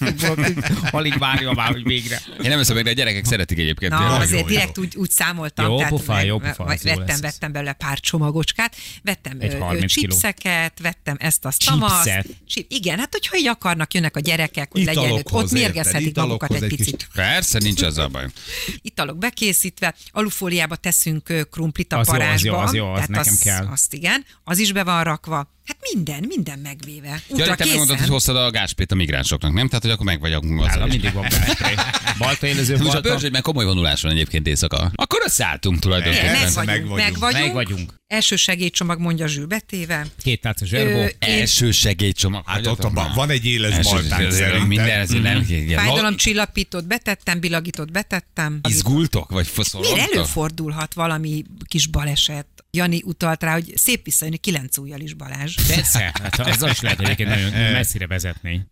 alig 0.91 1.17
várja 1.17 1.51
már, 1.53 1.71
hogy 1.71 1.83
végre. 1.83 2.21
Én 2.43 2.49
nem 2.49 2.59
eszem 2.59 2.75
meg, 2.75 2.83
de 2.83 2.89
a 2.89 2.93
gyerekek 2.93 3.25
szeretik 3.25 3.57
egyébként. 3.59 3.91
Na, 3.91 3.97
tényleg. 3.97 4.21
azért 4.21 4.39
jó, 4.41 4.47
direkt 4.47 4.77
úgy, 4.77 4.95
úgy 4.95 5.09
számoltam. 5.09 5.65
Jó 5.65 5.77
tehát 5.77 5.91
pofa, 5.91 6.13
meg- 6.13 6.25
jó 6.25 6.39
az 6.39 6.55
jó 6.57 6.65
vettem, 6.65 7.05
lesz. 7.05 7.19
vettem 7.19 7.51
belőle 7.51 7.73
pár 7.73 7.99
csomagocskát, 7.99 8.75
vettem 9.03 9.37
Egy 9.39 9.53
ö, 9.53 9.55
ö, 9.55 9.59
30 9.59 9.93
kiló. 9.93 10.11
chipseket, 10.11 10.79
vettem 10.79 11.15
ezt, 11.19 11.45
azt, 11.45 11.65
tamaszt. 11.65 12.25
Igen, 12.67 12.99
hát 12.99 13.11
hogyha 13.11 13.37
így 13.37 13.47
akarnak, 13.47 13.93
jönnek 13.93 14.15
a 14.15 14.19
gyerekek, 14.19 14.71
hogy 14.71 14.83
legyen, 14.83 15.11
ott 15.31 15.51
mérgezhetik 15.51 16.15
magukat 16.15 16.44
Italokhoz 16.45 16.63
egy 16.63 16.71
egy 16.71 16.77
picit. 16.77 17.07
Persze, 17.13 17.59
nincs 17.59 17.81
azzal 17.81 18.07
baj. 18.07 18.25
italok 18.81 19.17
bekészítve, 19.17 19.95
alufóliába 20.11 20.75
teszünk 20.75 21.47
krumplit 21.51 21.93
a 21.93 21.99
Az 21.99 22.07
jó, 22.07 22.13
az 22.13 22.19
parázsba. 22.19 22.55
jó, 22.55 22.57
az 22.57 22.73
jó, 22.73 22.87
az 22.87 22.93
tehát 22.93 23.09
nekem 23.09 23.33
az, 23.33 23.39
kell. 23.39 23.65
Azt 23.65 23.93
igen, 23.93 24.25
az 24.43 24.57
is 24.57 24.71
be 24.71 24.83
van 24.83 25.03
rakva. 25.03 25.53
Hát 25.65 25.77
minden, 25.93 26.23
minden 26.27 26.59
megvéve. 26.59 27.21
Útra 27.27 27.45
Ja, 27.45 27.55
te 27.55 27.65
megmondod, 27.65 27.97
hogy 27.99 28.07
hoztad 28.07 28.35
a 28.35 28.51
gáspét 28.51 28.91
a 28.91 28.95
migránsoknak, 28.95 29.53
nem? 29.53 29.67
Tehát, 29.67 29.83
hogy 29.83 29.91
akkor 29.91 30.05
meg 30.05 30.19
vagyok 30.19 30.43
Nálam 30.43 30.89
mindig 30.89 31.13
van 31.13 31.25
gázspray. 31.29 31.73
Balta 32.17 32.47
élező, 32.47 32.77
Most 32.77 32.95
a. 32.95 33.01
Pörzsögyben 33.01 33.41
komoly 33.41 33.65
vonulás 33.65 34.01
van 34.01 34.11
egyébként 34.11 34.47
éjszaka. 34.47 34.91
Akkor 34.95 35.21
összeálltunk 35.25 35.79
tulajdonképpen. 35.79 36.31
meg 36.31 36.53
vagyunk, 36.53 36.95
meg 36.95 37.11
meg 37.11 37.19
vagyunk. 37.19 37.43
Meg 37.43 37.53
vagyunk. 37.53 37.93
Első 38.07 38.35
segélycsomag 38.35 38.99
mondja 38.99 39.27
Zsül 39.27 39.45
betéve. 39.45 40.05
Két 40.23 40.41
tálca 40.41 40.65
zserbó. 40.65 40.99
Ö, 40.99 41.07
Első 41.19 41.71
segélycsomag. 41.71 42.43
Hát 42.45 42.67
ott 42.67 42.83
a, 42.83 43.11
van 43.15 43.29
egy 43.29 43.45
éles 43.45 43.79
baltánk 43.83 44.31
szerintem. 44.31 44.67
Minden, 44.67 44.99
ez 44.99 45.09
nem. 45.09 45.43
Fájdalomcsillapítót 45.75 46.87
betettem, 46.87 47.39
bilagítót 47.39 47.91
betettem. 47.91 48.59
Izgultok? 48.69 49.29
Vagy 49.29 49.35
Miért 49.35 49.49
foszologtok? 49.53 49.99
előfordulhat 49.99 50.93
valami 50.93 51.43
kis 51.67 51.87
baleset? 51.87 52.45
Jani 52.75 53.01
utalt 53.05 53.43
rá, 53.43 53.53
hogy 53.53 53.73
szép 53.75 54.05
visszajönni 54.05 54.37
kilenc 54.37 54.77
ujjal 54.77 54.99
is 54.99 55.13
Balázs. 55.13 55.55
Persze, 55.67 56.11
hát 56.21 56.39
azzal 56.39 56.69
is 56.69 56.81
lehet 56.81 56.99
egyébként 56.99 57.29
nagyon 57.29 57.51
messzire 57.71 58.07
vezetni. 58.07 58.65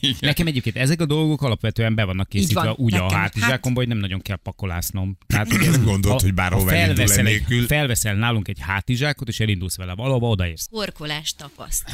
Igen. 0.00 0.16
Nekem 0.20 0.46
egyébként 0.46 0.76
ezek 0.76 1.00
a 1.00 1.06
dolgok 1.06 1.42
alapvetően 1.42 1.94
be 1.94 2.04
vannak 2.04 2.28
készítve 2.28 2.60
van. 2.62 2.74
úgy 2.78 2.94
a 2.94 3.02
Nekem- 3.02 3.18
hátizsákomba, 3.18 3.78
hogy 3.80 3.88
nem 3.88 3.98
nagyon 3.98 4.20
kell 4.20 4.36
pakolásznom. 4.36 5.16
Tehát, 5.26 5.48
Gondolt, 5.84 6.04
ha- 6.06 6.20
hogy 6.20 6.34
bárhova 6.34 6.72
elindul 6.72 7.06
felveszel, 7.06 7.26
egy, 7.26 7.64
felveszel 7.66 8.14
nálunk 8.14 8.48
egy 8.48 8.58
hátizsákot, 8.60 9.28
és 9.28 9.40
elindulsz 9.40 9.76
vele 9.76 9.94
valahova, 9.94 10.28
odaérsz. 10.28 10.66
Horkolás 10.70 11.34
tapaszt. 11.34 11.84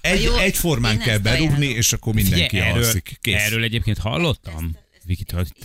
Egy, 0.00 0.30
egyformán 0.38 0.98
kell 0.98 1.18
berúgni, 1.18 1.66
és 1.66 1.92
akkor 1.92 2.14
mindenki 2.14 2.58
erről, 2.58 2.84
alszik. 2.84 3.18
Kész. 3.20 3.42
erről 3.42 3.62
egyébként 3.62 3.98
hallottam. 3.98 4.76
Viki, 5.06 5.24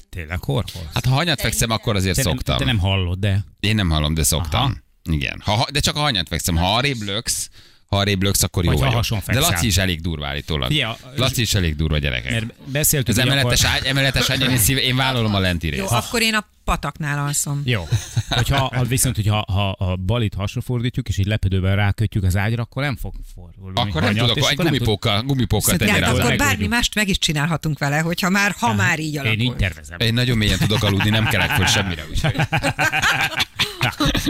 tényleg 0.10 0.44
horkol? 0.44 0.90
Hát 0.94 1.06
ha 1.06 1.14
hanyat 1.16 1.42
fekszem, 1.42 1.70
akkor 1.70 1.96
azért 1.96 2.16
te, 2.16 2.24
nem, 2.24 2.32
szoktam. 2.32 2.58
te 2.58 2.66
nem 2.66 2.80
hallod, 2.80 3.20
de... 3.20 3.46
Én 3.60 3.76
nem 3.76 3.90
hallom, 3.90 4.14
de 4.14 4.24
szoktam. 4.24 4.62
Aha. 4.62 4.74
Igen. 5.16 5.42
Ha, 5.46 5.52
ha- 5.52 5.72
de 5.72 5.80
csak 5.80 5.96
a 5.96 6.00
hanyat 6.00 6.28
fekszem. 6.28 6.56
Ha 6.56 6.76
arrébb 6.76 7.02
löksz, 7.02 7.50
ha 7.90 7.98
arrébb 7.98 8.24
löksz, 8.24 8.44
akkor 8.44 8.64
jó 8.66 8.72
Vagy 8.78 9.06
De. 9.26 9.40
Laci 9.40 9.68
is 9.68 9.78
elég 9.78 10.02
durva 10.02 10.28
állítólag. 10.28 10.68
Figyelj, 10.70 10.92
a- 10.92 10.98
Laci 11.16 11.42
is 11.42 11.54
elég 11.54 11.76
durva 11.76 11.98
gyerekek. 11.98 12.32
Mert 12.32 12.46
beszéltünk, 12.66 13.18
Az 13.18 13.24
emeletes, 13.24 13.64
akkor- 13.64 13.76
ágy, 13.76 13.86
emeletes 13.86 14.30
ágyon 14.30 14.50
én, 14.50 14.58
szíve, 14.58 14.82
én 14.82 14.96
vállalom 14.96 15.36
a 15.36 15.40
lenti 15.40 15.68
Jó, 15.68 15.74
részt. 15.74 15.92
akkor 15.92 16.22
én 16.22 16.34
a 16.34 16.46
pataknál 16.64 17.26
alszom. 17.26 17.62
Jó. 17.66 17.88
Hogyha, 18.30 18.58
ha 18.76 18.84
viszont, 18.84 19.16
hogyha 19.16 19.46
ha 19.52 19.70
a 19.70 19.96
balit 19.96 20.34
hasra 20.34 20.62
fordítjuk, 20.62 21.08
és 21.08 21.18
így 21.18 21.26
lepedővel 21.26 21.76
rákötjük 21.76 22.24
az 22.24 22.36
ágyra, 22.38 22.62
akkor 22.62 22.84
nem 22.84 22.96
fog 22.96 23.14
fordulni. 23.36 23.80
Akkor 23.80 24.02
nem 24.02 24.14
tudok, 24.16 24.38
egy 24.38 24.44
akkor 24.44 24.56
tud- 24.56 24.66
gumipókkal, 24.66 25.22
gumipókkal 25.22 25.76
akkor 25.76 26.20
rá. 26.20 26.28
meg 26.28 26.38
bármi 26.38 26.68
mást 26.68 26.96
meg 26.96 27.08
is 27.08 27.18
csinálhatunk 27.18 27.80
vele, 27.80 28.00
hogyha 28.00 28.30
már, 28.30 28.56
ha 28.60 28.74
már 28.74 29.00
így 29.00 29.18
alakul. 29.18 29.40
Én 29.40 29.46
így 29.46 29.56
tervezem. 29.56 30.00
Én 30.00 30.14
nagyon 30.14 30.38
mélyen 30.38 30.58
tudok 30.58 30.84
aludni, 30.84 31.10
nem 31.10 31.26
kelek 31.26 31.50
föl 31.50 31.66
semmire. 31.66 32.06
Úgyhogy. 32.10 32.36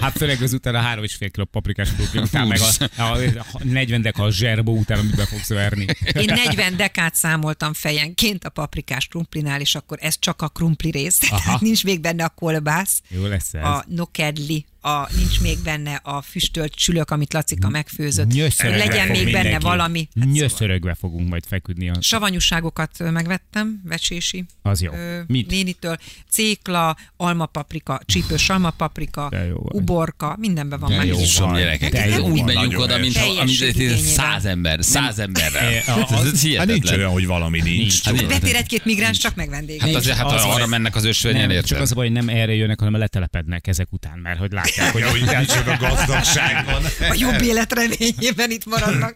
Hát 0.02 0.18
főleg 0.18 0.42
az 0.42 0.54
után 0.54 0.76
a 0.76 0.80
három 0.80 1.04
és 1.04 1.16
fél 1.16 1.30
kiló 1.30 1.46
paprikás 1.46 1.94
krumpli 1.94 2.20
után, 2.20 2.48
meg 2.48 2.60
a, 2.60 3.02
a, 3.02 3.18
a 3.52 3.64
40 3.64 4.02
deka 4.02 4.24
a 4.24 4.32
zserbó 4.32 4.78
után, 4.78 5.00
amit 5.00 5.16
be 5.16 5.26
fogsz 5.26 5.50
verni. 5.50 5.86
Én 6.14 6.34
40 6.46 6.76
dekát 6.76 7.16
számoltam 7.16 7.74
fejenként 7.74 8.44
a 8.44 8.50
paprikás 8.50 9.08
krumplinál, 9.08 9.62
és 9.62 9.76
akkor 9.76 9.98
ez 10.02 10.16
csak 10.20 10.42
a 10.42 10.48
krumpli 10.48 10.92
rész. 10.92 11.18
Tehát 11.18 11.62
nincs 11.62 11.84
még 11.84 12.02
benne 12.02 12.24
a 12.24 12.30
kolbász, 12.30 13.02
Jó 13.08 13.26
lesz 13.26 13.54
ez. 13.54 13.64
a 13.64 13.86
nokedli, 13.88 14.66
a, 14.82 15.08
nincs 15.16 15.42
még 15.42 15.58
benne 15.64 16.00
a 16.04 16.22
füstölt 16.22 16.74
csülök, 16.74 17.12
amit 17.12 17.34
Lacika 17.34 17.70
megfőzött. 17.70 18.28
Nyöszörögve 18.32 18.78
Legyen 18.78 19.08
még 19.08 19.32
benne 19.32 19.60
valami. 19.60 20.00
Hát 20.00 20.24
szóval. 20.24 20.32
Nyöszörögve 20.32 20.94
fogunk 21.00 21.30
majd 21.30 21.44
feküdni. 21.48 21.90
A... 21.90 21.94
Savanyúságokat 22.00 23.12
megvettem, 23.12 23.82
vecsési. 23.84 24.46
Az 24.62 24.82
jó. 24.82 24.94
Ö, 24.94 25.20
Mit? 25.28 25.50
Nénitől. 25.50 25.98
Cékla, 26.30 26.98
almapaprika, 27.18 28.00
csípős 28.06 28.50
almapaprika, 28.50 29.32
uborka, 29.54 30.36
mindenben 30.40 30.80
van 30.80 30.90
De 30.90 30.96
már. 30.98 31.06
jó 31.06 31.18
van. 31.38 31.58
gyerekek. 31.58 31.92
De 31.92 32.06
jó 32.08 32.28
Úgy 32.30 32.38
van, 32.38 32.46
megyünk 32.54 32.80
oda, 32.80 32.98
mint 32.98 33.14
száz 33.98 34.46
ember, 34.46 34.84
száz 34.84 35.20
emberrel. 35.20 35.68
Eh, 35.68 35.98
a- 35.98 36.18
Ez 36.26 36.56
Hát 36.58 36.68
nincs 36.68 36.92
olyan, 36.92 37.12
hogy 37.12 37.26
valami 37.26 37.62
nincs. 37.62 37.78
Nincs. 37.78 38.04
Hát 38.04 38.28
Betér 38.28 38.56
egy-két 38.56 38.86
migráns, 38.86 39.18
csak 39.18 39.36
meg 39.36 39.50
vendég. 39.50 39.82
Hát 39.82 40.06
hát 40.06 40.32
arra 40.32 40.68
mennek 40.68 40.96
az 40.96 41.06
ösvényen, 41.06 41.40
Nem, 41.40 41.50
csak 41.50 41.58
érted? 41.58 41.82
az 41.82 41.92
a 41.92 41.96
baj, 41.96 42.06
hogy 42.06 42.16
nem 42.16 42.30
erre 42.30 42.54
jönnek, 42.54 42.80
hanem 42.80 43.00
letelepednek 43.00 43.68
ezek 43.68 43.88
után, 43.92 44.20
mert 44.20 44.40
hogy 44.40 44.52
látják, 44.52 44.69
látják, 44.78 45.12
hogy 45.12 45.38
micsoda 45.40 45.78
gazdagság 45.78 46.66
van. 46.66 46.84
A 47.10 47.16
jobb 47.18 47.42
élet 47.42 47.74
reményében 47.74 48.52
itt 48.52 48.66
maradnak. 48.66 49.16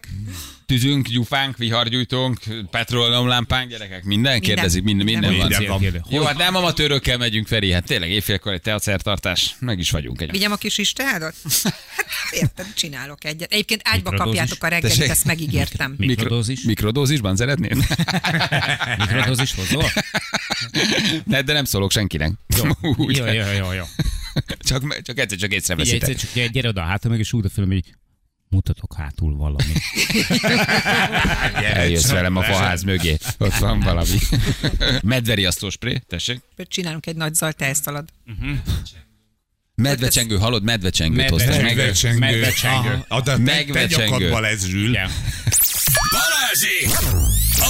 Tüzünk, 0.66 1.08
gyufánk, 1.08 1.56
vihargyújtónk, 1.56 2.38
petrolleumlámpánk, 2.70 3.70
gyerekek, 3.70 4.04
minden 4.04 4.40
kérdezik, 4.40 4.82
minden, 4.82 5.04
minden, 5.04 5.30
Minden 5.32 5.58
van. 5.58 5.68
van. 5.68 5.78
Kérdés. 5.80 6.00
Jó, 6.08 6.22
hát 6.22 6.36
nem 6.36 6.54
amatőrökkel 6.54 7.18
megyünk, 7.18 7.46
Feri, 7.46 7.72
hát 7.72 7.84
tényleg 7.84 8.10
éjfélkor 8.10 8.52
egy 8.52 8.60
teacertartás, 8.60 9.54
meg 9.58 9.78
is 9.78 9.90
vagyunk 9.90 10.20
egy. 10.20 10.30
Vigyem 10.30 10.52
a 10.52 10.56
kis 10.56 10.78
istádat? 10.78 11.34
Hát 12.24 12.32
érted, 12.32 12.66
csinálok 12.74 13.24
egyet. 13.24 13.52
Egyébként 13.52 13.80
ágyba 13.84 14.10
Mikrodózis? 14.10 14.38
kapjátok 14.40 14.64
a 14.64 14.68
reggelit, 14.68 14.96
Tessék? 14.96 15.10
ezt 15.10 15.24
megígértem. 15.24 15.94
Mikrodózis? 15.98 16.62
Mikrodózisban 16.62 17.36
szeretnél? 17.36 17.76
Mikrodózis 18.98 19.54
hozol? 19.54 19.84
ne, 21.26 21.42
de 21.42 21.52
nem 21.52 21.64
szólok 21.64 21.92
senkinek. 21.92 22.32
Úgy, 22.96 23.16
Jó, 23.16 23.24
jó, 23.26 23.32
jó, 23.58 23.72
jó. 23.72 23.84
Csak, 24.58 25.02
csak 25.02 25.18
egyszer 25.18 25.38
csak 25.38 25.52
észreveszitek. 25.52 26.08
egyszer 26.08 26.24
csak 26.24 26.34
gyere- 26.34 26.52
gyere 26.52 26.68
oda 26.68 26.80
a 26.80 26.84
hátra 26.84 27.10
meg, 27.10 27.18
és 27.18 27.32
úgy 27.32 27.44
a 27.44 27.48
hogy 27.54 27.94
mutatok 28.54 28.94
hátul 28.96 29.36
valami. 29.36 29.72
Eljössz 31.74 32.10
velem 32.10 32.36
a 32.36 32.42
faház 32.42 32.82
mögé. 32.82 33.16
Ott 33.38 33.54
van 33.54 33.80
valami. 33.80 34.18
Medveriasztó 35.02 35.70
spré, 35.70 36.02
tessék. 36.08 36.40
Csinálunk 36.56 37.06
egy 37.06 37.16
nagy 37.16 37.34
zajtejszalad. 37.34 38.08
Medvecsengő, 39.74 40.36
hallod? 40.36 40.62
Medvecsengőt 40.62 41.16
Medve- 41.16 41.40
hoztam 41.40 41.62
meg. 41.64 41.76
Megvecsengő. 41.76 42.18
Megvecsengő. 42.18 43.04
Ah, 43.08 43.22
de 43.22 43.30
te, 43.30 43.36
te 43.36 43.42
Megvecsengő. 43.42 44.28
nyakadba 44.28 44.40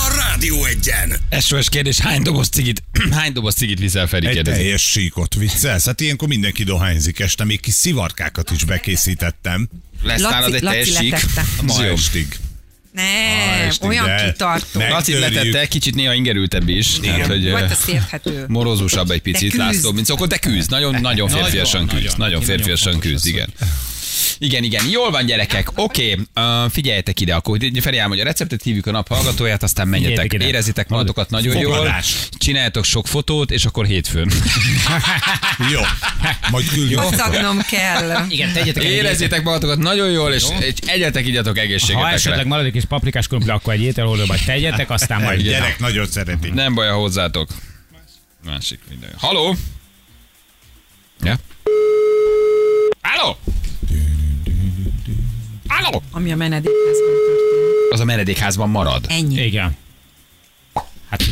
Igen. 0.07 0.19
A 0.19 0.29
Rádió 0.29 0.65
egyen! 0.65 1.17
SOS 1.41 1.69
kérdés, 1.69 1.99
hány 1.99 2.23
doboz 2.23 2.49
cigit, 2.49 2.83
hány 3.11 3.33
doboz 3.33 3.55
cigit 3.55 3.79
viszel 3.79 4.07
Feri 4.07 4.27
Egy 4.27 4.35
kérdezi? 4.35 4.57
teljes 4.57 4.83
síkot 4.83 5.35
viccelsz. 5.35 5.85
Hát 5.85 6.01
ilyenkor 6.01 6.29
mindenki 6.29 6.63
dohányzik 6.65 7.19
este, 7.19 7.45
még 7.45 7.61
kis 7.61 7.75
szivarkákat 7.75 8.51
is 8.51 8.65
bekészítettem. 8.65 9.69
Lesz 10.03 10.21
nálad 10.21 10.55
egy 10.55 10.61
teljes 10.63 10.89
sík? 10.97 11.17
Ma 11.67 11.85
estig. 11.85 12.27
Nem, 12.93 13.71
olyan 13.81 14.07
de- 14.07 14.25
kitartó. 14.25 14.81
Laci 14.81 15.19
letette, 15.19 15.67
kicsit 15.67 15.95
néha 15.95 16.13
ingerültebb 16.15 16.69
is. 16.69 16.99
Tehát, 17.01 17.27
hogy 17.27 17.51
Volt 17.51 17.71
az 17.71 17.89
érthető. 17.89 18.45
morozósabb 18.49 19.11
egy 19.11 19.23
picit. 19.23 19.55
László, 19.55 19.93
mint 19.93 20.07
szokott, 20.07 20.29
de 20.29 20.39
küzd. 20.39 20.71
Nagyon, 20.71 21.01
nagyon 21.01 21.29
férfiasan 21.29 21.87
küzd. 21.87 21.93
nagyon. 22.03 22.15
Nagyon 22.17 22.19
Neki 22.19 22.19
nagyon 22.19 22.41
férfiasan 22.43 22.99
küzd, 22.99 23.27
igen. 23.27 23.49
Igen, 24.39 24.65
igen. 24.65 24.89
Jól 24.91 25.11
van, 25.11 25.27
gyerekek. 25.27 25.69
Oké, 25.75 26.19
okay. 26.35 26.65
uh, 26.65 26.71
figyeljetek 26.71 27.21
ide. 27.21 27.35
Akkor 27.35 27.59
Feri 27.81 27.99
elmondja 27.99 28.25
a 28.25 28.29
receptet, 28.29 28.63
hívjuk 28.63 28.87
a 28.87 28.91
nap 28.91 29.09
hallgatóját, 29.09 29.63
aztán 29.63 29.89
menjetek. 29.89 30.33
Érezitek 30.33 30.89
magatokat 30.89 31.31
nagyon 31.31 31.57
jól. 31.57 31.75
Fogadás. 31.75 32.29
Csináljatok 32.39 32.85
sok 32.85 33.07
fotót, 33.07 33.51
és 33.51 33.65
akkor 33.65 33.87
hétfőn. 33.87 34.33
Jó. 35.73 35.81
Majd 36.51 36.69
küldjük. 36.69 37.01
Mozognom 37.01 37.61
kell. 37.71 38.27
Igen, 38.29 38.53
tegyetek 38.53 38.83
egy 38.85 38.91
Érezzétek 38.91 39.43
magatokat 39.43 39.79
nagyon 39.79 40.11
jól, 40.11 40.33
és 40.33 40.45
egy 40.61 40.79
egyetek 40.87 41.27
igyatok 41.27 41.57
Ha 41.57 41.63
egészségetekre. 41.63 42.13
esetleg 42.13 42.47
marad 42.47 42.65
egy 42.65 42.73
kis 42.73 42.85
paprikás 42.85 43.27
krumpli, 43.27 43.51
akkor 43.51 43.73
egy 43.73 43.83
ételhordóba 43.83 44.35
tegyetek, 44.47 44.91
aztán 44.91 45.19
Egy 45.19 45.25
majd 45.25 45.41
gyerek 45.41 45.79
nagyon 45.79 46.07
szereti. 46.07 46.51
Nem 46.51 46.75
baj, 46.75 46.89
ha 46.89 46.95
hozzátok. 46.95 47.49
Másik 48.45 48.81
minden. 48.89 49.11
Haló? 49.17 49.57
Ja? 51.23 51.39
Halló? 53.01 53.39
Halló? 55.75 56.03
Ami 56.11 56.33
a 56.33 56.37
menedékházban 56.37 57.15
történik. 57.27 57.93
Az 57.93 58.01
a 58.01 58.05
menedékházban 58.05 58.71
marad. 58.71 59.05
Ennyi. 59.09 59.45
Igen. 59.45 59.77
Hát... 61.09 61.23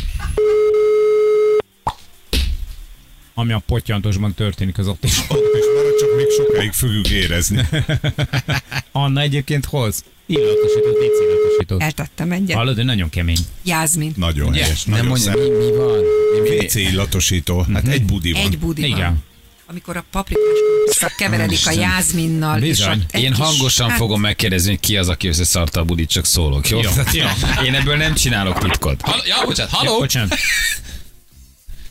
Ami 3.33 3.53
a 3.53 3.61
pottyantosban 3.65 4.33
történik, 4.33 4.77
az 4.77 4.87
ott 4.87 5.03
is. 5.03 5.19
Ott 5.27 5.55
is 5.55 5.65
marad, 5.75 5.95
csak 5.99 6.15
még 6.15 6.25
sokáig 6.37 6.71
fogjuk 6.71 7.09
érezni. 7.09 7.67
Anna 8.91 9.21
egyébként 9.21 9.65
hoz. 9.65 10.03
Illatosított, 10.25 10.97
illatosított. 11.01 11.81
Eltettem 11.81 12.31
egyet. 12.31 12.57
Hallod, 12.57 12.75
de 12.75 12.83
nagyon 12.83 13.09
kemény. 13.09 13.37
Jászmin. 13.63 14.13
Nagyon 14.15 14.47
Ugye? 14.47 14.61
helyes, 14.63 14.83
Nem 14.83 15.07
mondja, 15.07 15.33
mi, 15.33 15.49
mi 15.49 15.71
van? 15.75 15.99
Mi, 16.41 16.49
mi, 16.73 16.81
illatosító. 16.81 17.65
Hát 17.73 17.87
egy 17.87 18.05
budi 18.05 18.31
van. 18.31 18.41
Egy 18.41 18.59
budi 18.59 18.85
Igen. 18.85 19.23
Amikor 19.73 19.97
a 19.97 20.03
paprikás 20.11 21.13
keveredik 21.17 21.59
a 21.67 21.71
jázminnal. 21.71 22.61
és 22.61 22.67
Bizony. 22.67 23.05
egy 23.11 23.21
Én 23.21 23.29
kis- 23.33 23.39
hangosan 23.43 23.89
hát, 23.89 23.97
fogom 23.97 24.21
megkérdezni, 24.21 24.69
hogy 24.69 24.79
ki 24.79 24.97
az, 24.97 25.09
aki 25.09 25.27
összeszarta 25.27 25.79
a 25.79 25.83
budit, 25.83 26.09
csak 26.09 26.25
szólok, 26.25 26.69
jó? 26.69 26.79
Jó. 26.81 26.89
Jó. 27.11 27.25
Én 27.65 27.73
ebből 27.75 27.95
nem 27.97 28.13
csinálok 28.13 28.59
titkot. 28.59 29.01
Halló, 29.01 29.21
ja, 29.25 29.35
bocsánat, 29.45 29.71
Ja, 29.71 29.77
halló? 29.77 29.99
bocsánat. 29.99 30.35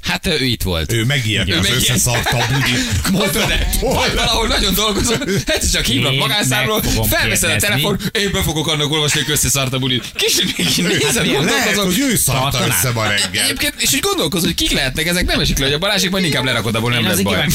Hát 0.02 0.26
ő 0.26 0.44
itt 0.44 0.62
volt. 0.62 0.92
Ő 0.92 1.04
megijedt, 1.04 1.48
Ő 1.48 1.52
az 1.58 1.60
megijedt. 1.68 1.88
összeszarta 1.88 2.36
a 2.36 2.44
budit. 2.52 3.02
Mondta, 3.18 3.46
de 3.46 3.68
valahol 3.80 4.46
nagyon 4.46 4.74
dolgozom, 4.74 5.20
egyszer 5.46 5.70
csak 5.72 5.84
hívnak 5.84 6.16
magánszámról, 6.16 6.82
felveszed 6.82 7.50
a 7.50 7.56
telefon, 7.56 7.98
én 8.12 8.30
be 8.32 8.42
fogok 8.42 8.68
annak 8.68 8.90
olvasni, 8.92 9.20
hogy 9.20 9.30
összeszart 9.30 9.72
a 9.72 9.78
bulit. 9.78 10.04
Kicsit 10.14 10.56
nézed, 10.56 11.14
Lehet, 11.14 11.32
gondolkozom. 11.32 11.84
hogy 11.84 11.98
ő 11.98 12.16
szarta 12.16 12.66
össze 12.66 12.90
ma 12.94 13.06
reggel. 13.06 13.44
Egyébként, 13.44 13.74
és 13.78 13.92
úgy 13.92 14.00
gondolkozol, 14.00 14.46
hogy 14.46 14.54
kik 14.56 14.70
lehetnek 14.72 15.06
ezek, 15.06 15.26
nem 15.26 15.40
esik 15.40 15.58
le, 15.58 15.64
hogy 15.64 15.74
a 15.74 15.78
Balázsik 15.78 16.10
majd 16.10 16.24
inkább 16.24 16.44
lerakod, 16.44 16.74
abból 16.74 16.90
nem 16.90 17.00
Én 17.02 17.08
lesz 17.08 17.20
baj. 17.20 17.46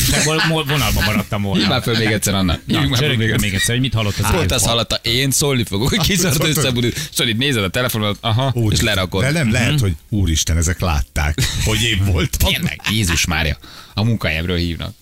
vonalban 0.45 1.03
maradtam 1.05 1.41
volna. 1.41 1.57
Hívd 1.59 1.69
már 1.71 1.81
föl 1.81 1.97
még 1.97 2.07
egyszer, 2.07 2.33
Anna. 2.33 2.59
Föl 2.95 3.15
még 3.17 3.29
egyszer. 3.29 3.59
hogy 3.65 3.79
mit 3.79 3.93
hallott 3.93 4.17
az 4.17 4.31
Pont 4.31 4.51
azt 4.51 4.65
hallotta, 4.65 4.99
én 5.01 5.31
szólni 5.31 5.63
fogok, 5.63 5.89
hogy 5.89 5.99
kiszart 5.99 6.43
össze 6.43 6.67
a 6.67 6.71
budit. 6.71 7.09
Szóval 7.11 7.33
itt 7.33 7.37
nézed 7.39 7.63
a 7.63 7.69
telefonodat, 7.69 8.17
aha, 8.21 8.53
és 8.69 8.81
lerakod. 8.81 9.21
De 9.23 9.31
nem 9.31 9.51
lehet, 9.51 9.79
hogy 9.79 9.93
úristen, 10.09 10.57
ezek 10.57 10.79
látták, 10.79 11.37
hogy 11.65 11.81
én 11.83 12.05
voltam. 12.05 12.35
Tényleg, 12.37 12.81
Jézus 12.91 13.25
Mária. 13.25 13.57
A 13.93 14.03
munkahelyemről 14.03 14.57
hívnak. 14.57 14.93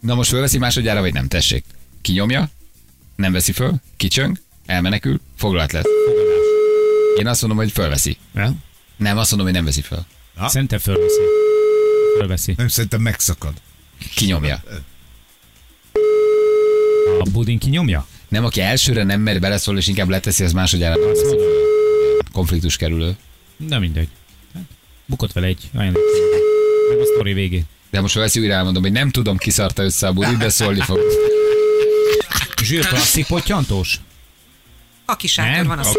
Na 0.00 0.14
most 0.14 0.30
fölveszi 0.30 0.58
másodjára, 0.58 1.00
vagy 1.00 1.12
nem? 1.12 1.28
Tessék. 1.28 1.64
Kinyomja, 2.00 2.50
nem 3.16 3.32
veszi 3.32 3.52
föl, 3.52 3.74
kicsöng, 3.96 4.38
elmenekül, 4.66 5.20
foglalt 5.36 5.72
lesz. 5.72 5.86
Én 7.18 7.26
azt 7.26 7.40
mondom, 7.40 7.58
hogy 7.58 7.72
fölveszi. 7.72 8.16
Ja? 8.34 8.54
Nem, 8.96 9.18
azt 9.18 9.28
mondom, 9.28 9.48
hogy 9.48 9.56
nem 9.56 9.64
veszi 9.64 9.80
föl. 9.80 10.04
Szerintem 10.46 10.78
fölveszi. 10.78 11.20
Fölveszi. 12.18 12.54
Nem, 12.56 12.68
szerintem 12.68 13.00
megszakad. 13.00 13.52
Kinyomja. 14.14 14.62
A 17.18 17.30
budin 17.32 17.58
kinyomja? 17.58 18.06
Nem, 18.28 18.44
aki 18.44 18.60
elsőre 18.60 19.02
nem 19.02 19.20
mer 19.20 19.40
beleszól, 19.40 19.78
és 19.78 19.86
inkább 19.86 20.08
leteszi, 20.08 20.44
az 20.44 20.52
másodjára 20.52 20.96
nem 20.96 21.08
veszi. 21.08 21.36
Konfliktus 22.32 22.76
kerülő. 22.76 23.16
Na 23.56 23.78
mindegy. 23.78 24.08
Bukott 25.06 25.32
vele 25.32 25.46
egy 25.46 25.70
olyan 25.78 25.92
meg 26.88 26.98
a 26.98 27.04
sztori 27.04 27.32
végén. 27.32 27.64
De 27.90 28.00
most 28.00 28.14
veszi 28.14 28.40
újra 28.40 28.54
elmondom, 28.54 28.82
hogy 28.82 28.92
nem 28.92 29.10
tudom, 29.10 29.36
ki 29.36 29.50
szarta 29.50 29.82
össze 29.82 30.06
a 30.06 30.12
budit, 30.12 30.36
de 30.36 30.48
szólni 30.48 30.80
fog. 30.80 31.00
Zsír 32.62 32.86
klasszik 32.86 33.26
pottyantós? 33.26 34.00
Aki 35.04 35.26
sátor 35.26 35.66
van, 35.66 35.78
az 35.78 35.98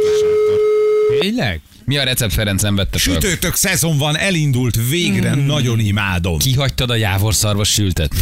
Tényleg? 1.19 1.61
Mi 1.85 1.97
a 1.97 2.03
recept 2.03 2.33
Ferenc 2.33 2.61
nem 2.61 2.75
vette 2.75 2.97
föl? 2.97 3.13
Sütőtök 3.13 3.55
szezon 3.55 3.97
van, 3.97 4.17
elindult, 4.17 4.77
végre 4.89 5.33
nagyon 5.35 5.79
imádom. 5.79 6.37
Kihagytad 6.37 6.89
a 6.89 6.95
jávorszarvas 6.95 7.69
sültet? 7.69 8.13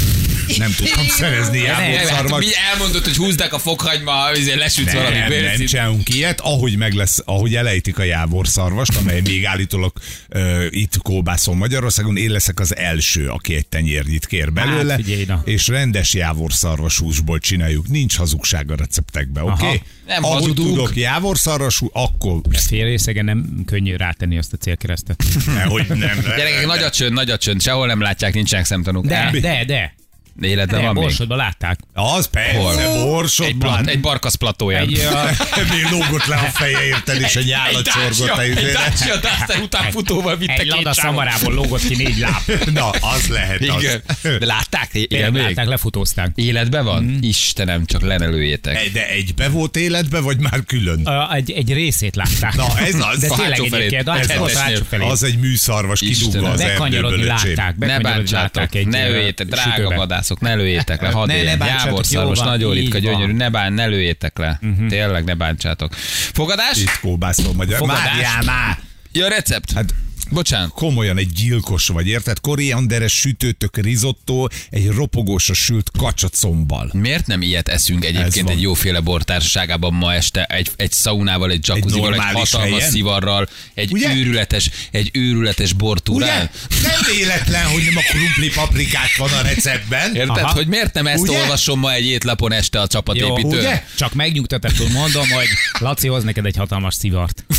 Nem 0.57 0.73
tudtam 0.77 1.05
szerezni 1.19 1.61
Nem, 1.61 2.07
hát 2.07 2.37
mi 2.37 2.45
elmondod, 2.71 3.03
hogy 3.03 3.15
húzdák 3.15 3.53
a 3.53 3.59
fokhagyma, 3.59 4.11
azért 4.11 4.91
valami 4.93 5.17
Nem, 5.17 5.29
nem 5.29 5.29
bőrszint. 5.29 5.69
csinálunk 5.69 6.09
ilyet, 6.09 6.39
ahogy 6.39 6.77
meg 6.77 6.93
lesz, 6.93 7.21
ahogy 7.25 7.55
elejtik 7.55 7.99
a 7.99 8.03
jávorszarvast, 8.03 8.95
amely 8.97 9.21
még 9.21 9.45
állítólag 9.45 9.91
uh, 10.35 10.65
itt 10.69 10.97
kóbászon 10.97 11.57
Magyarországon, 11.57 12.17
én 12.17 12.31
leszek 12.31 12.59
az 12.59 12.75
első, 12.75 13.27
aki 13.27 13.55
egy 13.55 13.67
tenyérnyit 13.67 14.25
kér 14.25 14.53
belőle, 14.53 14.93
Hát, 14.93 15.01
figyelj, 15.03 15.25
na. 15.25 15.41
és 15.45 15.67
rendes 15.67 16.13
jávorszarvas 16.13 16.97
húsból 16.97 17.39
csináljuk. 17.39 17.87
Nincs 17.87 18.17
hazugság 18.17 18.71
a 18.71 18.75
receptekbe, 18.75 19.43
oké? 19.43 19.65
Okay? 19.65 19.81
Nem 20.07 20.23
ahogy 20.23 20.41
hazudunk. 20.41 20.67
tudok 20.67 20.95
jávorszarvas 20.95 21.81
akkor 21.91 22.41
Fél 22.67 22.85
részegen 22.85 23.25
nem 23.25 23.52
könnyű 23.65 23.95
rátenni 23.95 24.37
azt 24.37 24.53
a 24.53 24.57
célkeresztet. 24.57 25.23
nehogy 25.45 25.87
nem. 25.87 26.19
Gyerekek, 26.37 26.65
nagy 26.65 26.83
a 26.83 26.89
csönd, 26.89 27.13
nagy 27.13 27.29
a 27.29 27.37
csönd, 27.37 27.61
sehol 27.61 27.87
nem 27.87 28.01
látják, 28.01 28.33
nincsenek 28.33 28.65
szemtanúk. 28.65 29.05
De, 29.05 29.29
de, 29.41 29.65
de. 29.65 29.93
Életben 30.41 30.81
van 30.81 30.93
még. 30.93 31.03
Borsodban 31.03 31.37
látták. 31.37 31.79
Az 31.93 32.25
persze, 32.27 32.57
Hol? 32.59 32.79
Egy, 32.79 33.03
borsodban. 33.03 33.57
Plat, 33.59 33.87
egy 33.87 33.99
barkasz 33.99 34.35
platóján. 34.35 34.81
Egy, 34.81 34.97
uh, 34.97 35.69
Még 35.73 35.87
lógott 35.91 36.25
le 36.25 36.35
a 36.35 36.49
feje, 36.53 36.83
érted, 36.85 37.21
és 37.21 37.35
egy 37.35 37.51
állat 37.51 37.87
csorgott 37.87 38.37
a 38.37 38.41
egy. 38.41 38.53
Dacia 38.53 39.15
Duster 39.15 39.57
után 39.61 39.91
futóval 39.91 40.37
vitte 40.37 40.53
egy 40.53 40.59
két 40.59 40.69
lada 40.69 40.93
csávot. 40.93 40.95
szamarából 40.95 41.53
lógott 41.53 41.87
ki 41.87 41.95
négy 41.95 42.17
láb. 42.17 42.59
Na, 42.79 42.89
az 42.89 43.27
lehet 43.27 43.61
az. 43.69 43.81
Igen. 43.83 44.01
De 44.21 44.45
látták? 44.45 44.89
Igen, 44.93 45.31
még? 45.31 45.41
látták, 45.41 45.67
lefutózták. 45.67 46.31
Életben 46.35 46.83
van? 46.85 47.17
Istenem, 47.21 47.85
csak 47.85 48.01
lenelőjétek. 48.01 48.75
Egy- 48.77 48.91
De 48.91 49.07
egybe 49.09 49.49
volt 49.49 49.77
életbe, 49.77 50.19
vagy 50.19 50.39
már 50.39 50.63
külön? 50.65 51.01
Uh, 51.05 51.35
egy, 51.35 51.51
egy 51.51 51.73
részét 51.73 52.15
látták. 52.15 52.55
Na, 52.55 52.79
ez 52.79 52.95
az. 52.95 53.19
De 53.19 53.27
A 53.29 53.35
tényleg 53.35 53.59
egyébként, 53.59 54.09
Ez 54.09 54.29
az 54.29 54.55
az. 54.55 54.91
a. 54.91 55.05
Az 55.09 55.23
egy 55.23 55.37
műszarvas 55.39 55.99
kidugva 55.99 56.49
az 56.49 56.61
Bekanyarodni 56.61 57.17
erdőből, 57.21 57.35
öcsém. 57.35 57.55
látták. 57.55 57.77
Ne 57.77 57.99
bekanyarodni 57.99 58.77
egy 58.79 58.87
ne 58.87 59.07
ö, 59.07 59.11
lőjétek, 59.11 59.47
drága. 59.47 60.21
Vadászok, 60.23 60.39
ne 60.39 60.55
lőjétek 60.55 61.01
le, 61.01 61.09
hadd 61.09 61.27
Ne, 61.27 61.33
ne 61.33 61.39
éljen. 61.39 61.57
Jávorszarvas, 61.67 62.39
nagyon 62.39 62.73
ritka, 62.73 63.01
van. 63.01 63.01
gyönyörű, 63.01 63.33
ne, 63.33 63.49
bán, 63.49 63.73
ne 63.73 63.85
lőjétek 63.85 64.37
le. 64.37 64.59
Tényleg 64.89 65.23
ne 65.23 65.33
bántsátok. 65.33 65.93
Fogadás? 66.33 66.77
Itt 66.77 66.99
kóbászol 67.01 67.53
magyar. 67.53 67.77
Fogadás? 67.77 68.03
Várjál 68.03 68.43
már! 68.45 68.79
Ja, 69.11 69.27
recept? 69.27 69.71
Hát 69.71 69.93
Bocsánat. 70.33 70.71
Komolyan 70.71 71.17
egy 71.17 71.31
gyilkos 71.31 71.87
vagy, 71.87 72.07
érted? 72.07 72.39
Korianderes 72.39 73.13
sütőtök 73.13 73.77
risotto 73.77 74.47
egy 74.69 74.87
ropogósra 74.87 75.53
sült 75.53 75.91
kacsacombbal. 75.97 76.89
Miért 76.93 77.27
nem 77.27 77.41
ilyet 77.41 77.67
eszünk 77.67 78.05
egyébként 78.05 78.49
egy 78.49 78.61
jóféle 78.61 78.99
bortársaságában 78.99 79.93
ma 79.93 80.13
este, 80.13 80.43
egy, 80.43 80.71
egy 80.75 80.91
szaunával, 80.91 81.51
egy 81.51 81.67
jacuzzival, 81.67 82.11
egy, 82.11 82.17
normális 82.17 82.51
hatalmas 82.51 82.77
helyen? 82.77 82.91
szivarral, 82.91 83.49
egy 83.73 83.91
Ugye? 83.91 84.15
őrületes, 84.15 84.69
egy 84.91 85.09
őrületes 85.13 85.73
bortúrán? 85.73 86.49
Ugye? 86.69 86.89
Nem 86.89 87.15
véletlen, 87.15 87.65
hogy 87.65 87.83
nem 87.83 87.97
a 87.97 88.01
krumpli 88.11 88.49
paprikák 88.49 89.15
van 89.17 89.29
a 89.29 89.41
receptben. 89.41 90.15
Érted, 90.15 90.43
Aha. 90.43 90.53
hogy 90.53 90.67
miért 90.67 90.93
nem 90.93 91.07
ezt 91.07 91.21
Ugye? 91.21 91.39
olvasom 91.39 91.79
ma 91.79 91.93
egy 91.93 92.05
étlapon 92.05 92.51
este 92.51 92.81
a 92.81 92.87
csapatépítő? 92.87 93.57
ugye? 93.57 93.83
Csak 93.97 94.13
megnyugtatásul 94.13 94.89
mondom, 94.89 95.29
hogy 95.29 95.47
Laci 95.79 96.07
hoz 96.07 96.23
neked 96.23 96.45
egy 96.45 96.55
hatalmas 96.55 96.95
szivart. 96.95 97.43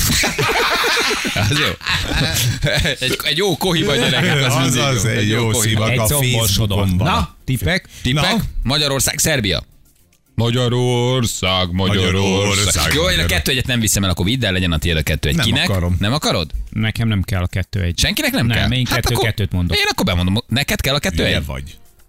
Az 1.34 1.58
jó. 1.58 1.66
egy, 3.00 3.18
egy 3.24 3.36
jó 3.36 3.56
kohiba 3.56 3.94
gyerekek, 3.94 4.46
az, 4.46 4.54
mindig 4.54 4.80
Azaz, 4.80 5.04
jó. 5.04 5.10
egy 5.10 5.28
jó 5.28 5.48
kohiba. 5.48 5.60
szivak. 5.62 5.90
Egy 5.90 5.98
a. 5.98 6.06
Facebookon. 6.38 6.94
Na, 6.96 7.34
tippek? 7.44 7.88
Tippek? 8.02 8.22
Na. 8.36 8.42
Magyarország, 8.62 9.18
Szerbia. 9.18 9.62
Magyarország, 10.34 11.72
Magyarország. 11.72 12.12
Magyarország, 12.12 12.92
Jó, 12.94 13.10
én 13.10 13.18
a 13.18 13.26
kettő 13.26 13.50
egyet 13.50 13.66
nem 13.66 13.80
viszem 13.80 14.04
el, 14.04 14.10
akkor 14.10 14.24
vidd 14.24 14.44
el, 14.44 14.52
legyen 14.52 14.72
a 14.72 14.78
tiéd 14.78 14.96
a 14.96 15.02
kettő 15.02 15.28
egy. 15.28 15.36
Nem 15.36 15.44
Kinek? 15.44 15.68
akarom. 15.68 15.96
Nem 16.00 16.12
akarod? 16.12 16.50
Nekem 16.70 17.08
nem 17.08 17.22
kell 17.22 17.42
a 17.42 17.46
kettő 17.46 17.80
egy. 17.80 17.98
Senkinek 17.98 18.30
nem, 18.32 18.46
Nem, 18.46 18.56
kell? 18.56 18.72
én 18.78 18.84
kettő- 18.84 19.14
akkor, 19.14 19.24
kettőt 19.24 19.52
mondok. 19.52 19.76
Én 19.76 19.84
akkor 19.90 20.04
bemondom, 20.04 20.36
neked 20.48 20.80
kell 20.80 20.94
a 20.94 20.98
kettő 20.98 21.22
Hülye 21.22 21.36
egy? 21.36 21.46
vagy. 21.46 21.62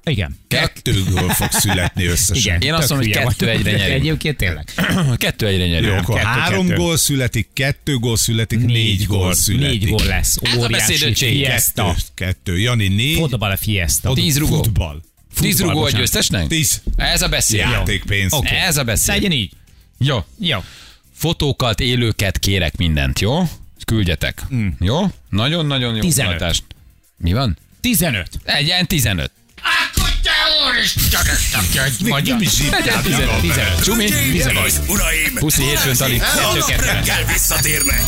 Igen. 0.06 0.38
Kettőből 0.48 1.30
fog 1.30 1.52
születni 1.52 2.06
összesen. 2.06 2.36
Igen, 2.36 2.62
én 2.62 2.74
azt 2.74 2.90
mondom, 2.90 3.08
hogy 3.08 3.24
kettő 3.24 3.50
egyre 3.50 3.72
nyerünk. 3.72 4.00
Egyébként 4.00 4.38
tényleg. 4.38 4.74
Kettő 5.18 5.48
egyre 5.48 5.68
nyerünk. 5.68 5.92
Jó, 5.92 5.98
akkor 5.98 6.16
kettő, 6.16 6.28
három 6.28 6.68
kettő. 6.68 6.80
gól 6.80 6.98
születik, 6.98 7.48
kettő 7.54 7.98
gól 7.98 8.18
születik, 8.18 8.60
négy, 8.60 8.68
négy 8.68 9.06
gól, 9.06 9.18
gól 9.18 9.34
születik. 9.34 9.82
Négy 9.82 9.90
gól 9.90 10.06
lesz. 10.06 10.38
Hát 10.44 10.58
Óriási 10.58 10.74
Ez 10.74 11.02
a 11.02 11.06
beszédötség. 11.06 11.44
Kettő, 11.44 11.92
kettő. 12.14 12.60
Jani, 12.60 12.88
négy. 12.88 13.16
Fotball 13.16 13.52
a 13.52 13.58
fiesta. 13.58 14.14
Tíz 14.14 14.38
rugó. 14.38 14.56
Futball. 14.56 15.02
Tíz 15.40 15.62
rugó 15.62 15.84
a 15.84 15.90
győztesnek? 15.90 16.48
Tíz. 16.48 16.82
Ez 16.96 17.22
a 17.22 17.28
beszéd. 17.28 17.60
Játékpénz. 17.60 18.34
Okay. 18.34 18.58
Ez 18.58 18.78
a 18.78 18.84
beszéd. 18.84 19.16
Legyen 19.16 19.32
így. 19.32 19.52
Jó. 19.98 20.24
Jó. 20.40 20.64
Fotókat, 21.14 21.80
élőket 21.80 22.40
kérek 22.40 22.78
mindent, 22.78 23.20
jó? 23.20 23.50
Küldjetek. 23.86 24.42
Mm. 24.54 24.68
Jó? 24.80 25.00
Nagyon-nagyon 25.30 25.96
jó. 25.96 26.02
15. 26.02 26.64
Mi 27.18 27.34
van? 27.34 27.58
15. 27.82 28.30
Egyen 28.44 28.88
15. 28.88 29.32
Akkor 29.66 30.10
te 30.24 30.32
úristen, 30.68 31.26
ezt 31.28 31.56
a 31.56 31.62
kegy 31.74 31.96
uraim, 34.88 35.34
Puszi 35.34 35.64
hétfőn, 35.64 35.96
Tali. 35.96 36.18
holnap 36.20 36.70
reggel 36.70 37.26
visszatérnek. 37.26 38.02